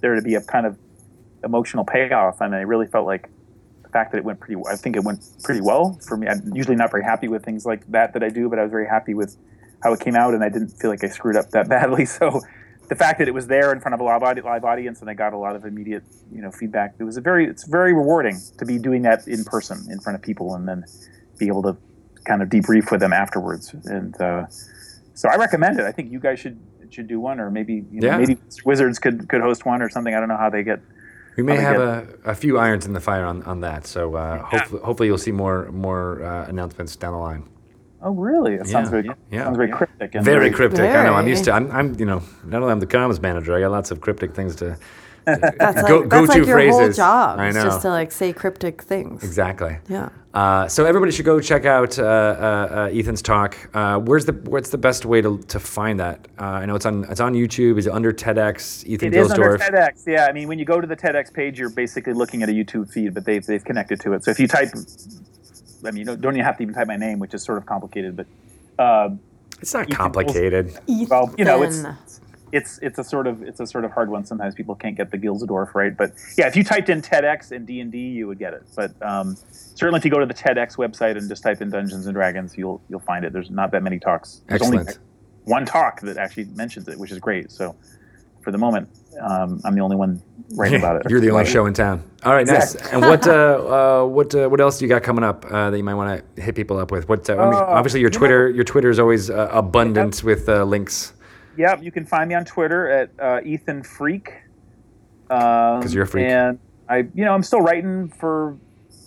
there 0.00 0.14
to 0.14 0.22
be 0.22 0.34
a 0.36 0.40
kind 0.42 0.66
of 0.66 0.78
emotional 1.44 1.84
payoff, 1.84 2.40
and 2.40 2.54
I 2.54 2.60
really 2.60 2.86
felt 2.86 3.06
like 3.06 3.28
the 3.82 3.88
fact 3.88 4.12
that 4.12 4.18
it 4.18 4.24
went 4.24 4.40
pretty. 4.40 4.60
I 4.70 4.76
think 4.76 4.96
it 4.96 5.04
went 5.04 5.20
pretty 5.42 5.60
well 5.60 5.98
for 6.06 6.16
me. 6.16 6.28
I'm 6.28 6.54
usually 6.54 6.76
not 6.76 6.90
very 6.90 7.04
happy 7.04 7.28
with 7.28 7.44
things 7.44 7.64
like 7.66 7.86
that 7.90 8.12
that 8.14 8.22
I 8.22 8.28
do, 8.28 8.48
but 8.48 8.58
I 8.58 8.62
was 8.62 8.70
very 8.70 8.86
happy 8.86 9.14
with 9.14 9.36
how 9.82 9.92
it 9.92 10.00
came 10.00 10.14
out, 10.16 10.34
and 10.34 10.42
I 10.44 10.48
didn't 10.48 10.68
feel 10.68 10.90
like 10.90 11.02
I 11.04 11.08
screwed 11.08 11.36
up 11.36 11.50
that 11.50 11.68
badly. 11.74 12.04
So 12.06 12.40
the 12.88 12.96
fact 12.96 13.18
that 13.20 13.28
it 13.28 13.34
was 13.34 13.46
there 13.46 13.72
in 13.72 13.80
front 13.80 13.94
of 13.94 14.00
a 14.00 14.04
live, 14.04 14.22
live 14.44 14.64
audience 14.64 15.00
and 15.00 15.08
I 15.08 15.14
got 15.14 15.32
a 15.32 15.38
lot 15.38 15.56
of 15.56 15.64
immediate 15.64 16.02
you 16.30 16.42
know 16.42 16.50
feedback, 16.50 16.94
it 16.98 17.04
was 17.04 17.16
a 17.16 17.20
very 17.20 17.46
it's 17.46 17.64
very 17.64 17.92
rewarding 17.92 18.38
to 18.58 18.64
be 18.66 18.78
doing 18.78 19.02
that 19.02 19.26
in 19.26 19.44
person 19.44 19.86
in 19.90 20.00
front 20.00 20.16
of 20.16 20.22
people, 20.22 20.54
and 20.54 20.68
then 20.68 20.84
be 21.38 21.46
able 21.48 21.62
to 21.62 21.76
kind 22.24 22.40
of 22.42 22.48
debrief 22.48 22.90
with 22.92 23.00
them 23.00 23.12
afterwards. 23.12 23.74
And 23.84 24.18
uh, 24.20 24.46
so 25.14 25.28
I 25.28 25.36
recommend 25.36 25.80
it. 25.80 25.84
I 25.86 25.92
think 25.92 26.12
you 26.12 26.20
guys 26.20 26.38
should 26.38 26.58
should 26.90 27.08
do 27.08 27.18
one, 27.18 27.40
or 27.40 27.50
maybe 27.50 27.84
you 27.90 28.00
know, 28.00 28.08
Yeah. 28.08 28.18
maybe 28.18 28.36
Wizards 28.64 28.98
could 28.98 29.28
could 29.28 29.40
host 29.40 29.64
one 29.66 29.80
or 29.82 29.88
something. 29.88 30.14
I 30.14 30.20
don't 30.20 30.28
know 30.28 30.36
how 30.36 30.50
they 30.50 30.62
get. 30.62 30.80
We 31.36 31.42
may 31.42 31.56
have 31.56 31.80
a, 31.80 32.06
a 32.24 32.34
few 32.34 32.58
irons 32.58 32.84
in 32.86 32.92
the 32.92 33.00
fire 33.00 33.24
on, 33.24 33.42
on 33.44 33.60
that. 33.60 33.86
So 33.86 34.14
uh, 34.14 34.42
hopefully, 34.42 34.82
hopefully 34.82 35.06
you'll 35.08 35.18
see 35.18 35.32
more 35.32 35.70
more 35.72 36.22
uh, 36.22 36.46
announcements 36.48 36.94
down 36.96 37.12
the 37.12 37.18
line. 37.18 37.48
Oh, 38.02 38.10
really? 38.12 38.56
That 38.56 38.66
sounds 38.66 38.86
Yeah. 38.86 38.90
very 38.90 39.10
Yeah. 39.30 39.44
sounds 39.44 39.56
very 39.56 39.70
cryptic. 39.70 40.14
And 40.14 40.24
Very 40.24 40.50
cryptic. 40.50 40.80
I 40.80 41.04
know. 41.04 41.14
I'm 41.14 41.28
used 41.28 41.44
to. 41.44 41.52
I'm, 41.52 41.70
I'm. 41.70 41.94
You 41.98 42.04
know. 42.06 42.22
Not 42.44 42.60
only 42.62 42.72
I'm 42.72 42.80
the 42.80 42.86
comms 42.86 43.20
manager. 43.22 43.54
I 43.56 43.60
got 43.60 43.70
lots 43.70 43.90
of 43.90 44.00
cryptic 44.00 44.34
things 44.34 44.56
to. 44.56 44.76
That's 45.24 45.82
Go- 45.88 46.00
like, 46.00 46.08
go-to 46.08 46.26
that's 46.26 46.28
like 46.38 46.46
your 46.48 46.70
whole 46.70 46.90
job. 46.92 47.38
I 47.38 47.52
know. 47.52 47.62
just 47.62 47.82
to 47.82 47.90
like 47.90 48.10
say 48.10 48.32
cryptic 48.32 48.82
things. 48.82 49.22
Exactly. 49.22 49.78
Yeah. 49.88 50.08
Uh, 50.34 50.66
so 50.66 50.86
everybody 50.86 51.12
should 51.12 51.26
go 51.26 51.40
check 51.40 51.66
out 51.66 51.98
uh, 51.98 52.02
uh, 52.02 52.06
uh, 52.06 52.98
Ethan's 52.98 53.20
talk. 53.20 53.56
Uh, 53.74 53.98
where's 53.98 54.24
the 54.24 54.32
what's 54.32 54.70
the 54.70 54.78
best 54.78 55.04
way 55.04 55.20
to, 55.20 55.38
to 55.48 55.60
find 55.60 56.00
that? 56.00 56.26
Uh, 56.40 56.44
I 56.44 56.66
know 56.66 56.74
it's 56.74 56.86
on 56.86 57.04
it's 57.04 57.20
on 57.20 57.34
YouTube. 57.34 57.78
Is 57.78 57.86
it 57.86 57.92
under 57.92 58.12
TEDx 58.12 58.86
Ethan 58.86 59.08
It 59.12 59.16
is 59.16 59.30
under 59.30 59.58
TEDx. 59.58 60.06
Yeah, 60.06 60.26
I 60.26 60.32
mean, 60.32 60.48
when 60.48 60.58
you 60.58 60.64
go 60.64 60.80
to 60.80 60.86
the 60.86 60.96
TEDx 60.96 61.32
page, 61.32 61.58
you're 61.58 61.68
basically 61.68 62.14
looking 62.14 62.42
at 62.42 62.48
a 62.48 62.52
YouTube 62.52 62.90
feed, 62.90 63.12
but 63.12 63.26
they've 63.26 63.44
they've 63.44 63.64
connected 63.64 64.00
to 64.00 64.14
it. 64.14 64.24
So 64.24 64.30
if 64.30 64.40
you 64.40 64.48
type, 64.48 64.70
I 65.84 65.90
mean, 65.90 65.98
you 65.98 66.04
don't, 66.06 66.20
don't 66.20 66.34
even 66.34 66.44
have 66.46 66.56
to 66.56 66.62
even 66.62 66.74
type 66.74 66.86
my 66.86 66.96
name, 66.96 67.18
which 67.18 67.34
is 67.34 67.42
sort 67.42 67.58
of 67.58 67.66
complicated, 67.66 68.16
but 68.16 68.26
uh, 68.78 69.10
It's 69.60 69.74
not 69.74 69.84
Ethan 69.84 69.96
complicated. 69.96 70.78
well, 71.10 71.34
you 71.36 71.44
know, 71.44 71.62
it's 71.62 71.80
Ethan. 71.80 71.96
It's 72.52 72.78
it's 72.82 72.98
a 72.98 73.04
sort 73.04 73.26
of 73.26 73.42
it's 73.42 73.60
a 73.60 73.66
sort 73.66 73.84
of 73.84 73.90
hard 73.92 74.10
one. 74.10 74.24
Sometimes 74.24 74.54
people 74.54 74.74
can't 74.74 74.96
get 74.96 75.10
the 75.10 75.18
Gilsdorf 75.18 75.74
right, 75.74 75.96
but 75.96 76.12
yeah, 76.36 76.46
if 76.46 76.54
you 76.54 76.62
typed 76.62 76.90
in 76.90 77.00
TEDx 77.00 77.50
and 77.50 77.66
D 77.66 77.80
and 77.80 77.90
D, 77.90 77.98
you 77.98 78.26
would 78.28 78.38
get 78.38 78.52
it. 78.52 78.62
But 78.76 78.92
um, 79.02 79.36
certainly, 79.50 79.98
if 79.98 80.04
you 80.04 80.10
go 80.10 80.18
to 80.18 80.26
the 80.26 80.34
TEDx 80.34 80.76
website 80.76 81.16
and 81.16 81.28
just 81.28 81.42
type 81.42 81.62
in 81.62 81.70
Dungeons 81.70 82.06
and 82.06 82.14
Dragons, 82.14 82.56
you'll 82.56 82.82
you'll 82.88 83.00
find 83.00 83.24
it. 83.24 83.32
There's 83.32 83.50
not 83.50 83.72
that 83.72 83.82
many 83.82 83.98
talks. 83.98 84.42
There's 84.48 84.62
only 84.62 84.78
Excellent. 84.78 85.00
one 85.44 85.64
talk 85.64 86.02
that 86.02 86.18
actually 86.18 86.44
mentions 86.54 86.86
it, 86.88 86.98
which 86.98 87.10
is 87.10 87.18
great. 87.18 87.50
So 87.50 87.74
for 88.42 88.50
the 88.50 88.58
moment, 88.58 88.88
um, 89.20 89.60
I'm 89.64 89.74
the 89.74 89.80
only 89.80 89.96
one 89.96 90.22
writing 90.54 90.78
about 90.78 90.96
it. 90.96 91.06
You're 91.10 91.20
the 91.20 91.30
only 91.30 91.46
show 91.56 91.64
in 91.64 91.72
town. 91.72 92.04
All 92.24 92.34
right, 92.34 92.46
nice. 92.46 92.74
And 92.74 93.00
what 93.00 93.26
uh, 93.26 94.02
uh, 94.02 94.06
what 94.06 94.34
uh, 94.34 94.48
what 94.48 94.60
else 94.60 94.78
do 94.78 94.84
you 94.84 94.90
got 94.90 95.02
coming 95.02 95.24
up 95.24 95.46
uh, 95.46 95.70
that 95.70 95.76
you 95.78 95.84
might 95.84 95.94
want 95.94 96.22
to 96.36 96.42
hit 96.42 96.54
people 96.54 96.78
up 96.78 96.90
with? 96.90 97.08
What 97.08 97.30
uh, 97.30 97.34
I 97.34 97.44
mean, 97.46 97.54
Uh, 97.54 97.64
obviously 97.64 98.00
your 98.00 98.10
Twitter 98.10 98.50
your 98.50 98.64
Twitter 98.64 98.90
is 98.90 98.98
always 98.98 99.30
uh, 99.30 99.48
abundant 99.52 100.22
with 100.22 100.50
uh, 100.50 100.64
links 100.64 101.14
Yep, 101.56 101.82
you 101.82 101.92
can 101.92 102.06
find 102.06 102.28
me 102.28 102.34
on 102.34 102.44
Twitter 102.44 102.88
at 102.88 103.10
uh, 103.20 103.40
Ethan 103.44 103.82
Freak. 103.82 104.32
Because 105.28 105.84
'Cause 105.84 105.94
you're 105.94 106.04
a 106.04 106.06
freak. 106.06 106.26
And 106.26 106.58
I, 106.88 106.98
you 107.14 107.24
know, 107.24 107.32
I'm 107.34 107.42
still 107.42 107.60
writing 107.60 108.08
for 108.08 108.56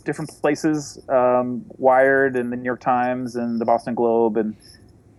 different 0.04 0.30
places, 0.42 1.00
um, 1.10 1.66
Wired 1.78 2.36
and 2.36 2.52
the 2.52 2.56
New 2.58 2.64
York 2.64 2.80
Times 2.82 3.36
and 3.36 3.60
the 3.60 3.66
Boston 3.66 3.96
Globe, 3.96 4.38
and 4.38 4.56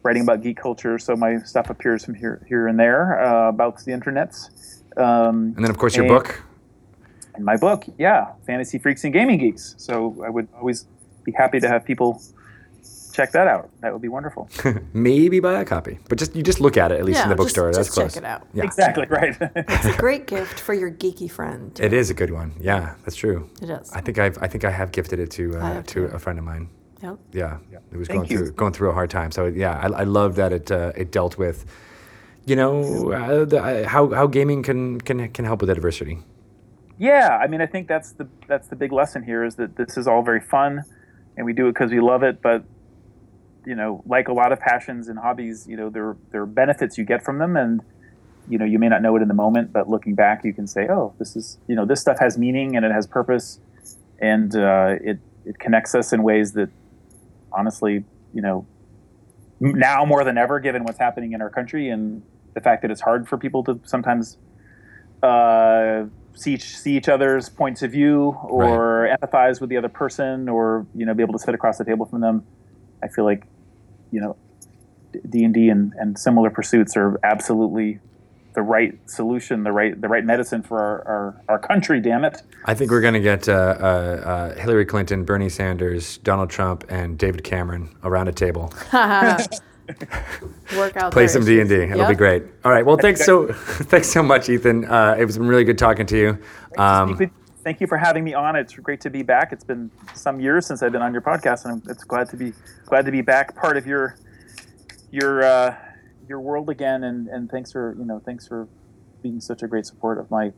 writing 0.03 0.23
about 0.23 0.43
geek 0.43 0.57
culture. 0.57 0.99
So 0.99 1.17
my 1.17 1.39
stuff 1.39 1.71
appears 1.71 2.05
from 2.05 2.15
here, 2.15 2.45
here 2.49 2.69
and 2.69 2.79
there 2.79 3.21
uh, 3.23 3.49
about 3.49 3.79
the 3.85 3.93
internets. 3.93 4.83
Um, 4.97 5.53
and 5.57 5.65
then 5.65 5.71
of 5.71 5.79
course 5.79 5.97
your 5.97 6.07
And- 6.07 6.15
book. 6.15 6.43
and 7.35 7.45
my 7.45 7.57
book, 7.57 7.85
yeah, 7.99 8.33
Fantasy 8.47 8.79
Freaks 8.79 9.05
and 9.05 9.13
Gaming 9.13 9.39
Geeks. 9.39 9.75
So 9.79 10.23
I 10.25 10.31
would 10.31 10.49
always 10.57 10.87
be 11.25 11.33
happy 11.33 11.59
to 11.61 11.69
have 11.69 11.85
people 11.85 12.23
check 13.17 13.33
that 13.33 13.49
out. 13.49 13.71
That 13.81 13.93
would 13.93 14.03
be 14.03 14.09
wonderful. 14.09 14.49
Maybe 14.93 15.41
buy 15.41 15.61
a 15.61 15.65
copy, 15.65 15.99
but 16.09 16.19
just 16.19 16.37
you 16.37 16.43
just 16.43 16.61
look 16.61 16.77
at 16.77 16.93
it 16.93 16.99
at 17.01 17.05
least 17.05 17.17
Yeah, 17.19 17.25
in 17.25 17.29
the 17.31 17.35
just- 17.35 17.45
bookstore. 17.45 17.73
That's 17.73 17.89
just 17.89 17.93
close. 17.93 18.15
check 18.15 18.23
it 18.23 18.27
out. 18.27 18.47
Yeah, 18.53 18.65
exactly 18.65 19.07
right. 19.09 19.37
It's 19.57 19.87
a 19.87 19.97
great 19.97 20.27
gift 20.27 20.61
for 20.61 20.75
your 20.75 20.91
geeky 20.91 21.31
friend. 21.31 21.79
it 21.81 21.93
is 21.93 22.11
a 22.11 22.15
good 22.15 22.31
one. 22.31 22.53
Yeah, 22.61 22.95
that's 23.05 23.17
true. 23.17 23.49
It 23.63 23.71
is. 23.71 23.91
I 23.93 24.01
think 24.01 24.19
I've 24.19 24.39
I 24.43 24.47
think 24.49 24.65
I 24.65 24.71
have 24.71 24.93
gifted 24.93 25.19
it 25.19 25.31
to 25.33 25.57
uh, 25.57 25.83
to 25.83 26.05
a 26.07 26.19
friend 26.19 26.39
of 26.39 26.45
mine. 26.45 26.69
Yep. 27.03 27.19
Yeah, 27.33 27.59
it 27.93 27.97
was 27.97 28.09
Thank 28.09 28.21
going 28.21 28.31
you. 28.31 28.39
through 28.39 28.53
going 28.53 28.73
through 28.73 28.91
a 28.91 28.95
hard 28.95 29.11
time. 29.11 29.31
So 29.31 29.47
yeah, 29.47 29.79
I, 29.79 30.03
I 30.03 30.05
love 30.05 30.37
that 30.37 30.53
it 30.53 30.71
uh, 30.71 30.93
it 30.97 31.11
dealt 31.13 31.37
with, 31.39 31.65
you 32.47 32.57
know, 32.57 33.13
uh, 33.13 33.45
the, 33.45 33.59
uh, 33.63 33.89
how 33.89 34.11
how 34.11 34.27
gaming 34.27 34.63
can 34.63 35.01
can 35.01 35.29
can 35.31 35.45
help 35.45 35.61
with 35.61 35.71
adversity. 35.71 36.19
Yeah, 36.99 37.39
I 37.43 37.47
mean, 37.49 37.61
I 37.61 37.67
think 37.67 37.89
that's 37.89 38.13
the 38.13 38.27
that's 38.49 38.69
the 38.69 38.77
big 38.77 38.93
lesson 38.93 39.23
here 39.23 39.45
is 39.45 39.57
that 39.57 39.77
this 39.77 39.97
is 39.99 40.07
all 40.07 40.23
very 40.23 40.41
fun, 40.41 40.83
and 41.37 41.45
we 41.45 41.53
do 41.53 41.69
it 41.69 41.73
because 41.75 41.91
we 41.93 42.01
love 42.01 42.23
it. 42.23 42.41
But 42.41 42.65
you 43.67 43.75
know, 43.75 44.03
like 44.07 44.29
a 44.29 44.33
lot 44.33 44.53
of 44.53 44.61
passions 44.61 45.09
and 45.09 45.19
hobbies, 45.19 45.67
you 45.69 45.77
know, 45.77 45.91
there 45.91 46.17
there 46.31 46.43
are 46.43 46.47
benefits 46.47 46.97
you 46.97 47.05
get 47.05 47.25
from 47.25 47.39
them, 47.39 47.57
and 47.57 47.83
you 48.49 48.59
know, 48.59 48.65
you 48.65 48.79
may 48.79 48.89
not 48.89 49.03
know 49.03 49.17
it 49.17 49.23
in 49.23 49.29
the 49.29 49.35
moment, 49.35 49.73
but 49.73 49.91
looking 49.91 50.15
back, 50.15 50.45
you 50.45 50.55
can 50.55 50.69
say, 50.69 50.87
oh, 50.89 51.13
this 51.19 51.35
is 51.35 51.59
you 51.67 51.75
know, 51.75 51.85
this 51.85 52.01
stuff 52.01 52.19
has 52.21 52.39
meaning 52.39 52.77
and 52.77 52.87
it 52.87 52.93
has 52.93 53.07
purpose, 53.07 53.59
and 54.21 54.55
uh, 54.55 54.95
it 55.01 55.19
it 55.45 55.59
connects 55.59 55.95
us 55.95 56.13
in 56.13 56.23
ways 56.23 56.53
that, 56.53 56.71
honestly, 57.53 58.05
you 58.33 58.41
know, 58.41 58.67
now 59.59 60.05
more 60.05 60.23
than 60.23 60.39
ever, 60.39 60.61
given 60.61 60.85
what's 60.85 60.99
happening 60.99 61.33
in 61.33 61.43
our 61.43 61.51
country 61.51 61.89
and 61.89 62.23
the 62.55 62.61
fact 62.61 62.83
that 62.83 62.91
it's 62.91 63.01
hard 63.01 63.29
for 63.29 63.37
people 63.37 63.65
to 63.65 63.81
sometimes 63.85 64.39
uh, 65.25 66.05
see 66.35 66.57
see 66.57 66.97
each 66.97 67.09
other's 67.09 67.49
points 67.49 67.83
of 67.83 67.91
view 67.91 68.37
or 68.45 69.09
empathize 69.21 69.61
with 69.61 69.71
the 69.71 69.77
other 69.77 69.89
person 69.89 70.49
or 70.49 70.87
you 70.95 71.05
know 71.05 71.15
be 71.15 71.23
able 71.23 71.33
to 71.33 71.39
sit 71.39 71.55
across 71.55 71.79
the 71.79 71.85
table 71.85 72.07
from 72.07 72.21
them. 72.21 72.47
I 73.03 73.09
feel 73.09 73.25
like 73.25 73.45
you 74.11 74.21
know 74.21 74.37
d&d 75.31 75.69
and, 75.71 75.93
and 75.99 76.19
similar 76.19 76.51
pursuits 76.51 76.97
are 76.97 77.19
absolutely 77.23 77.99
the 78.55 78.63
right 78.63 78.99
solution, 79.05 79.65
the 79.65 79.73
right 79.73 80.01
the 80.01 80.09
right 80.09 80.25
medicine 80.25 80.63
for 80.63 80.79
our, 80.81 81.03
our, 81.07 81.43
our 81.49 81.59
country. 81.59 82.01
Damn 82.01 82.25
it! 82.25 82.43
I 82.65 82.73
think 82.73 82.91
we're 82.91 83.03
going 83.03 83.13
to 83.15 83.21
get 83.21 83.49
uh, 83.51 83.53
uh, 83.53 83.53
uh, 84.55 84.55
Hillary 84.61 84.87
Clinton, 84.87 85.25
Bernie 85.25 85.51
Sanders, 85.51 86.17
Donald 86.19 86.49
Trump, 86.49 86.83
and 86.89 87.19
David 87.19 87.45
Cameron 87.45 87.95
around 88.03 88.29
a 88.29 88.33
table. 88.33 88.73
Work 90.77 90.97
out. 90.97 91.13
Play 91.13 91.29
some 91.29 91.45
D 91.45 91.61
and 91.61 91.69
D. 91.69 91.77
It'll 91.77 91.99
Yep. 91.99 92.09
be 92.09 92.15
great. 92.15 92.43
All 92.65 92.73
right. 92.73 92.85
Well, 92.85 92.97
thanks 92.97 93.25
so 93.25 93.47
thanks 93.53 94.09
so 94.09 94.23
much, 94.23 94.49
Ethan. 94.49 94.85
Uh, 94.87 95.17
it 95.19 95.25
was 95.25 95.39
really 95.39 95.65
good 95.65 95.79
talking 95.79 96.07
to 96.07 96.19
you. 96.19 96.39
Um, 96.79 97.15
Speak 97.17 97.19
with- 97.31 97.46
Thank 97.67 97.81
you 97.81 97.89
for 97.89 97.99
having 97.99 98.23
me 98.23 98.33
on. 98.33 98.55
It's 98.55 98.73
great 98.77 99.01
to 99.01 99.11
be 99.11 99.25
back. 99.25 99.53
It's 99.53 99.65
been 99.65 99.91
some 100.15 100.39
years 100.39 100.67
since 100.67 100.85
I've 100.85 100.93
been 100.93 101.03
on 101.03 101.13
your 101.13 101.21
podcast, 101.21 101.65
and 101.65 101.73
I'm, 101.73 101.91
it's 101.91 102.05
glad 102.05 102.29
to 102.31 102.37
be 102.37 102.53
glad 102.85 103.05
to 103.07 103.11
be 103.11 103.23
back, 103.23 103.57
part 103.57 103.77
of 103.77 103.89
your 103.89 104.15
your 105.11 105.43
uh, 105.43 105.77
your 106.29 106.39
world 106.39 106.71
again. 106.71 107.03
And, 107.03 107.27
and 107.27 107.51
thanks 107.51 107.73
for 107.73 107.97
you 107.99 108.05
know 108.05 108.23
thanks 108.25 108.47
for 108.47 108.69
being 109.21 109.41
such 109.41 109.65
a 109.65 109.67
great 109.67 109.85
support 109.85 110.19
of 110.19 110.31
my 110.31 110.53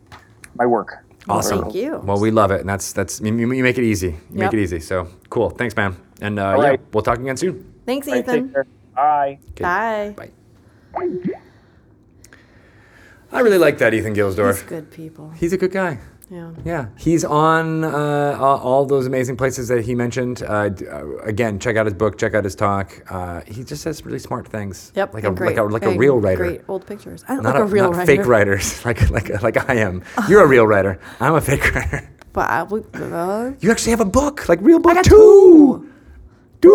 my 0.54 0.66
work. 0.66 1.02
Awesome. 1.26 1.62
Thank 1.62 1.76
you. 1.76 1.96
Well, 2.04 2.20
we 2.20 2.30
love 2.30 2.50
it, 2.50 2.61
and 2.61 2.68
that's 2.68 2.92
that's 2.92 3.22
you, 3.22 3.34
you 3.34 3.62
make 3.64 3.78
it 3.78 3.84
easy. 3.84 4.09
You 4.30 4.40
make 4.40 4.52
it 4.52 4.59
easy. 4.59 4.78
So 4.78 5.09
cool. 5.30 5.48
Thanks, 5.48 5.74
man. 5.74 5.96
And 6.20 6.38
uh, 6.38 6.48
All 6.48 6.62
yeah, 6.62 6.68
right. 6.68 6.80
we'll 6.92 7.02
talk 7.02 7.18
again 7.20 7.38
soon. 7.38 7.72
Thanks, 7.86 8.06
All 8.06 8.16
right, 8.16 8.22
Ethan. 8.22 8.44
take 8.44 8.52
care. 8.52 8.66
Bye. 8.94 9.38
Okay, 9.52 9.64
Bye. 9.64 10.14
Bye. 10.14 11.11
I 13.32 13.40
really 13.40 13.56
like 13.56 13.78
that 13.78 13.94
Ethan 13.94 14.14
He's 14.14 14.22
Gilsdorf. 14.22 14.66
good 14.66 14.90
people. 14.90 15.30
He's 15.30 15.54
a 15.54 15.56
good 15.56 15.72
guy. 15.72 16.00
Yeah. 16.30 16.50
Yeah, 16.64 16.86
he's 16.98 17.24
on 17.24 17.84
uh, 17.84 18.36
all 18.38 18.84
those 18.84 19.06
amazing 19.06 19.36
places 19.38 19.68
that 19.68 19.82
he 19.84 19.94
mentioned. 19.94 20.42
Uh, 20.42 20.68
uh, 20.90 21.16
again, 21.24 21.58
check 21.58 21.76
out 21.76 21.86
his 21.86 21.94
book, 21.94 22.18
check 22.18 22.34
out 22.34 22.44
his 22.44 22.54
talk. 22.54 22.92
Uh, 23.10 23.40
he 23.46 23.64
just 23.64 23.82
says 23.82 24.04
really 24.04 24.18
smart 24.18 24.46
things. 24.46 24.92
Yep. 24.94 25.14
like 25.14 25.24
a 25.24 25.30
great, 25.30 25.56
like 25.56 25.58
a 25.58 25.62
like 25.62 25.84
a 25.84 25.96
real 25.96 26.18
writer, 26.18 26.36
Great 26.44 26.60
old 26.68 26.86
pictures. 26.86 27.24
I 27.28 27.34
don't 27.36 27.44
like 27.44 27.54
a, 27.54 27.64
real 27.64 27.84
not 27.84 27.96
writer. 27.96 28.06
fake 28.16 28.26
writers 28.26 28.84
like 28.88 29.08
like 29.10 29.42
like 29.42 29.70
I 29.70 29.74
am. 29.76 30.02
You're 30.28 30.42
a 30.44 30.46
real 30.46 30.66
writer. 30.66 31.00
I'm 31.18 31.34
a 31.34 31.40
fake 31.40 31.74
writer. 31.74 32.10
But 32.34 32.50
I 32.50 32.62
would, 32.62 32.84
You 33.62 33.70
actually 33.70 33.90
have 33.90 34.00
a 34.00 34.04
book, 34.04 34.48
like 34.50 34.60
real 34.60 34.78
book 34.80 35.02
too. 35.02 35.90
Two. 36.60 36.70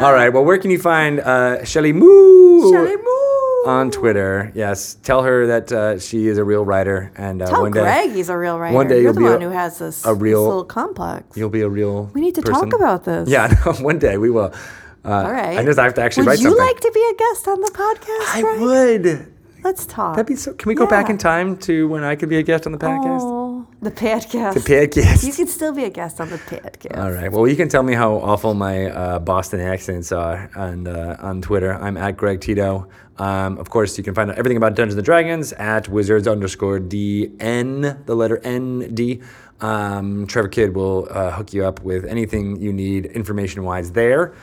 All 0.00 0.12
right. 0.14 0.30
Well, 0.32 0.44
where 0.44 0.58
can 0.58 0.70
you 0.70 0.78
find 0.78 1.20
uh, 1.20 1.64
Shelly 1.64 1.92
Moo? 1.92 2.72
Shelley 2.72 2.96
Moo. 2.96 3.37
On 3.68 3.90
Twitter. 3.90 4.50
Yes, 4.54 4.94
tell 5.02 5.22
her 5.22 5.46
that 5.46 5.70
uh, 5.70 5.98
she 5.98 6.26
is 6.26 6.38
a 6.38 6.44
real 6.44 6.64
writer, 6.64 7.12
and 7.16 7.42
uh, 7.42 7.46
Tell 7.46 7.62
one 7.62 7.72
day 7.72 7.80
Greg 7.82 8.10
he's 8.12 8.28
a 8.30 8.36
real 8.36 8.58
writer. 8.58 8.74
one 8.74 8.88
day 8.88 9.02
You're 9.02 9.12
the 9.12 9.20
be 9.20 9.26
a- 9.26 9.30
one 9.30 9.40
who 9.40 9.50
has 9.50 9.78
this, 9.78 10.04
a 10.04 10.14
real- 10.14 10.42
this 10.42 10.48
little 10.48 10.64
complex. 10.64 11.36
you'll 11.36 11.50
be 11.50 11.60
a 11.60 11.68
real. 11.68 12.04
We 12.14 12.20
need 12.22 12.34
to 12.36 12.42
person. 12.42 12.70
talk 12.70 12.78
about 12.80 13.04
this. 13.04 13.28
Yeah, 13.28 13.54
no, 13.66 13.72
one 13.74 13.98
day 13.98 14.16
we 14.18 14.30
will. 14.30 14.52
Uh, 15.04 15.10
All 15.10 15.30
right. 15.32 15.58
I 15.58 15.64
just 15.64 15.78
I 15.78 15.84
have 15.84 15.94
to 15.94 16.02
actually 16.02 16.24
Would 16.24 16.30
write 16.30 16.38
something. 16.40 16.52
Would 16.52 16.58
you 16.60 16.66
like 16.66 16.80
to 16.80 16.90
be 16.92 17.08
a 17.12 17.14
guest 17.16 17.48
on 17.48 17.60
the 17.60 17.70
podcast? 17.70 18.34
I 18.36 18.40
Greg? 18.40 18.60
would. 18.60 19.34
Let's 19.64 19.86
talk. 19.86 20.16
That'd 20.16 20.26
be 20.26 20.36
so. 20.36 20.54
Can 20.54 20.68
we 20.68 20.74
go 20.74 20.86
back 20.86 21.08
in 21.10 21.18
time 21.18 21.56
to 21.58 21.88
when 21.88 22.04
I 22.04 22.14
could 22.16 22.28
be 22.28 22.36
a 22.36 22.42
guest 22.42 22.66
on 22.66 22.72
the 22.72 22.78
podcast? 22.78 23.20
Oh, 23.22 23.47
the 23.80 23.90
podcast. 23.90 24.54
The 24.54 24.60
podcast. 24.60 25.26
You 25.26 25.32
can 25.32 25.46
still 25.46 25.72
be 25.72 25.84
a 25.84 25.90
guest 25.90 26.20
on 26.20 26.30
the 26.30 26.38
podcast. 26.38 26.98
All 26.98 27.12
right. 27.12 27.30
Well, 27.30 27.46
you 27.46 27.56
can 27.56 27.68
tell 27.68 27.82
me 27.82 27.94
how 27.94 28.14
awful 28.14 28.54
my 28.54 28.86
uh, 28.86 29.18
Boston 29.18 29.60
accents 29.60 30.12
are 30.12 30.50
on 30.56 30.86
uh, 30.86 31.16
on 31.20 31.42
Twitter. 31.42 31.74
I'm 31.74 31.96
at 31.96 32.16
Greg 32.16 32.40
Tito. 32.40 32.88
Um, 33.18 33.58
of 33.58 33.70
course, 33.70 33.98
you 33.98 34.04
can 34.04 34.14
find 34.14 34.30
out 34.30 34.38
everything 34.38 34.56
about 34.56 34.74
Dungeons 34.74 34.96
and 34.96 35.04
Dragons 35.04 35.52
at 35.54 35.88
Wizards 35.88 36.28
underscore 36.28 36.78
DN, 36.78 38.06
the 38.06 38.14
letter 38.14 38.38
N 38.44 38.94
D. 38.94 39.22
Um, 39.60 40.26
Trevor 40.26 40.48
Kidd 40.48 40.74
will 40.74 41.08
uh, 41.10 41.32
hook 41.32 41.52
you 41.52 41.64
up 41.64 41.82
with 41.82 42.04
anything 42.04 42.60
you 42.60 42.72
need 42.72 43.06
information 43.06 43.64
wise 43.64 43.92
there. 43.92 44.34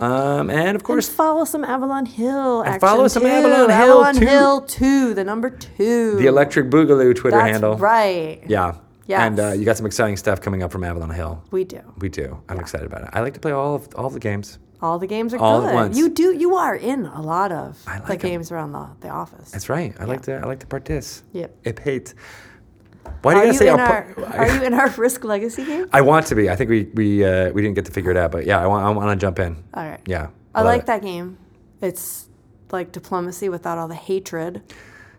Um, 0.00 0.50
and 0.50 0.70
of 0.70 0.74
And 0.76 0.82
course, 0.82 1.08
follow 1.08 1.44
some 1.44 1.64
Avalon 1.64 2.06
Hill. 2.06 2.60
And 2.60 2.68
action 2.70 2.80
follow 2.80 3.06
some 3.08 3.22
too. 3.22 3.28
Avalon 3.28 3.68
Hill, 3.70 4.04
Avalon 4.04 4.14
too. 4.14 4.26
Hill 4.26 4.60
2, 4.62 5.14
the 5.14 5.24
number 5.24 5.50
2. 5.50 6.16
the 6.16 6.26
Electric 6.26 6.70
Boogaloo 6.70 7.14
Twitter 7.14 7.36
That's 7.36 7.50
handle. 7.52 7.76
right. 7.76 8.42
Yeah. 8.46 8.76
Yes. 9.06 9.20
And 9.22 9.40
uh, 9.40 9.52
you 9.52 9.64
got 9.64 9.76
some 9.76 9.86
exciting 9.86 10.16
stuff 10.16 10.40
coming 10.40 10.62
up 10.62 10.70
from 10.70 10.84
Avalon 10.84 11.10
Hill. 11.10 11.42
We 11.50 11.64
do. 11.64 11.80
We 11.98 12.08
do. 12.08 12.40
I'm 12.48 12.60
excited 12.60 12.86
about 12.86 13.02
it. 13.02 13.10
I 13.12 13.20
like 13.20 13.34
to 13.34 13.40
play 13.40 13.50
all 13.52 13.74
of 13.74 13.88
all 13.96 14.06
of 14.06 14.12
the 14.12 14.20
games. 14.20 14.58
All 14.82 14.98
the 14.98 15.06
games 15.08 15.34
are 15.34 15.38
All 15.38 15.66
at 15.66 15.74
once. 15.74 15.98
You 15.98 16.08
do. 16.08 16.32
You 16.34 16.54
are 16.54 16.74
in 16.76 17.04
a 17.04 17.20
lot 17.20 17.52
of 17.52 17.82
I 17.86 17.98
like 17.98 18.06
the 18.06 18.12
'em. 18.14 18.18
games 18.20 18.50
around 18.52 18.72
the, 18.72 18.88
the 19.00 19.08
office. 19.10 19.50
That's 19.50 19.68
right. 19.68 19.94
I 20.00 20.04
like 20.04 20.22
to. 20.22 20.36
I 20.36 20.46
like 20.46 20.60
to 20.60 20.66
partic. 20.66 21.22
Yep. 21.32 21.56
It 21.64 21.78
hate. 21.80 22.14
Why 23.22 23.34
do 23.34 23.40
Are 23.40 23.44
you 23.44 23.52
you, 23.52 23.58
say? 23.58 23.68
our, 23.68 24.14
are 24.34 24.48
you 24.48 24.62
in 24.62 24.74
our 24.74 24.88
Risk 24.90 25.24
Legacy 25.24 25.64
game? 25.64 25.88
I 25.92 26.00
want 26.00 26.26
to 26.28 26.34
be. 26.34 26.48
I 26.48 26.56
think 26.56 26.70
we 26.70 26.84
we 26.94 27.24
uh, 27.24 27.50
we 27.52 27.60
didn't 27.62 27.74
get 27.74 27.84
to 27.86 27.92
figure 27.92 28.10
it 28.10 28.16
out, 28.16 28.32
but 28.32 28.46
yeah, 28.46 28.62
I 28.62 28.66
want 28.66 28.84
I 28.84 28.90
want 28.90 29.10
to 29.18 29.22
jump 29.22 29.38
in. 29.38 29.62
All 29.74 29.84
right. 29.84 30.00
Yeah. 30.06 30.28
I 30.54 30.60
love 30.60 30.66
like 30.66 30.80
it. 30.82 30.86
that 30.86 31.02
game. 31.02 31.38
It's 31.82 32.28
like 32.70 32.92
diplomacy 32.92 33.48
without 33.48 33.78
all 33.78 33.88
the 33.88 33.94
hatred. 33.94 34.62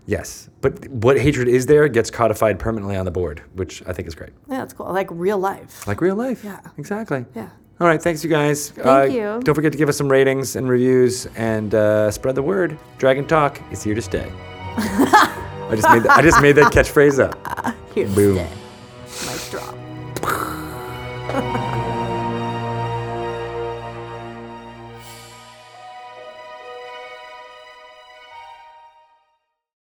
Yes, 0.08 0.50
but 0.62 0.88
what 0.90 1.20
hatred 1.20 1.48
is 1.48 1.68
there 1.68 1.88
gets 1.88 2.10
codified 2.10 2.58
permanently 2.58 2.98
on 2.98 3.06
the 3.06 3.12
board, 3.12 3.44
which 3.54 3.84
I 3.86 3.94
think 3.94 4.08
is 4.08 4.16
great. 4.16 4.32
Yeah, 4.50 4.58
that's 4.58 4.74
cool. 4.74 4.92
Like 4.92 5.08
real 5.12 5.38
life. 5.38 5.86
Like 5.88 6.02
real 6.02 6.16
life. 6.16 6.44
Yeah. 6.44 6.60
Exactly. 6.78 7.24
Yeah. 7.36 7.50
All 7.80 7.88
right. 7.88 8.02
Thanks, 8.02 8.24
you 8.24 8.30
guys. 8.30 8.72
Thank 8.72 9.14
you. 9.14 9.40
Don't 9.44 9.56
forget 9.56 9.72
to 9.72 9.78
give 9.78 9.90
us 9.90 9.98
some 9.98 10.10
ratings 10.12 10.56
and 10.56 10.68
reviews 10.68 11.28
and 11.36 11.74
uh, 11.76 12.10
spread 12.12 12.36
the 12.36 12.44
word. 12.44 12.78
Dragon 12.98 13.28
Talk 13.28 13.62
is 13.72 13.84
here 13.84 13.96
to 13.96 14.02
stay. 14.02 14.32
I 15.72 15.76
just 15.76 15.90
made 15.90 16.04
that, 16.04 16.18
I 16.18 16.22
just 16.22 16.42
made 16.42 16.52
that 16.54 16.72
catchphrase 16.74 17.20
up. 17.20 17.76
Here 17.96 18.06
to 18.06 18.12
Boom. 18.14 18.36
Mic 18.36 18.50
drop. 19.50 19.76